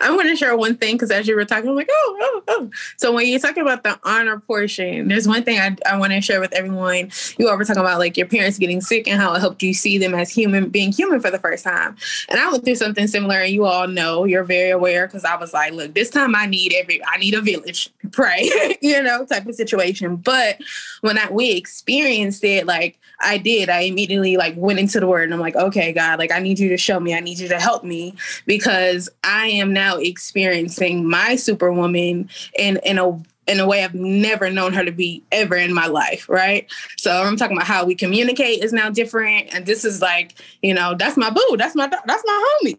I 0.00 0.14
want 0.14 0.28
to 0.28 0.36
share 0.36 0.56
one 0.56 0.76
thing 0.76 0.94
because 0.96 1.10
as 1.10 1.26
you 1.26 1.36
were 1.36 1.44
talking, 1.44 1.70
I'm 1.70 1.76
like, 1.76 1.88
oh, 1.90 2.18
oh, 2.20 2.42
oh. 2.48 2.70
So 2.96 3.12
when 3.12 3.26
you 3.26 3.38
talk 3.38 3.56
about 3.56 3.82
the 3.82 3.98
honor 4.04 4.40
portion, 4.40 5.08
there's 5.08 5.28
one 5.28 5.42
thing 5.42 5.58
I, 5.58 5.76
I 5.90 5.98
want 5.98 6.12
to 6.12 6.20
share 6.20 6.40
with 6.40 6.52
everyone. 6.52 7.10
You 7.38 7.48
all 7.48 7.56
were 7.56 7.64
talking 7.64 7.80
about 7.80 7.98
like 7.98 8.16
your 8.16 8.26
parents 8.26 8.58
getting 8.58 8.80
sick 8.80 9.06
and 9.08 9.20
how 9.20 9.34
it 9.34 9.40
helped 9.40 9.62
you 9.62 9.74
see 9.74 9.98
them 9.98 10.14
as 10.14 10.30
human, 10.30 10.68
being 10.68 10.92
human 10.92 11.20
for 11.20 11.30
the 11.30 11.38
first 11.38 11.64
time. 11.64 11.96
And 12.28 12.40
I 12.40 12.50
went 12.50 12.64
through 12.64 12.76
something 12.76 13.06
similar, 13.06 13.36
and 13.36 13.52
you 13.52 13.64
all 13.64 13.88
know 13.88 14.24
you're 14.24 14.44
very 14.44 14.70
aware 14.70 15.06
because 15.06 15.24
I 15.24 15.36
was 15.36 15.52
like, 15.52 15.72
look, 15.72 15.94
this 15.94 16.10
time 16.10 16.34
I 16.34 16.46
need 16.46 16.72
every, 16.74 17.04
I 17.04 17.18
need 17.18 17.34
a 17.34 17.40
village, 17.40 17.90
pray, 18.12 18.50
you 18.82 19.02
know, 19.02 19.24
type 19.26 19.46
of 19.46 19.54
situation. 19.54 20.16
But 20.16 20.58
when 21.00 21.18
I 21.18 21.30
we 21.30 21.52
experienced 21.52 22.44
it, 22.44 22.66
like 22.66 22.98
I 23.20 23.38
did, 23.38 23.68
I 23.68 23.80
immediately 23.80 24.36
like 24.36 24.54
went 24.56 24.78
into 24.78 25.00
the 25.00 25.06
word 25.06 25.24
and 25.24 25.34
I'm 25.34 25.40
like, 25.40 25.56
okay, 25.56 25.92
God, 25.92 26.18
like 26.18 26.32
I 26.32 26.38
need 26.38 26.58
you 26.58 26.68
to 26.70 26.76
show 26.76 26.98
me, 26.98 27.14
I 27.14 27.20
need 27.20 27.38
you 27.38 27.48
to 27.48 27.60
help 27.60 27.84
me 27.84 28.14
because 28.46 29.08
I 29.22 29.48
am 29.48 29.72
now 29.74 29.96
experiencing 29.96 31.06
my 31.06 31.36
superwoman 31.36 32.30
in 32.58 32.78
in 32.84 32.98
a 32.98 33.22
in 33.46 33.60
a 33.60 33.66
way 33.66 33.84
I've 33.84 33.94
never 33.94 34.50
known 34.50 34.72
her 34.72 34.84
to 34.84 34.92
be 34.92 35.22
ever 35.30 35.56
in 35.56 35.74
my 35.74 35.86
life, 35.86 36.28
right? 36.28 36.66
So 36.96 37.12
I'm 37.12 37.36
talking 37.36 37.56
about 37.56 37.66
how 37.66 37.84
we 37.84 37.94
communicate 37.94 38.64
is 38.64 38.72
now 38.72 38.88
different, 38.88 39.52
and 39.54 39.66
this 39.66 39.84
is 39.84 40.00
like, 40.00 40.34
you 40.62 40.72
know, 40.72 40.94
that's 40.94 41.16
my 41.16 41.30
boo, 41.30 41.56
that's 41.58 41.74
my 41.74 41.88
that's 42.06 42.24
my 42.24 42.58
homie. 42.62 42.78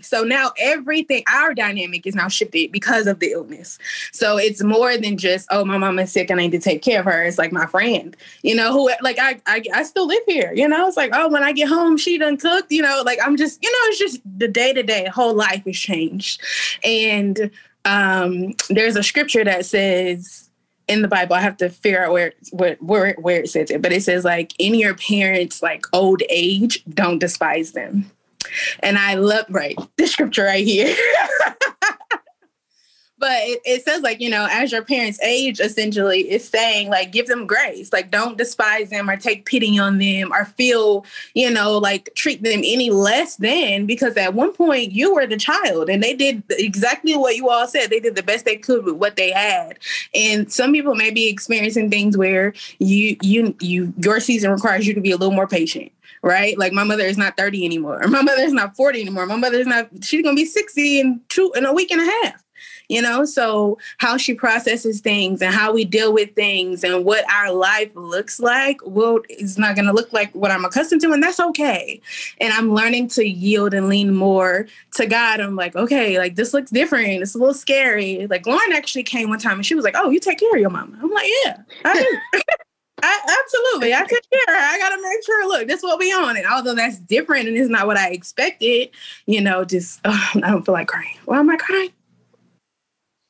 So 0.00 0.22
now 0.24 0.52
everything, 0.58 1.22
our 1.32 1.54
dynamic 1.54 2.06
is 2.06 2.14
now 2.14 2.28
shifted 2.28 2.72
because 2.72 3.06
of 3.06 3.20
the 3.20 3.30
illness. 3.32 3.78
So 4.12 4.36
it's 4.36 4.62
more 4.62 4.96
than 4.96 5.16
just, 5.16 5.46
oh, 5.50 5.64
my 5.64 5.78
mom 5.78 5.98
is 5.98 6.10
sick 6.12 6.30
and 6.30 6.40
I 6.40 6.44
need 6.44 6.52
to 6.52 6.58
take 6.58 6.82
care 6.82 7.00
of 7.00 7.06
her. 7.06 7.22
It's 7.22 7.38
like 7.38 7.52
my 7.52 7.66
friend, 7.66 8.16
you 8.42 8.54
know, 8.54 8.72
who 8.72 8.90
like 9.02 9.18
I 9.20 9.40
I, 9.46 9.62
I 9.72 9.82
still 9.84 10.06
live 10.06 10.22
here, 10.26 10.52
you 10.52 10.66
know. 10.66 10.88
It's 10.88 10.96
like, 10.96 11.12
oh, 11.14 11.28
when 11.28 11.44
I 11.44 11.52
get 11.52 11.68
home, 11.68 11.96
she 11.96 12.18
done 12.18 12.36
cooked, 12.36 12.72
you 12.72 12.82
know, 12.82 13.02
like 13.06 13.18
I'm 13.24 13.36
just, 13.36 13.62
you 13.62 13.70
know, 13.70 13.78
it's 13.88 13.98
just 13.98 14.20
the 14.38 14.48
day-to-day 14.48 15.06
whole 15.06 15.34
life 15.34 15.64
has 15.64 15.76
changed. 15.76 16.42
And 16.82 17.50
um 17.84 18.54
there's 18.70 18.96
a 18.96 19.02
scripture 19.02 19.44
that 19.44 19.64
says 19.64 20.50
in 20.88 21.02
the 21.02 21.08
Bible, 21.08 21.34
I 21.34 21.40
have 21.40 21.56
to 21.58 21.70
figure 21.70 22.04
out 22.04 22.12
where 22.12 22.32
where 22.50 22.76
where, 22.80 23.14
where 23.14 23.40
it 23.42 23.48
says 23.48 23.70
it, 23.70 23.80
but 23.80 23.92
it 23.92 24.02
says 24.02 24.24
like 24.24 24.54
in 24.58 24.74
your 24.74 24.94
parents' 24.94 25.62
like 25.62 25.86
old 25.92 26.22
age, 26.28 26.84
don't 26.90 27.20
despise 27.20 27.72
them. 27.72 28.10
And 28.80 28.98
I 28.98 29.14
love, 29.14 29.46
right, 29.48 29.76
this 29.96 30.12
scripture 30.12 30.44
right 30.44 30.64
here. 30.64 30.94
but 33.24 33.38
it, 33.44 33.60
it, 33.64 33.84
says 33.84 34.02
like 34.02 34.20
you 34.20 34.28
know 34.28 34.46
as 34.50 34.70
your 34.70 34.84
parents 34.84 35.18
age 35.22 35.58
essentially 35.58 36.20
it's 36.22 36.46
saying 36.46 36.90
like 36.90 37.10
give 37.10 37.26
them 37.26 37.46
grace. 37.46 37.90
Like 37.90 38.10
don't 38.10 38.36
despise 38.36 38.90
them 38.90 39.08
or 39.08 39.16
take 39.16 39.46
pity 39.46 39.78
on 39.78 39.96
them 39.96 40.30
or 40.30 40.44
feel 40.44 41.06
you 41.32 41.50
know 41.50 41.78
like 41.78 42.10
treat 42.14 42.42
them 42.42 42.60
any 42.62 42.90
less 42.90 43.36
than 43.36 43.86
because 43.86 44.18
at 44.18 44.34
one 44.34 44.52
point 44.52 44.92
you 44.92 45.14
were 45.14 45.26
the 45.26 45.38
child 45.38 45.88
and 45.88 46.02
they 46.02 46.14
did 46.14 46.42
exactly 46.50 47.16
what 47.16 47.36
you 47.36 47.48
all 47.48 47.66
said. 47.66 47.88
They 47.88 48.00
did 48.00 48.14
the 48.14 48.22
best 48.22 48.44
they 48.44 48.56
could 48.56 48.84
with 48.84 48.96
what 48.96 49.16
they 49.16 49.30
had. 49.30 49.78
And 50.14 50.52
some 50.52 50.72
people 50.72 50.94
may 50.94 51.10
be 51.10 51.28
experiencing 51.28 51.88
things 51.88 52.18
where 52.18 52.52
you 52.78 53.16
you 53.22 53.56
you 53.60 53.94
your 53.96 54.20
season 54.20 54.50
requires 54.50 54.86
you 54.86 54.92
to 54.92 55.00
be 55.00 55.12
a 55.12 55.16
little 55.16 55.34
more 55.34 55.48
patient 55.48 55.92
right? 56.24 56.58
Like 56.58 56.72
my 56.72 56.84
mother 56.84 57.04
is 57.04 57.18
not 57.18 57.36
30 57.36 57.64
anymore. 57.64 58.00
My 58.08 58.22
mother 58.22 58.42
is 58.42 58.52
not 58.52 58.74
40 58.76 59.00
anymore. 59.02 59.26
My 59.26 59.36
mother 59.36 59.58
is 59.58 59.66
not, 59.66 59.88
she's 60.02 60.22
gonna 60.22 60.34
be 60.34 60.46
60 60.46 61.00
in 61.00 61.20
two 61.28 61.52
in 61.54 61.66
a 61.66 61.72
week 61.72 61.90
and 61.90 62.00
a 62.00 62.04
half. 62.04 62.44
you 62.88 63.00
know 63.00 63.24
so 63.24 63.78
how 63.98 64.16
she 64.16 64.34
processes 64.34 65.00
things 65.00 65.40
and 65.42 65.54
how 65.54 65.72
we 65.72 65.84
deal 65.84 66.12
with 66.12 66.34
things 66.34 66.84
and 66.84 67.04
what 67.04 67.24
our 67.32 67.52
life 67.52 67.90
looks 67.94 68.38
like 68.40 68.78
well 68.84 69.20
is 69.28 69.58
not 69.58 69.74
going 69.74 69.86
to 69.86 69.92
look 69.92 70.12
like 70.12 70.32
what 70.34 70.50
i'm 70.50 70.64
accustomed 70.64 71.00
to 71.00 71.12
and 71.12 71.22
that's 71.22 71.40
okay 71.40 72.00
and 72.40 72.52
i'm 72.52 72.72
learning 72.72 73.08
to 73.08 73.26
yield 73.26 73.72
and 73.74 73.88
lean 73.88 74.14
more 74.14 74.66
to 74.94 75.06
god 75.06 75.40
i'm 75.40 75.56
like 75.56 75.74
okay 75.76 76.18
like 76.18 76.36
this 76.36 76.52
looks 76.52 76.70
different 76.70 77.22
it's 77.22 77.34
a 77.34 77.38
little 77.38 77.54
scary 77.54 78.26
like 78.28 78.46
lauren 78.46 78.72
actually 78.72 79.02
came 79.02 79.28
one 79.30 79.38
time 79.38 79.54
and 79.56 79.66
she 79.66 79.74
was 79.74 79.84
like 79.84 79.96
oh 79.96 80.10
you 80.10 80.20
take 80.20 80.38
care 80.38 80.54
of 80.54 80.60
your 80.60 80.70
mama 80.70 80.96
i'm 81.02 81.10
like 81.10 81.30
yeah 81.44 81.56
i 81.84 81.94
do 82.32 82.40
I, 83.04 83.38
absolutely. 83.44 83.94
I 83.94 84.00
take 84.00 84.30
care. 84.30 84.56
I 84.56 84.78
gotta 84.78 85.00
make 85.02 85.24
sure. 85.24 85.46
Look, 85.48 85.68
this 85.68 85.78
is 85.78 85.82
what 85.84 85.98
we 85.98 86.12
on. 86.12 86.36
And 86.36 86.46
although 86.46 86.74
that's 86.74 86.98
different 86.98 87.48
and 87.48 87.56
it's 87.56 87.68
not 87.68 87.86
what 87.86 87.98
I 87.98 88.10
expected, 88.10 88.90
you 89.26 89.40
know, 89.40 89.64
just 89.64 90.00
oh, 90.04 90.30
I 90.36 90.50
don't 90.50 90.64
feel 90.64 90.74
like 90.74 90.88
crying. 90.88 91.16
Why 91.26 91.38
am 91.38 91.50
I 91.50 91.56
crying? 91.56 91.90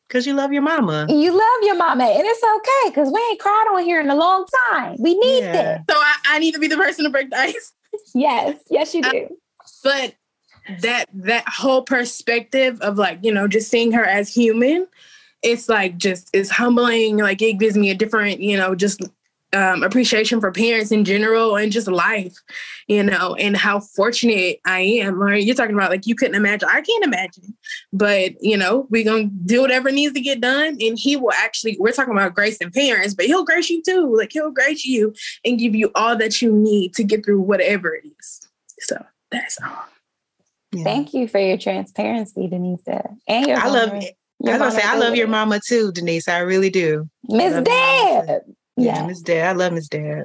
Because 0.08 0.26
you 0.26 0.34
love 0.34 0.52
your 0.52 0.62
mama. 0.62 1.06
You 1.08 1.32
love 1.32 1.62
your 1.62 1.76
mama, 1.76 2.04
and 2.04 2.22
it's 2.24 2.42
okay 2.42 2.90
because 2.90 3.10
we 3.12 3.20
ain't 3.30 3.40
cried 3.40 3.66
on 3.72 3.82
here 3.82 4.00
in 4.00 4.10
a 4.10 4.14
long 4.14 4.46
time. 4.70 4.96
We 5.00 5.14
need 5.14 5.40
Yeah. 5.42 5.52
this. 5.52 5.80
So 5.90 5.96
I, 5.96 6.14
I 6.26 6.38
need 6.38 6.52
to 6.54 6.60
be 6.60 6.68
the 6.68 6.76
person 6.76 7.04
to 7.04 7.10
break 7.10 7.30
the 7.30 7.38
ice. 7.38 7.72
Yes, 8.12 8.58
yes, 8.70 8.92
you 8.92 9.02
uh, 9.04 9.12
do. 9.12 9.28
But 9.84 10.16
that 10.80 11.08
that 11.14 11.48
whole 11.48 11.82
perspective 11.82 12.80
of 12.80 12.98
like, 12.98 13.20
you 13.22 13.32
know, 13.32 13.46
just 13.46 13.70
seeing 13.70 13.92
her 13.92 14.04
as 14.04 14.34
human, 14.34 14.88
it's 15.42 15.68
like 15.68 15.96
just 15.96 16.28
it's 16.32 16.50
humbling. 16.50 17.18
Like 17.18 17.40
it 17.40 17.54
gives 17.54 17.76
me 17.76 17.90
a 17.90 17.94
different, 17.94 18.40
you 18.40 18.56
know, 18.56 18.74
just 18.74 19.00
um, 19.54 19.82
appreciation 19.82 20.40
for 20.40 20.50
parents 20.50 20.90
in 20.90 21.04
general 21.04 21.56
and 21.56 21.72
just 21.72 21.86
life, 21.86 22.36
you 22.88 23.02
know, 23.02 23.34
and 23.36 23.56
how 23.56 23.80
fortunate 23.80 24.58
I 24.66 24.80
am. 24.80 25.22
Or 25.22 25.34
you're 25.34 25.54
talking 25.54 25.74
about 25.74 25.90
like 25.90 26.06
you 26.06 26.14
couldn't 26.14 26.34
imagine. 26.34 26.68
I 26.70 26.80
can't 26.80 27.04
imagine, 27.04 27.56
but 27.92 28.32
you 28.40 28.56
know, 28.56 28.86
we're 28.90 29.04
gonna 29.04 29.30
do 29.44 29.62
whatever 29.62 29.90
needs 29.90 30.14
to 30.14 30.20
get 30.20 30.40
done, 30.40 30.76
and 30.80 30.98
he 30.98 31.16
will 31.16 31.32
actually. 31.32 31.76
We're 31.78 31.92
talking 31.92 32.14
about 32.14 32.34
grace 32.34 32.58
and 32.60 32.72
parents, 32.72 33.14
but 33.14 33.26
he'll 33.26 33.44
grace 33.44 33.70
you 33.70 33.82
too. 33.82 34.14
Like 34.16 34.32
he'll 34.32 34.50
grace 34.50 34.84
you 34.84 35.14
and 35.44 35.58
give 35.58 35.74
you 35.74 35.90
all 35.94 36.16
that 36.16 36.42
you 36.42 36.52
need 36.52 36.94
to 36.94 37.04
get 37.04 37.24
through 37.24 37.40
whatever 37.40 37.94
it 37.94 38.04
is. 38.06 38.48
So 38.80 39.04
that's 39.30 39.58
all. 39.62 39.84
Yeah. 40.72 40.84
Thank 40.84 41.14
you 41.14 41.28
for 41.28 41.38
your 41.38 41.56
transparency, 41.56 42.48
Denisa, 42.48 43.16
and 43.28 43.46
your. 43.46 43.58
I 43.58 43.68
love 43.68 43.90
vulner- 43.90 44.02
it. 44.02 44.16
I 44.46 44.50
was 44.50 44.58
gonna 44.58 44.72
say 44.72 44.82
I 44.82 44.98
love 44.98 45.14
your 45.14 45.28
mama 45.28 45.60
too, 45.66 45.92
Denise. 45.92 46.28
I 46.28 46.38
really 46.40 46.68
do. 46.68 47.08
Miss 47.28 47.54
love 47.54 47.66
your 47.66 48.16
mama 48.16 48.26
Deb. 48.26 48.54
Yeah, 48.76 49.00
Yeah. 49.00 49.06
Miss 49.06 49.20
Dad. 49.20 49.48
I 49.48 49.52
love 49.52 49.72
Miss 49.72 49.88
Dad. 49.88 50.24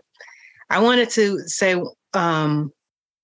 I 0.69 0.79
wanted 0.79 1.09
to 1.11 1.39
say 1.47 1.81
um, 2.13 2.71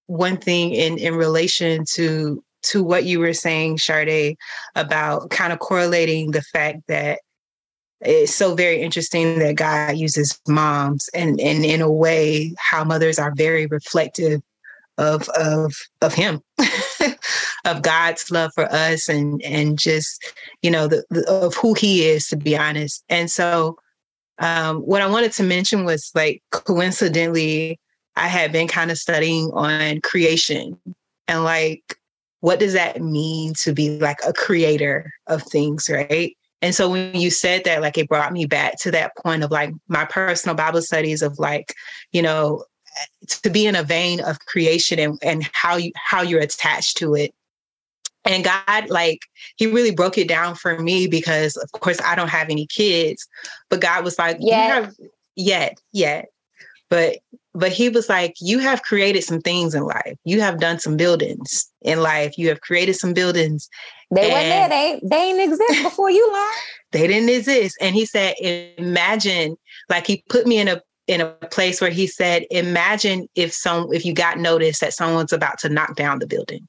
one 0.08 0.38
thing 0.38 0.74
in 0.74 0.98
in 0.98 1.16
relation 1.16 1.86
to 1.94 2.44
to 2.64 2.84
what 2.84 3.06
you 3.06 3.20
were 3.20 3.34
saying, 3.34 3.78
Sade, 3.78 4.38
about 4.76 5.30
kind 5.30 5.54
of 5.54 5.60
correlating 5.60 6.32
the 6.32 6.42
fact 6.42 6.82
that 6.88 7.20
it's 8.02 8.34
so 8.34 8.56
very 8.56 8.82
interesting 8.82 9.40
that 9.40 9.56
God 9.56 9.98
uses 9.98 10.40
moms 10.48 11.10
and 11.14 11.40
and 11.40 11.64
in 11.66 11.82
a 11.82 11.92
way 11.92 12.54
how 12.58 12.84
mothers 12.84 13.20
are 13.20 13.34
very 13.36 13.68
reflective 13.68 14.42
of 14.98 15.28
of 15.30 15.74
of 16.02 16.14
him 16.14 16.42
of 17.66 17.82
God's 17.82 18.30
love 18.32 18.52
for 18.54 18.72
us 18.72 19.10
and 19.10 19.42
and 19.44 19.78
just 19.78 20.34
you 20.62 20.72
know 20.72 20.88
the, 20.88 21.04
the 21.10 21.30
of 21.30 21.56
who 21.56 21.74
he 21.74 22.06
is 22.06 22.28
to 22.28 22.38
be 22.38 22.56
honest 22.56 23.04
and 23.10 23.30
so 23.30 23.78
um, 24.40 24.78
what 24.82 25.02
I 25.02 25.08
wanted 25.08 25.32
to 25.34 25.44
mention 25.44 25.86
was 25.86 26.12
like 26.16 26.42
coincidentally, 26.52 27.80
I 28.16 28.28
had 28.28 28.52
been 28.52 28.68
kind 28.68 28.92
of 28.92 28.98
studying 28.98 29.52
on 29.54 30.02
creation 30.02 30.78
and 31.28 31.44
like, 31.44 31.98
what 32.42 32.60
does 32.60 32.74
that 32.74 33.02
mean 33.02 33.54
to 33.62 33.74
be 33.74 33.98
like 34.00 34.20
a 34.26 34.34
creator 34.34 35.12
of 35.28 35.42
things, 35.44 35.90
right? 35.90 36.36
And 36.62 36.74
so 36.74 36.90
when 36.90 37.16
you 37.16 37.30
said 37.30 37.64
that, 37.66 37.82
like, 37.82 37.98
it 37.98 38.08
brought 38.08 38.34
me 38.34 38.46
back 38.46 38.80
to 38.82 38.92
that 38.92 39.16
point 39.18 39.44
of 39.44 39.52
like 39.52 39.72
my 39.88 40.06
personal 40.06 40.56
Bible 40.56 40.82
studies 40.82 41.22
of 41.22 41.38
like, 41.38 41.74
you 42.12 42.22
know, 42.22 42.64
to 43.28 43.50
be 43.50 43.66
in 43.66 43.76
a 43.76 43.84
vein 43.84 44.22
of 44.22 44.40
creation 44.40 45.00
and, 45.00 45.20
and 45.22 45.50
how 45.54 45.76
you 45.76 45.92
how 45.96 46.22
you're 46.22 46.42
attached 46.42 46.98
to 46.98 47.14
it. 47.16 47.34
And 48.26 48.44
God, 48.44 48.90
like, 48.90 49.20
he 49.58 49.68
really 49.68 49.92
broke 49.92 50.18
it 50.18 50.28
down 50.28 50.56
for 50.56 50.80
me 50.80 51.08
because 51.08 51.56
of 51.58 51.72
course 51.74 52.00
I 52.04 52.16
don't 52.16 52.30
have 52.30 52.50
any 52.50 52.66
kids, 52.68 53.28
but 53.70 53.82
God 53.82 54.04
was 54.04 54.18
like, 54.18 54.38
Yet. 54.40 54.72
have 54.72 54.96
yet, 55.36 55.78
yet. 55.92 56.26
But 56.90 57.18
but 57.54 57.72
he 57.72 57.88
was 57.88 58.10
like, 58.10 58.36
you 58.42 58.60
have 58.60 58.84
created 58.84 59.24
some 59.24 59.40
things 59.40 59.74
in 59.74 59.84
life. 59.84 60.18
You 60.26 60.42
have 60.42 60.60
done 60.60 60.78
some 60.78 60.98
buildings 60.98 61.72
in 61.82 62.02
life. 62.02 62.38
You 62.38 62.50
have 62.50 62.60
created 62.62 62.96
some 62.96 63.14
buildings. 63.14 63.70
They 64.12 64.30
weren't 64.30 64.50
there. 64.50 64.70
They 64.70 65.00
they 65.04 65.32
didn't 65.32 65.52
exist 65.52 65.84
before 65.84 66.12
you 66.12 66.32
learned. 66.32 66.62
They 66.92 67.08
didn't 67.08 67.30
exist. 67.30 67.78
And 67.82 67.96
he 67.96 68.06
said, 68.06 68.36
imagine, 68.78 69.58
like 69.90 70.06
he 70.06 70.24
put 70.30 70.48
me 70.48 70.60
in 70.60 70.68
a 70.68 70.82
in 71.08 71.22
a 71.22 71.28
place 71.52 71.82
where 71.82 71.92
he 71.92 72.08
said, 72.08 72.46
imagine 72.52 73.28
if 73.36 73.54
some 73.54 73.92
if 73.94 74.06
you 74.06 74.14
got 74.14 74.38
notice 74.38 74.80
that 74.80 74.94
someone's 74.94 75.34
about 75.34 75.58
to 75.60 75.70
knock 75.70 75.96
down 75.96 76.20
the 76.20 76.28
building. 76.28 76.68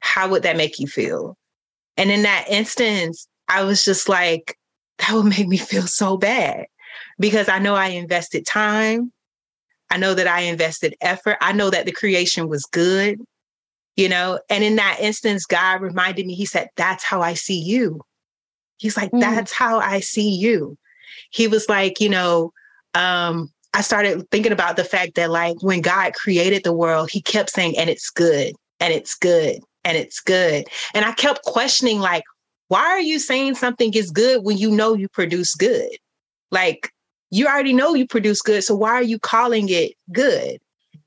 How 0.00 0.28
would 0.28 0.42
that 0.42 0.56
make 0.56 0.78
you 0.78 0.86
feel? 0.86 1.36
And 1.96 2.10
in 2.10 2.22
that 2.22 2.46
instance, 2.48 3.26
I 3.48 3.64
was 3.64 3.84
just 3.84 4.08
like, 4.08 4.56
that 4.98 5.12
would 5.12 5.26
make 5.26 5.48
me 5.48 5.56
feel 5.56 5.86
so 5.86 6.16
bad 6.16 6.66
because 7.18 7.48
I 7.48 7.58
know 7.58 7.74
I 7.74 7.88
invested 7.88 8.46
time. 8.46 9.12
I 9.90 9.96
know 9.96 10.14
that 10.14 10.26
I 10.26 10.40
invested 10.40 10.94
effort. 11.00 11.38
I 11.40 11.52
know 11.52 11.70
that 11.70 11.86
the 11.86 11.92
creation 11.92 12.48
was 12.48 12.64
good, 12.64 13.20
you 13.96 14.08
know. 14.08 14.38
And 14.50 14.62
in 14.62 14.76
that 14.76 14.98
instance, 15.00 15.46
God 15.46 15.80
reminded 15.80 16.26
me, 16.26 16.34
He 16.34 16.44
said, 16.44 16.68
That's 16.76 17.04
how 17.04 17.22
I 17.22 17.34
see 17.34 17.58
you. 17.58 18.02
He's 18.76 18.96
like, 18.96 19.10
Mm. 19.12 19.20
That's 19.20 19.52
how 19.52 19.78
I 19.78 20.00
see 20.00 20.28
you. 20.28 20.76
He 21.30 21.48
was 21.48 21.68
like, 21.68 22.00
you 22.00 22.08
know, 22.08 22.52
um, 22.94 23.50
I 23.74 23.80
started 23.80 24.28
thinking 24.30 24.52
about 24.52 24.76
the 24.76 24.84
fact 24.84 25.14
that, 25.14 25.30
like, 25.30 25.62
when 25.62 25.80
God 25.80 26.14
created 26.14 26.64
the 26.64 26.72
world, 26.72 27.10
He 27.10 27.22
kept 27.22 27.50
saying, 27.50 27.78
and 27.78 27.88
it's 27.88 28.10
good, 28.10 28.54
and 28.80 28.92
it's 28.92 29.14
good, 29.14 29.60
and 29.88 29.96
it's 29.96 30.20
good. 30.20 30.68
And 30.92 31.06
I 31.06 31.12
kept 31.12 31.42
questioning, 31.44 31.98
like, 31.98 32.22
why 32.68 32.84
are 32.84 33.00
you 33.00 33.18
saying 33.18 33.54
something 33.54 33.94
is 33.94 34.10
good 34.10 34.44
when 34.44 34.58
you 34.58 34.70
know 34.70 34.92
you 34.92 35.08
produce 35.08 35.54
good? 35.54 35.88
Like, 36.50 36.92
you 37.30 37.46
already 37.46 37.72
know 37.72 37.94
you 37.94 38.06
produce 38.06 38.42
good. 38.42 38.62
So 38.62 38.74
why 38.74 38.90
are 38.90 39.02
you 39.02 39.18
calling 39.18 39.68
it 39.70 39.94
good? 40.12 40.58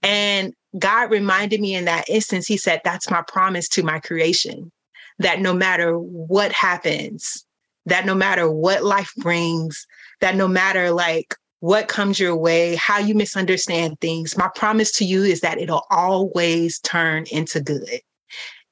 And 0.02 0.54
God 0.80 1.12
reminded 1.12 1.62
me 1.62 1.76
in 1.76 1.86
that 1.86 2.10
instance, 2.10 2.48
He 2.48 2.58
said, 2.58 2.82
That's 2.84 3.12
my 3.12 3.22
promise 3.28 3.70
to 3.70 3.84
my 3.84 4.00
creation. 4.00 4.72
That 5.20 5.40
no 5.40 5.54
matter 5.54 6.00
what 6.00 6.52
happens, 6.52 7.46
that 7.86 8.08
no 8.08 8.16
matter 8.16 8.52
what 8.52 8.84
life 8.84 9.14
brings, 9.18 9.86
that 10.22 10.36
no 10.36 10.48
matter 10.48 10.90
like 10.90 11.36
what 11.60 11.88
comes 11.88 12.20
your 12.20 12.36
way, 12.36 12.74
how 12.76 12.98
you 12.98 13.14
misunderstand 13.14 14.00
things, 14.02 14.36
my 14.36 14.50
promise 14.56 14.92
to 14.94 15.06
you 15.06 15.24
is 15.24 15.42
that 15.42 15.60
it'll 15.60 15.86
always 15.92 16.80
turn 16.80 17.26
into 17.32 17.62
good. 17.62 18.02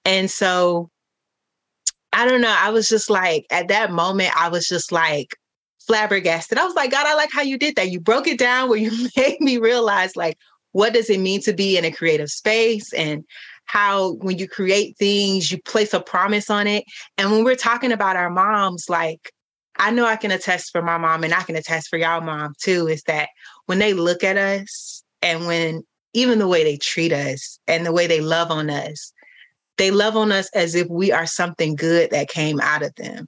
And 0.05 0.29
so 0.29 0.89
I 2.11 2.25
don't 2.25 2.41
know. 2.41 2.55
I 2.57 2.69
was 2.71 2.89
just 2.89 3.09
like, 3.09 3.45
at 3.51 3.67
that 3.67 3.91
moment, 3.91 4.31
I 4.35 4.49
was 4.49 4.67
just 4.67 4.91
like 4.91 5.35
flabbergasted. 5.85 6.57
I 6.57 6.65
was 6.65 6.75
like, 6.75 6.91
God, 6.91 7.05
I 7.05 7.15
like 7.15 7.31
how 7.31 7.41
you 7.41 7.57
did 7.57 7.75
that. 7.75 7.91
You 7.91 7.99
broke 7.99 8.27
it 8.27 8.39
down 8.39 8.69
where 8.69 8.79
you 8.79 8.91
made 9.17 9.39
me 9.39 9.57
realize, 9.57 10.15
like, 10.15 10.37
what 10.71 10.93
does 10.93 11.09
it 11.09 11.19
mean 11.19 11.41
to 11.41 11.53
be 11.53 11.77
in 11.77 11.85
a 11.85 11.91
creative 11.91 12.29
space 12.29 12.93
and 12.93 13.23
how 13.65 14.13
when 14.13 14.37
you 14.37 14.47
create 14.47 14.97
things, 14.97 15.51
you 15.51 15.61
place 15.61 15.93
a 15.93 15.99
promise 15.99 16.49
on 16.49 16.65
it. 16.67 16.83
And 17.17 17.31
when 17.31 17.43
we're 17.43 17.55
talking 17.55 17.91
about 17.91 18.15
our 18.15 18.29
moms, 18.29 18.89
like, 18.89 19.31
I 19.77 19.91
know 19.91 20.05
I 20.05 20.15
can 20.15 20.31
attest 20.31 20.71
for 20.71 20.81
my 20.81 20.97
mom 20.97 21.23
and 21.23 21.33
I 21.33 21.43
can 21.43 21.55
attest 21.55 21.87
for 21.87 21.97
y'all 21.97 22.21
mom 22.21 22.53
too, 22.59 22.87
is 22.87 23.03
that 23.03 23.29
when 23.67 23.79
they 23.79 23.93
look 23.93 24.23
at 24.23 24.37
us 24.37 25.03
and 25.21 25.45
when 25.45 25.83
even 26.13 26.39
the 26.39 26.47
way 26.47 26.63
they 26.63 26.77
treat 26.77 27.13
us 27.13 27.59
and 27.67 27.85
the 27.85 27.91
way 27.91 28.07
they 28.07 28.19
love 28.19 28.51
on 28.51 28.69
us, 28.69 29.13
they 29.79 29.89
love 29.89 30.15
on 30.15 30.31
us 30.31 30.49
as 30.53 30.75
if 30.75 30.87
we 30.89 31.11
are 31.11 31.25
something 31.25 31.75
good 31.75 32.11
that 32.11 32.29
came 32.29 32.59
out 32.61 32.83
of 32.83 32.93
them, 32.95 33.27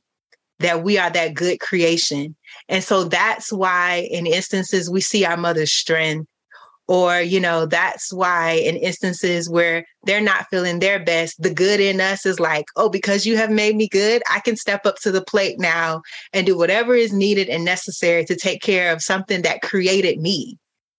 that 0.60 0.84
we 0.84 1.00
are 1.00 1.10
that 1.10 1.34
good 1.34 1.60
creation. 1.60 2.36
And 2.70 2.84
so 2.84 3.06
that's 3.06 3.52
why, 3.52 4.08
in 4.12 4.28
instances, 4.28 4.90
we 4.90 5.02
see 5.02 5.26
our 5.26 5.38
mother's 5.38 5.72
strength. 5.72 6.28
Or, 6.88 7.22
you 7.22 7.40
know, 7.40 7.66
that's 7.66 8.12
why 8.12 8.52
in 8.52 8.76
instances 8.76 9.50
where 9.50 9.86
they're 10.04 10.20
not 10.20 10.48
feeling 10.50 10.80
their 10.80 11.02
best, 11.02 11.42
the 11.42 11.54
good 11.54 11.80
in 11.80 12.02
us 12.02 12.26
is 12.26 12.38
like, 12.38 12.66
oh, 12.76 12.90
because 12.90 13.26
you 13.26 13.38
have 13.38 13.50
made 13.50 13.78
me 13.78 13.88
good, 13.88 14.22
I 14.30 14.42
can 14.42 14.58
step 14.58 14.86
up 14.86 14.98
to 15.04 15.12
the 15.12 15.24
plate 15.24 15.58
now 15.58 16.02
and 16.34 16.46
do 16.46 16.58
whatever 16.58 16.94
is 16.94 17.14
needed 17.14 17.48
and 17.48 17.64
necessary 17.64 18.26
to 18.26 18.36
take 18.36 18.62
care 18.62 18.92
of 18.92 19.02
something 19.02 19.42
that 19.44 19.62
created 19.62 20.20
me, 20.20 20.58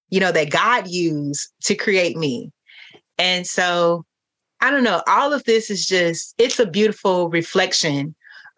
you 0.08 0.18
know, 0.18 0.32
that 0.32 0.50
God 0.50 0.88
used 0.88 1.52
to 1.64 1.74
create 1.74 2.16
me. 2.16 2.50
And 3.18 3.46
so 3.46 4.06
I 4.62 4.70
don't 4.70 4.84
know. 4.84 5.02
All 5.08 5.32
of 5.32 5.42
this 5.42 5.70
is 5.70 5.84
just, 5.84 6.36
it's 6.38 6.60
a 6.60 6.66
beautiful 6.66 7.28
reflection 7.28 8.14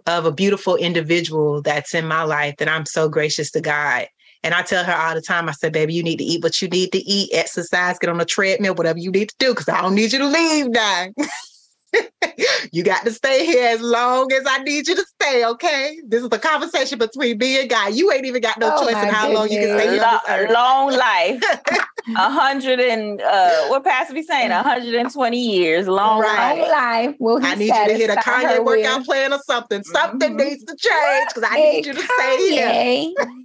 of 0.07 0.27
a 0.27 0.33
beautiful 0.33 0.77
individual 0.77 1.63
that's 1.63 1.95
in 1.95 2.07
my 2.07 2.25
life 2.25 2.57
that 2.59 2.69
I'm 2.69 2.85
so 2.85 3.09
gracious 3.09 3.51
to 3.53 3.63
God. 3.63 4.07
And 4.43 4.53
I 4.53 4.61
tell 4.61 4.85
her 4.85 4.93
all 4.93 5.15
the 5.15 5.23
time, 5.23 5.49
I 5.49 5.53
said, 5.53 5.73
baby, 5.73 5.95
you 5.95 6.03
need 6.03 6.19
to 6.19 6.25
eat 6.25 6.43
what 6.43 6.61
you 6.61 6.69
need 6.69 6.93
to 6.93 6.99
eat, 6.99 7.31
exercise, 7.33 7.99
get 7.99 8.11
on 8.11 8.21
a 8.21 8.27
treadmill, 8.27 8.75
whatever 8.75 8.99
you 8.99 9.11
need 9.11 9.31
to 9.31 9.35
do, 9.39 9.53
because 9.53 9.67
I 9.71 9.81
don't 9.81 9.95
need 9.95 10.13
you 10.13 10.19
to 10.19 10.27
leave 10.27 10.69
now. 10.69 11.07
you 12.73 12.83
got 12.83 13.05
to 13.05 13.11
stay 13.13 13.45
here 13.47 13.69
as 13.69 13.81
long 13.81 14.33
as 14.33 14.45
I 14.47 14.59
need 14.59 14.89
you 14.89 14.95
to 14.97 15.05
stay, 15.21 15.45
okay? 15.45 15.97
This 16.07 16.23
is 16.23 16.29
a 16.33 16.39
conversation 16.39 16.99
between 16.99 17.39
me 17.39 17.61
and 17.61 17.71
God. 17.71 17.95
You 17.95 18.11
ain't 18.13 18.25
even 18.27 18.43
got 18.43 18.59
no 18.59 18.71
Oh 18.75 18.83
choice 18.85 18.95
in 18.97 19.09
my 19.09 19.11
how 19.15 19.33
long 19.33 19.51
you 19.51 19.59
can 19.59 19.79
stay 19.79 19.89
here. 19.91 20.03
on 20.05 20.49
Lo- 20.49 20.53
long 20.55 20.93
life. 20.93 21.43
A 22.17 22.31
hundred 22.31 22.81
and 22.81 23.23
uh 23.23 23.67
what 23.69 23.83
Pastor 23.83 24.13
be 24.13 24.23
saying? 24.23 24.51
A 24.51 24.63
hundred 24.63 24.95
and 24.95 25.11
twenty 25.11 25.41
years. 25.41 25.89
Long 25.89 26.21
Right. 26.21 26.59
Long 26.59 26.59
life. 26.61 26.71
life 26.71 27.17
will 27.19 27.39
he 27.39 27.47
I 27.47 27.55
need 27.55 27.69
you 27.69 27.73
to 27.87 27.93
hit 27.97 28.11
a 28.11 28.17
Kanye 28.17 28.59
will. 28.59 28.65
workout 28.67 29.05
plan 29.07 29.33
or 29.33 29.39
something. 29.47 29.83
Something 29.85 30.35
Mhm. 30.35 30.45
needs 30.45 30.65
to 30.65 30.77
change 30.77 31.29
because 31.35 31.49
I 31.51 31.57
need 31.57 31.87
you 31.87 31.95
to 31.95 32.01
stay 32.03 32.51
here. 32.51 33.15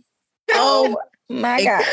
Oh 0.51 0.99
my 1.29 1.63
God. 1.63 1.85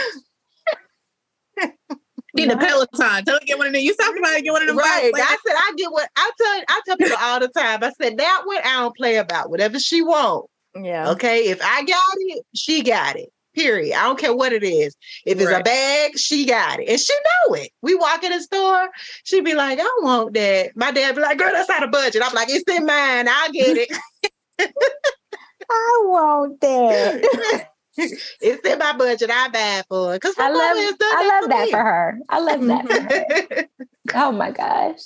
Need 2.36 2.50
a 2.52 2.56
Peloton. 2.56 3.24
Tell 3.24 3.34
her 3.34 3.40
to 3.40 3.46
get 3.46 3.58
one 3.58 3.66
of 3.66 3.72
them. 3.72 3.82
You 3.82 3.94
talking 3.96 4.18
about 4.18 4.34
it, 4.34 4.42
get 4.44 4.52
one 4.52 4.62
of 4.62 4.68
them 4.68 4.76
Right. 4.78 5.12
bikes. 5.12 5.24
I 5.28 5.36
said 5.46 5.56
I 5.56 5.72
get 5.76 5.90
what 5.92 6.08
I 6.16 6.30
tell 6.38 6.62
I 6.68 6.80
tell 6.86 6.96
people 6.96 7.16
all 7.20 7.40
the 7.40 7.48
time. 7.48 7.82
I 7.82 7.92
said 8.00 8.18
that 8.18 8.42
one 8.44 8.58
I 8.58 8.80
don't 8.80 8.96
play 8.96 9.16
about. 9.16 9.50
Whatever 9.50 9.78
she 9.78 10.02
want. 10.02 10.46
Yeah. 10.80 11.10
Okay. 11.10 11.48
If 11.48 11.60
I 11.62 11.82
got 11.84 12.14
it, 12.18 12.44
she 12.54 12.82
got 12.82 13.16
it. 13.16 13.30
Period. 13.54 13.96
I 13.96 14.02
don't 14.02 14.18
care 14.18 14.36
what 14.36 14.52
it 14.52 14.62
is. 14.62 14.94
If 15.24 15.40
it's 15.40 15.50
a 15.50 15.62
bag, 15.62 16.18
she 16.18 16.44
got 16.44 16.78
it. 16.78 16.90
And 16.90 17.00
she 17.00 17.14
know 17.48 17.54
it. 17.54 17.70
We 17.80 17.94
walk 17.94 18.22
in 18.22 18.30
the 18.32 18.42
store, 18.42 18.90
she 19.24 19.40
be 19.40 19.54
like, 19.54 19.78
I 19.80 19.98
want 20.02 20.34
that. 20.34 20.76
My 20.76 20.90
dad 20.90 21.14
be 21.14 21.22
like, 21.22 21.38
girl, 21.38 21.52
that's 21.52 21.70
out 21.70 21.82
of 21.82 21.90
budget. 21.90 22.20
I'm 22.22 22.34
like, 22.34 22.48
it's 22.50 22.70
in 22.70 22.84
mine. 22.84 23.26
I'll 23.28 23.50
get 23.52 23.78
it. 23.78 23.98
I 25.70 26.02
want 26.04 26.60
that. 26.60 27.65
it's 27.96 28.66
in 28.68 28.78
my 28.78 28.92
budget. 28.96 29.30
I 29.32 29.48
buy 29.48 29.82
for 29.88 30.14
it. 30.14 30.20
Because 30.22 30.34
I 30.38 30.50
love 30.50 30.76
I 31.02 31.40
love 31.40 31.50
that 31.50 31.68
for 31.70 31.78
her. 31.78 32.18
I 32.28 32.38
love 32.40 32.62
that 32.66 32.86
for 32.86 32.94
her. 32.94 33.08
Mm-hmm. 33.08 33.62
Oh 34.14 34.30
my 34.30 34.50
gosh. 34.52 35.00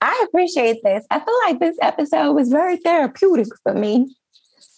I 0.00 0.24
appreciate 0.28 0.78
this. 0.84 1.04
I 1.10 1.18
feel 1.18 1.34
like 1.44 1.58
this 1.58 1.76
episode 1.82 2.32
was 2.34 2.50
very 2.50 2.76
therapeutic 2.76 3.48
for 3.64 3.74
me. 3.74 4.14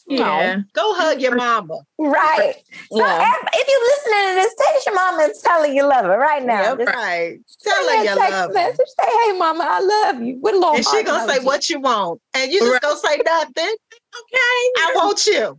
Yeah. 0.09 0.61
Go 0.72 0.94
hug 0.94 1.20
your 1.20 1.36
mama. 1.36 1.76
Right. 1.98 2.55
So 2.90 2.98
Yeah. 2.98 3.22
if, 3.22 3.48
if 3.53 3.68
you're 3.68 3.86
listening 4.14 4.28
to 4.28 4.34
this, 4.42 4.55
text 4.59 4.86
your 4.86 4.94
mama 4.94 5.24
and 5.24 5.32
tell 5.44 5.61
her 5.62 5.68
you 5.68 5.82
love 5.86 6.07
her 6.07 6.18
right 6.18 6.42
now. 6.44 6.74
Just 6.74 6.88
Right. 6.94 7.38
Tell 7.62 7.88
her 7.88 7.96
you 8.03 8.05
text 8.07 8.18
love 8.32 8.51
her. 8.55 8.74
Say, 8.74 9.11
hey 9.26 9.38
mama, 9.38 9.66
I 9.68 9.80
love 9.80 10.22
you. 10.22 10.38
With 10.40 10.55
a 10.55 10.59
little 10.59 10.74
And 10.76 10.84
she 10.84 10.90
heart 10.90 11.07
gonna 11.07 11.32
say 11.32 11.38
emoji. 11.40 11.44
what 11.44 11.70
you 11.70 11.80
want. 11.80 12.20
And 12.34 12.51
you 12.51 12.59
just 12.61 12.72
Right. 12.72 12.80
gonna 12.82 12.96
say 12.98 13.16
nothing. 13.24 13.74
Okay. 14.12 14.36
I 14.78 14.92
want 14.96 15.26
you. 15.26 15.59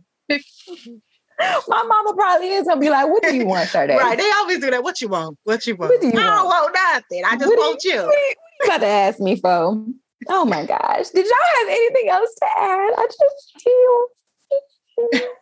My 1.68 1.82
mama 1.82 2.14
probably 2.14 2.48
is 2.50 2.66
gonna 2.66 2.80
be 2.80 2.90
like, 2.90 3.08
what 3.08 3.22
do 3.22 3.34
you 3.34 3.46
want, 3.46 3.68
Sade? 3.70 3.90
Right. 3.90 4.18
They 4.18 4.30
always 4.32 4.58
do 4.60 4.70
that. 4.70 4.82
What 4.82 5.00
you 5.00 5.08
want? 5.08 5.38
What 5.44 5.66
you 5.66 5.76
want? 5.76 5.92
What 5.92 6.00
do 6.00 6.06
you 6.08 6.12
I 6.12 6.16
don't 6.26 6.46
want? 6.46 6.74
want 6.74 6.76
nothing. 6.94 7.24
I 7.24 7.36
just 7.36 7.46
What 7.46 7.56
do 7.56 7.60
want 7.60 7.84
you. 7.84 7.96
What 7.96 8.08
are 8.08 8.28
you 8.28 8.34
about 8.66 8.78
to 8.80 8.86
ask 8.86 9.20
me 9.20 9.36
for? 9.36 9.84
Oh 10.28 10.44
my 10.44 10.64
gosh. 10.66 11.08
Did 11.10 11.26
y'all 11.26 11.58
have 11.58 11.68
anything 11.68 12.08
else 12.10 12.34
to 12.34 12.46
add? 12.56 12.92
I 12.96 13.06
just 13.06 13.62
feel 13.62 14.06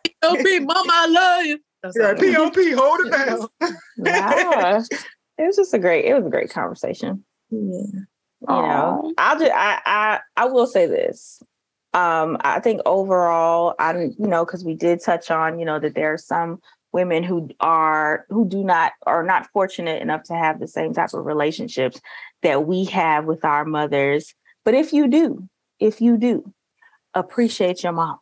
P.O.P. 0.03 0.59
Mama, 0.59 0.89
I 0.91 1.07
love 1.07 1.45
you. 1.45 1.59
Yeah, 1.95 2.13
POP, 2.13 2.55
hold 2.75 2.99
it 3.05 3.11
down. 3.11 3.47
Yeah. 4.03 4.81
it 5.37 5.45
was 5.47 5.55
just 5.55 5.73
a 5.73 5.79
great, 5.79 6.05
it 6.05 6.13
was 6.13 6.25
a 6.25 6.29
great 6.29 6.49
conversation. 6.51 7.23
You 7.51 8.05
know, 8.47 9.13
I'll 9.17 9.37
just 9.37 9.51
I 9.53 9.79
I 9.85 10.19
I 10.37 10.45
will 10.45 10.65
say 10.67 10.85
this. 10.87 11.41
Um, 11.93 12.37
I 12.41 12.59
think 12.61 12.81
overall, 12.85 13.75
I 13.79 13.93
you 13.93 14.27
know, 14.27 14.45
because 14.45 14.63
we 14.63 14.75
did 14.75 15.01
touch 15.01 15.29
on, 15.29 15.59
you 15.59 15.65
know, 15.65 15.79
that 15.79 15.95
there 15.95 16.13
are 16.13 16.17
some 16.17 16.61
women 16.93 17.23
who 17.23 17.49
are 17.59 18.25
who 18.29 18.47
do 18.47 18.63
not 18.63 18.93
are 19.05 19.23
not 19.23 19.49
fortunate 19.51 20.01
enough 20.01 20.23
to 20.23 20.35
have 20.35 20.59
the 20.59 20.67
same 20.67 20.93
type 20.93 21.13
of 21.13 21.25
relationships 21.25 21.99
that 22.43 22.65
we 22.65 22.85
have 22.85 23.25
with 23.25 23.43
our 23.43 23.65
mothers. 23.65 24.33
But 24.63 24.73
if 24.73 24.93
you 24.93 25.07
do, 25.07 25.47
if 25.79 26.01
you 26.01 26.17
do, 26.17 26.53
appreciate 27.13 27.83
your 27.83 27.93
mama. 27.93 28.19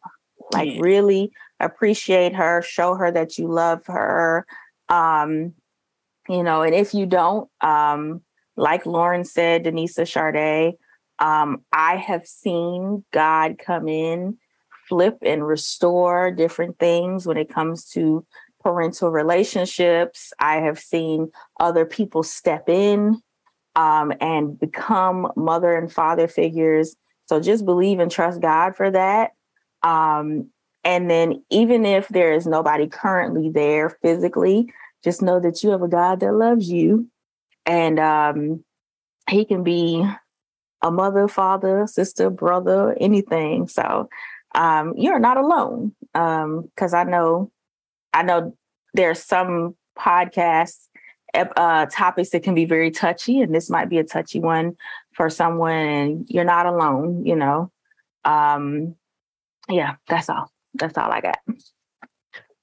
Like 0.51 0.69
Yeah. 0.69 0.81
really 0.81 1.31
appreciate 1.59 2.33
her, 2.35 2.61
show 2.61 2.95
her 2.95 3.11
that 3.11 3.37
you 3.37 3.47
love 3.47 3.85
her. 3.85 4.45
Um, 4.87 5.53
you 6.27 6.43
know, 6.43 6.61
and 6.61 6.73
if 6.73 6.93
you 6.93 7.05
don't, 7.05 7.49
um, 7.61 8.21
like 8.55 8.85
Lauren 8.85 9.23
said, 9.23 9.63
Denisa 9.65 10.07
Sade, 10.07 10.75
um, 11.19 11.63
I 11.71 11.97
have 11.97 12.25
seen 12.25 13.03
God 13.11 13.57
come 13.59 13.87
in, 13.87 14.37
flip 14.87 15.17
and 15.21 15.45
restore 15.45 16.31
different 16.31 16.79
things 16.79 17.25
when 17.27 17.37
it 17.37 17.49
comes 17.49 17.85
to 17.91 18.25
parental 18.61 19.11
relationships. 19.11 20.33
I 20.39 20.57
have 20.57 20.79
seen 20.79 21.31
other 21.59 21.85
people 21.85 22.23
step 22.23 22.69
in 22.69 23.21
um, 23.75 24.13
and 24.19 24.59
become 24.59 25.31
mother 25.35 25.75
and 25.77 25.91
father 25.91 26.27
figures. 26.27 26.95
So 27.27 27.39
just 27.39 27.65
believe 27.65 27.99
and 27.99 28.11
trust 28.11 28.41
God 28.41 28.75
for 28.75 28.89
that. 28.91 29.31
Um, 29.83 30.49
and 30.83 31.09
then, 31.09 31.43
even 31.49 31.85
if 31.85 32.07
there 32.07 32.33
is 32.33 32.47
nobody 32.47 32.87
currently 32.87 33.49
there 33.49 33.89
physically, 33.89 34.71
just 35.03 35.21
know 35.21 35.39
that 35.39 35.61
you 35.61 35.69
have 35.71 35.81
a 35.81 35.87
God 35.87 36.21
that 36.21 36.33
loves 36.33 36.69
you 36.69 37.09
and 37.65 37.99
um, 37.99 38.63
he 39.29 39.45
can 39.45 39.63
be 39.63 40.05
a 40.81 40.91
mother, 40.91 41.27
father, 41.27 41.85
sister, 41.87 42.29
brother, 42.29 42.95
anything. 42.99 43.67
So 43.67 44.09
um, 44.55 44.93
you're 44.97 45.19
not 45.19 45.37
alone. 45.37 45.93
Because 46.13 46.93
I 46.93 47.03
know, 47.03 47.51
I 48.13 48.23
know 48.23 48.55
there's 48.93 49.23
some 49.23 49.75
podcasts 49.97 50.87
uh, 51.35 51.85
topics 51.85 52.31
that 52.31 52.41
can 52.41 52.55
be 52.55 52.65
very 52.65 52.89
touchy, 52.89 53.39
and 53.41 53.53
this 53.53 53.69
might 53.69 53.87
be 53.89 53.99
a 53.99 54.03
touchy 54.03 54.39
one 54.39 54.75
for 55.13 55.29
someone. 55.29 55.71
And 55.71 56.25
you're 56.27 56.43
not 56.43 56.65
alone. 56.65 57.25
You 57.25 57.35
know. 57.35 57.71
Um, 58.25 58.95
yeah, 59.69 59.95
that's 60.07 60.29
all. 60.29 60.51
That's 60.73 60.97
all 60.97 61.11
I 61.11 61.21
got. 61.21 61.37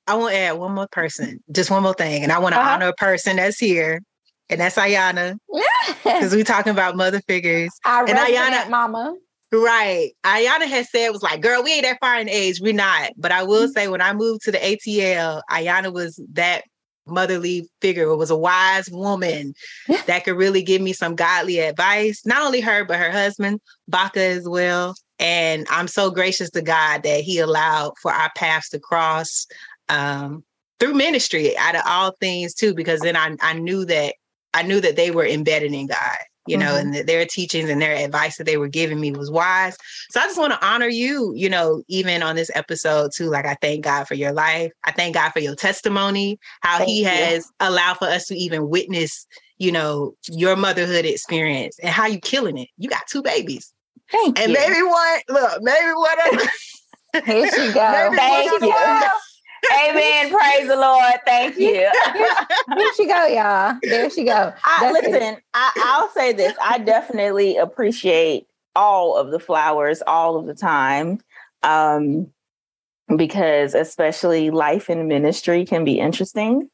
I 0.08 0.14
want 0.16 0.32
to 0.34 0.38
add 0.38 0.52
one 0.52 0.72
more 0.72 0.88
person, 0.90 1.42
just 1.50 1.70
one 1.70 1.82
more 1.82 1.94
thing. 1.94 2.22
And 2.22 2.32
I 2.32 2.38
want 2.38 2.54
to 2.54 2.60
Uh-huh. 2.60 2.70
honor 2.70 2.88
a 2.88 2.94
person 2.94 3.36
that's 3.36 3.58
here. 3.58 4.00
And 4.48 4.60
that's 4.60 4.76
Ayana, 4.76 5.38
because 6.04 6.34
we're 6.34 6.44
talking 6.44 6.70
about 6.72 6.96
mother 6.96 7.20
figures. 7.22 7.70
Our 7.84 8.08
And 8.08 8.18
Ayana- 8.18 8.70
mama. 8.70 9.16
Right. 9.52 10.10
Ayana 10.24 10.66
had 10.66 10.86
said 10.86 11.10
was 11.10 11.22
like, 11.22 11.40
girl, 11.40 11.62
we 11.62 11.72
ain't 11.72 11.84
that 11.84 11.98
far 12.00 12.18
in 12.18 12.28
age. 12.28 12.60
We're 12.60 12.72
not. 12.72 13.12
But 13.16 13.32
I 13.32 13.44
will 13.44 13.68
say 13.68 13.88
when 13.88 14.00
I 14.00 14.12
moved 14.12 14.42
to 14.42 14.52
the 14.52 14.58
ATL, 14.58 15.40
Ayana 15.50 15.92
was 15.92 16.20
that 16.32 16.64
motherly 17.06 17.68
figure. 17.80 18.10
It 18.10 18.16
was 18.16 18.30
a 18.30 18.36
wise 18.36 18.90
woman 18.90 19.54
that 20.06 20.24
could 20.24 20.36
really 20.36 20.62
give 20.62 20.82
me 20.82 20.92
some 20.92 21.14
godly 21.14 21.60
advice. 21.60 22.26
Not 22.26 22.42
only 22.42 22.60
her, 22.60 22.84
but 22.84 22.98
her 22.98 23.10
husband, 23.10 23.60
Baka 23.88 24.20
as 24.20 24.48
well. 24.48 24.94
And 25.18 25.66
I'm 25.70 25.88
so 25.88 26.10
gracious 26.10 26.50
to 26.50 26.62
God 26.62 27.04
that 27.04 27.20
He 27.20 27.38
allowed 27.38 27.92
for 28.02 28.12
our 28.12 28.30
paths 28.36 28.68
to 28.70 28.80
cross 28.80 29.46
um, 29.88 30.44
through 30.80 30.94
ministry 30.94 31.56
out 31.56 31.76
of 31.76 31.82
all 31.86 32.12
things 32.20 32.52
too, 32.52 32.74
because 32.74 33.00
then 33.00 33.16
I, 33.16 33.36
I 33.40 33.54
knew 33.54 33.84
that 33.86 34.14
I 34.56 34.62
knew 34.62 34.80
that 34.80 34.96
they 34.96 35.10
were 35.10 35.26
embedded 35.26 35.72
in 35.74 35.86
God, 35.86 36.16
you 36.46 36.56
know, 36.56 36.72
Mhm. 36.72 36.80
and 36.80 36.94
that 36.94 37.06
their 37.06 37.26
teachings 37.26 37.68
and 37.68 37.80
their 37.82 37.94
advice 37.94 38.38
that 38.38 38.44
they 38.44 38.56
were 38.56 38.68
giving 38.68 38.98
me 38.98 39.12
was 39.12 39.30
wise. 39.30 39.76
So 40.10 40.18
I 40.18 40.24
just 40.24 40.38
want 40.38 40.52
to 40.54 40.66
honor 40.66 40.88
you, 40.88 41.34
you 41.36 41.50
know, 41.50 41.82
even 41.88 42.22
on 42.22 42.36
this 42.36 42.50
episode 42.54 43.10
too. 43.14 43.28
Like 43.28 43.44
I 43.44 43.56
thank 43.60 43.84
God 43.84 44.08
for 44.08 44.14
your 44.14 44.32
life. 44.32 44.72
I 44.84 44.92
thank 44.92 45.14
God 45.14 45.30
for 45.30 45.40
your 45.40 45.54
testimony, 45.54 46.38
how 46.62 46.78
Thank 46.78 46.88
He 46.88 47.00
you. 47.00 47.08
has 47.08 47.46
allowed 47.60 47.98
for 47.98 48.06
us 48.08 48.24
to 48.28 48.34
even 48.34 48.68
witness, 48.70 49.26
you 49.58 49.70
know, 49.70 50.14
your 50.28 50.56
motherhood 50.56 51.04
experience 51.04 51.78
and 51.80 51.90
how 51.90 52.06
you 52.06 52.18
killing 52.18 52.56
it. 52.56 52.68
You 52.78 52.88
got 52.88 53.06
two 53.08 53.22
babies, 53.22 53.72
Thank 54.10 54.38
and 54.40 54.52
you. 54.52 54.58
maybe 54.58 54.82
one. 54.82 55.20
Look, 55.28 55.62
maybe 55.62 55.92
one. 55.92 56.40
Of, 56.40 57.24
Here 57.26 57.50
she 57.52 57.72
go. 57.72 58.10
Thank 58.16 58.62
you. 58.62 59.02
Amen. 59.72 60.30
Praise 60.30 60.68
the 60.68 60.76
Lord. 60.76 61.14
Thank 61.24 61.56
you. 61.58 61.90
Here 62.76 62.92
she 62.96 63.06
go, 63.06 63.26
y'all. 63.26 63.78
There 63.82 64.10
she 64.10 64.24
go. 64.24 64.52
I, 64.64 64.92
listen, 64.92 65.36
I, 65.54 65.72
I'll 65.76 66.10
say 66.10 66.32
this. 66.32 66.54
I 66.62 66.78
definitely 66.78 67.56
appreciate 67.56 68.46
all 68.74 69.16
of 69.16 69.30
the 69.30 69.40
flowers 69.40 70.02
all 70.06 70.36
of 70.36 70.46
the 70.46 70.54
time. 70.54 71.20
Um, 71.62 72.28
because 73.14 73.74
especially 73.74 74.50
life 74.50 74.90
in 74.90 75.06
ministry 75.06 75.64
can 75.64 75.84
be 75.84 75.98
interesting. 75.98 76.68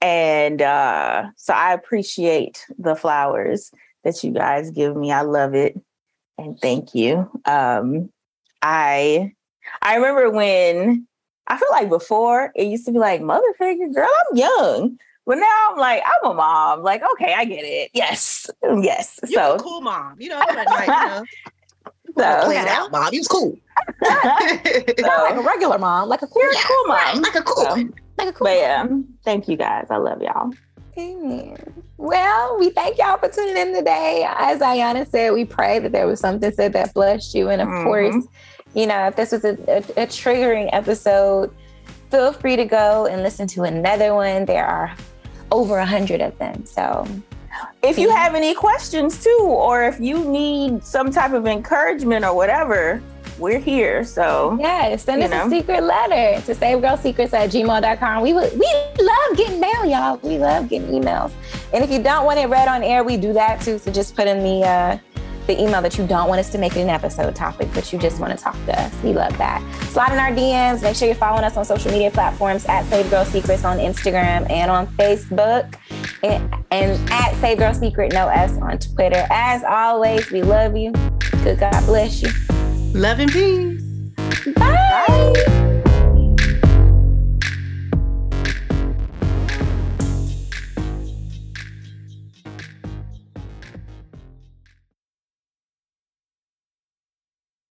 And 0.00 0.62
uh, 0.62 1.26
so 1.36 1.52
I 1.52 1.72
appreciate 1.72 2.64
the 2.78 2.94
flowers 2.94 3.70
that 4.04 4.22
you 4.22 4.32
guys 4.32 4.70
give 4.70 4.96
me. 4.96 5.12
I 5.12 5.22
love 5.22 5.54
it. 5.54 5.78
And 6.36 6.58
thank 6.60 6.94
you. 6.94 7.28
Um, 7.44 8.10
I 8.62 9.32
I 9.82 9.96
remember 9.96 10.30
when 10.30 11.07
I 11.48 11.56
feel 11.56 11.68
like 11.70 11.88
before 11.88 12.52
it 12.54 12.64
used 12.66 12.86
to 12.86 12.92
be 12.92 12.98
like 12.98 13.20
mother 13.22 13.52
figure, 13.58 13.88
girl, 13.88 14.08
I'm 14.30 14.36
young. 14.36 14.98
But 15.26 15.36
now 15.36 15.68
I'm 15.70 15.78
like, 15.78 16.02
I'm 16.06 16.30
a 16.30 16.34
mom. 16.34 16.82
Like, 16.82 17.02
okay, 17.12 17.34
I 17.34 17.44
get 17.44 17.62
it. 17.64 17.90
Yes. 17.94 18.50
Yes. 18.82 19.18
you 19.28 19.36
so 19.36 19.54
a 19.56 19.58
cool 19.58 19.80
mom, 19.80 20.16
you 20.20 20.28
know, 20.30 20.38
like, 20.54 20.68
like, 20.68 20.88
you 20.88 21.06
know, 21.06 21.24
so, 22.18 22.44
play 22.44 22.56
it 22.56 22.68
out, 22.68 22.90
mom. 22.90 23.12
You 23.12 23.20
was 23.20 23.28
cool. 23.28 23.58
Not 24.02 25.22
like 25.22 25.36
a 25.36 25.42
regular 25.42 25.78
mom, 25.78 26.08
like 26.08 26.22
a 26.22 26.26
cool, 26.26 26.42
You're 26.42 26.52
cool 26.54 26.86
mom. 26.86 27.22
like 27.22 27.34
a 27.34 27.42
cool. 27.42 27.64
So, 27.64 27.74
like 28.18 28.28
a 28.28 28.32
cool. 28.32 28.44
but 28.46 28.56
yeah, 28.56 28.86
thank 29.24 29.48
you 29.48 29.56
guys. 29.56 29.86
I 29.90 29.96
love 29.96 30.22
y'all. 30.22 30.50
Amen. 30.98 31.56
Well, 31.96 32.58
we 32.58 32.70
thank 32.70 32.98
y'all 32.98 33.18
for 33.18 33.28
tuning 33.28 33.56
in 33.56 33.74
today. 33.74 34.26
As 34.36 34.60
Ayana 34.60 35.08
said, 35.10 35.32
we 35.32 35.44
pray 35.44 35.78
that 35.78 35.92
there 35.92 36.06
was 36.06 36.20
something 36.20 36.52
said 36.52 36.72
that 36.72 36.94
blessed 36.94 37.34
you. 37.34 37.48
And 37.48 37.60
of 37.62 37.68
Mhm. 37.68 37.84
course, 37.84 38.26
you 38.74 38.86
know, 38.86 39.06
if 39.06 39.16
this 39.16 39.32
was 39.32 39.44
a, 39.44 39.52
a, 39.68 39.78
a 40.02 40.06
triggering 40.06 40.68
episode, 40.72 41.54
feel 42.10 42.32
free 42.32 42.56
to 42.56 42.64
go 42.64 43.06
and 43.06 43.22
listen 43.22 43.46
to 43.48 43.64
another 43.64 44.14
one. 44.14 44.44
There 44.44 44.66
are 44.66 44.94
over 45.50 45.78
a 45.78 45.86
hundred 45.86 46.20
of 46.20 46.36
them. 46.38 46.64
So 46.66 47.06
If 47.82 47.98
you 47.98 48.10
have 48.10 48.34
any 48.34 48.54
questions 48.54 49.22
too, 49.22 49.38
or 49.42 49.84
if 49.84 50.00
you 50.00 50.24
need 50.24 50.84
some 50.84 51.10
type 51.10 51.32
of 51.32 51.46
encouragement 51.46 52.24
or 52.24 52.34
whatever, 52.34 53.02
we're 53.38 53.58
here. 53.58 54.04
So 54.04 54.56
yeah, 54.60 54.96
send 54.96 55.22
us 55.22 55.30
know. 55.30 55.46
a 55.46 55.50
secret 55.50 55.82
letter 55.82 56.44
to 56.46 56.54
savegirlsecrets 56.54 57.32
at 57.32 57.50
gmail.com. 57.50 58.22
We 58.22 58.32
would 58.32 58.52
we 58.58 58.66
love 59.00 59.36
getting 59.36 59.60
mail, 59.60 59.86
y'all. 59.86 60.16
We 60.22 60.38
love 60.38 60.68
getting 60.68 60.88
emails. 60.88 61.32
And 61.72 61.84
if 61.84 61.90
you 61.90 62.02
don't 62.02 62.24
want 62.24 62.38
it 62.38 62.46
read 62.46 62.68
on 62.68 62.82
air, 62.82 63.04
we 63.04 63.16
do 63.16 63.32
that 63.34 63.60
too. 63.60 63.78
So 63.78 63.92
just 63.92 64.16
put 64.16 64.26
in 64.26 64.42
the 64.42 64.66
uh 64.66 64.98
the 65.48 65.60
email 65.60 65.82
that 65.82 65.98
you 65.98 66.06
don't 66.06 66.28
want 66.28 66.38
us 66.38 66.48
to 66.50 66.58
make 66.58 66.76
it 66.76 66.80
an 66.82 66.90
episode 66.90 67.34
topic, 67.34 67.68
but 67.74 67.92
you 67.92 67.98
just 67.98 68.20
want 68.20 68.36
to 68.36 68.42
talk 68.42 68.54
to 68.66 68.80
us. 68.80 68.94
We 69.02 69.12
love 69.12 69.36
that. 69.38 69.60
Slide 69.86 70.12
in 70.12 70.18
our 70.18 70.30
DMs. 70.30 70.82
Make 70.82 70.94
sure 70.94 71.08
you're 71.08 71.16
following 71.16 71.42
us 71.42 71.56
on 71.56 71.64
social 71.64 71.90
media 71.90 72.12
platforms 72.12 72.64
at 72.66 72.84
Save 72.84 73.10
Girl 73.10 73.24
Secrets 73.24 73.64
on 73.64 73.78
Instagram 73.78 74.48
and 74.48 74.70
on 74.70 74.86
Facebook. 74.98 75.74
And, 76.22 76.54
and 76.70 77.10
at 77.10 77.34
Save 77.40 77.58
Girl 77.58 77.74
Secret 77.74 78.12
No 78.12 78.28
S 78.28 78.56
on 78.58 78.78
Twitter. 78.78 79.26
As 79.30 79.64
always, 79.64 80.30
we 80.30 80.42
love 80.42 80.76
you. 80.76 80.92
Good 81.42 81.58
God 81.58 81.84
bless 81.86 82.22
you. 82.22 82.30
Love 82.92 83.18
and 83.18 83.32
peace. 83.32 83.82
Bye. 84.54 85.57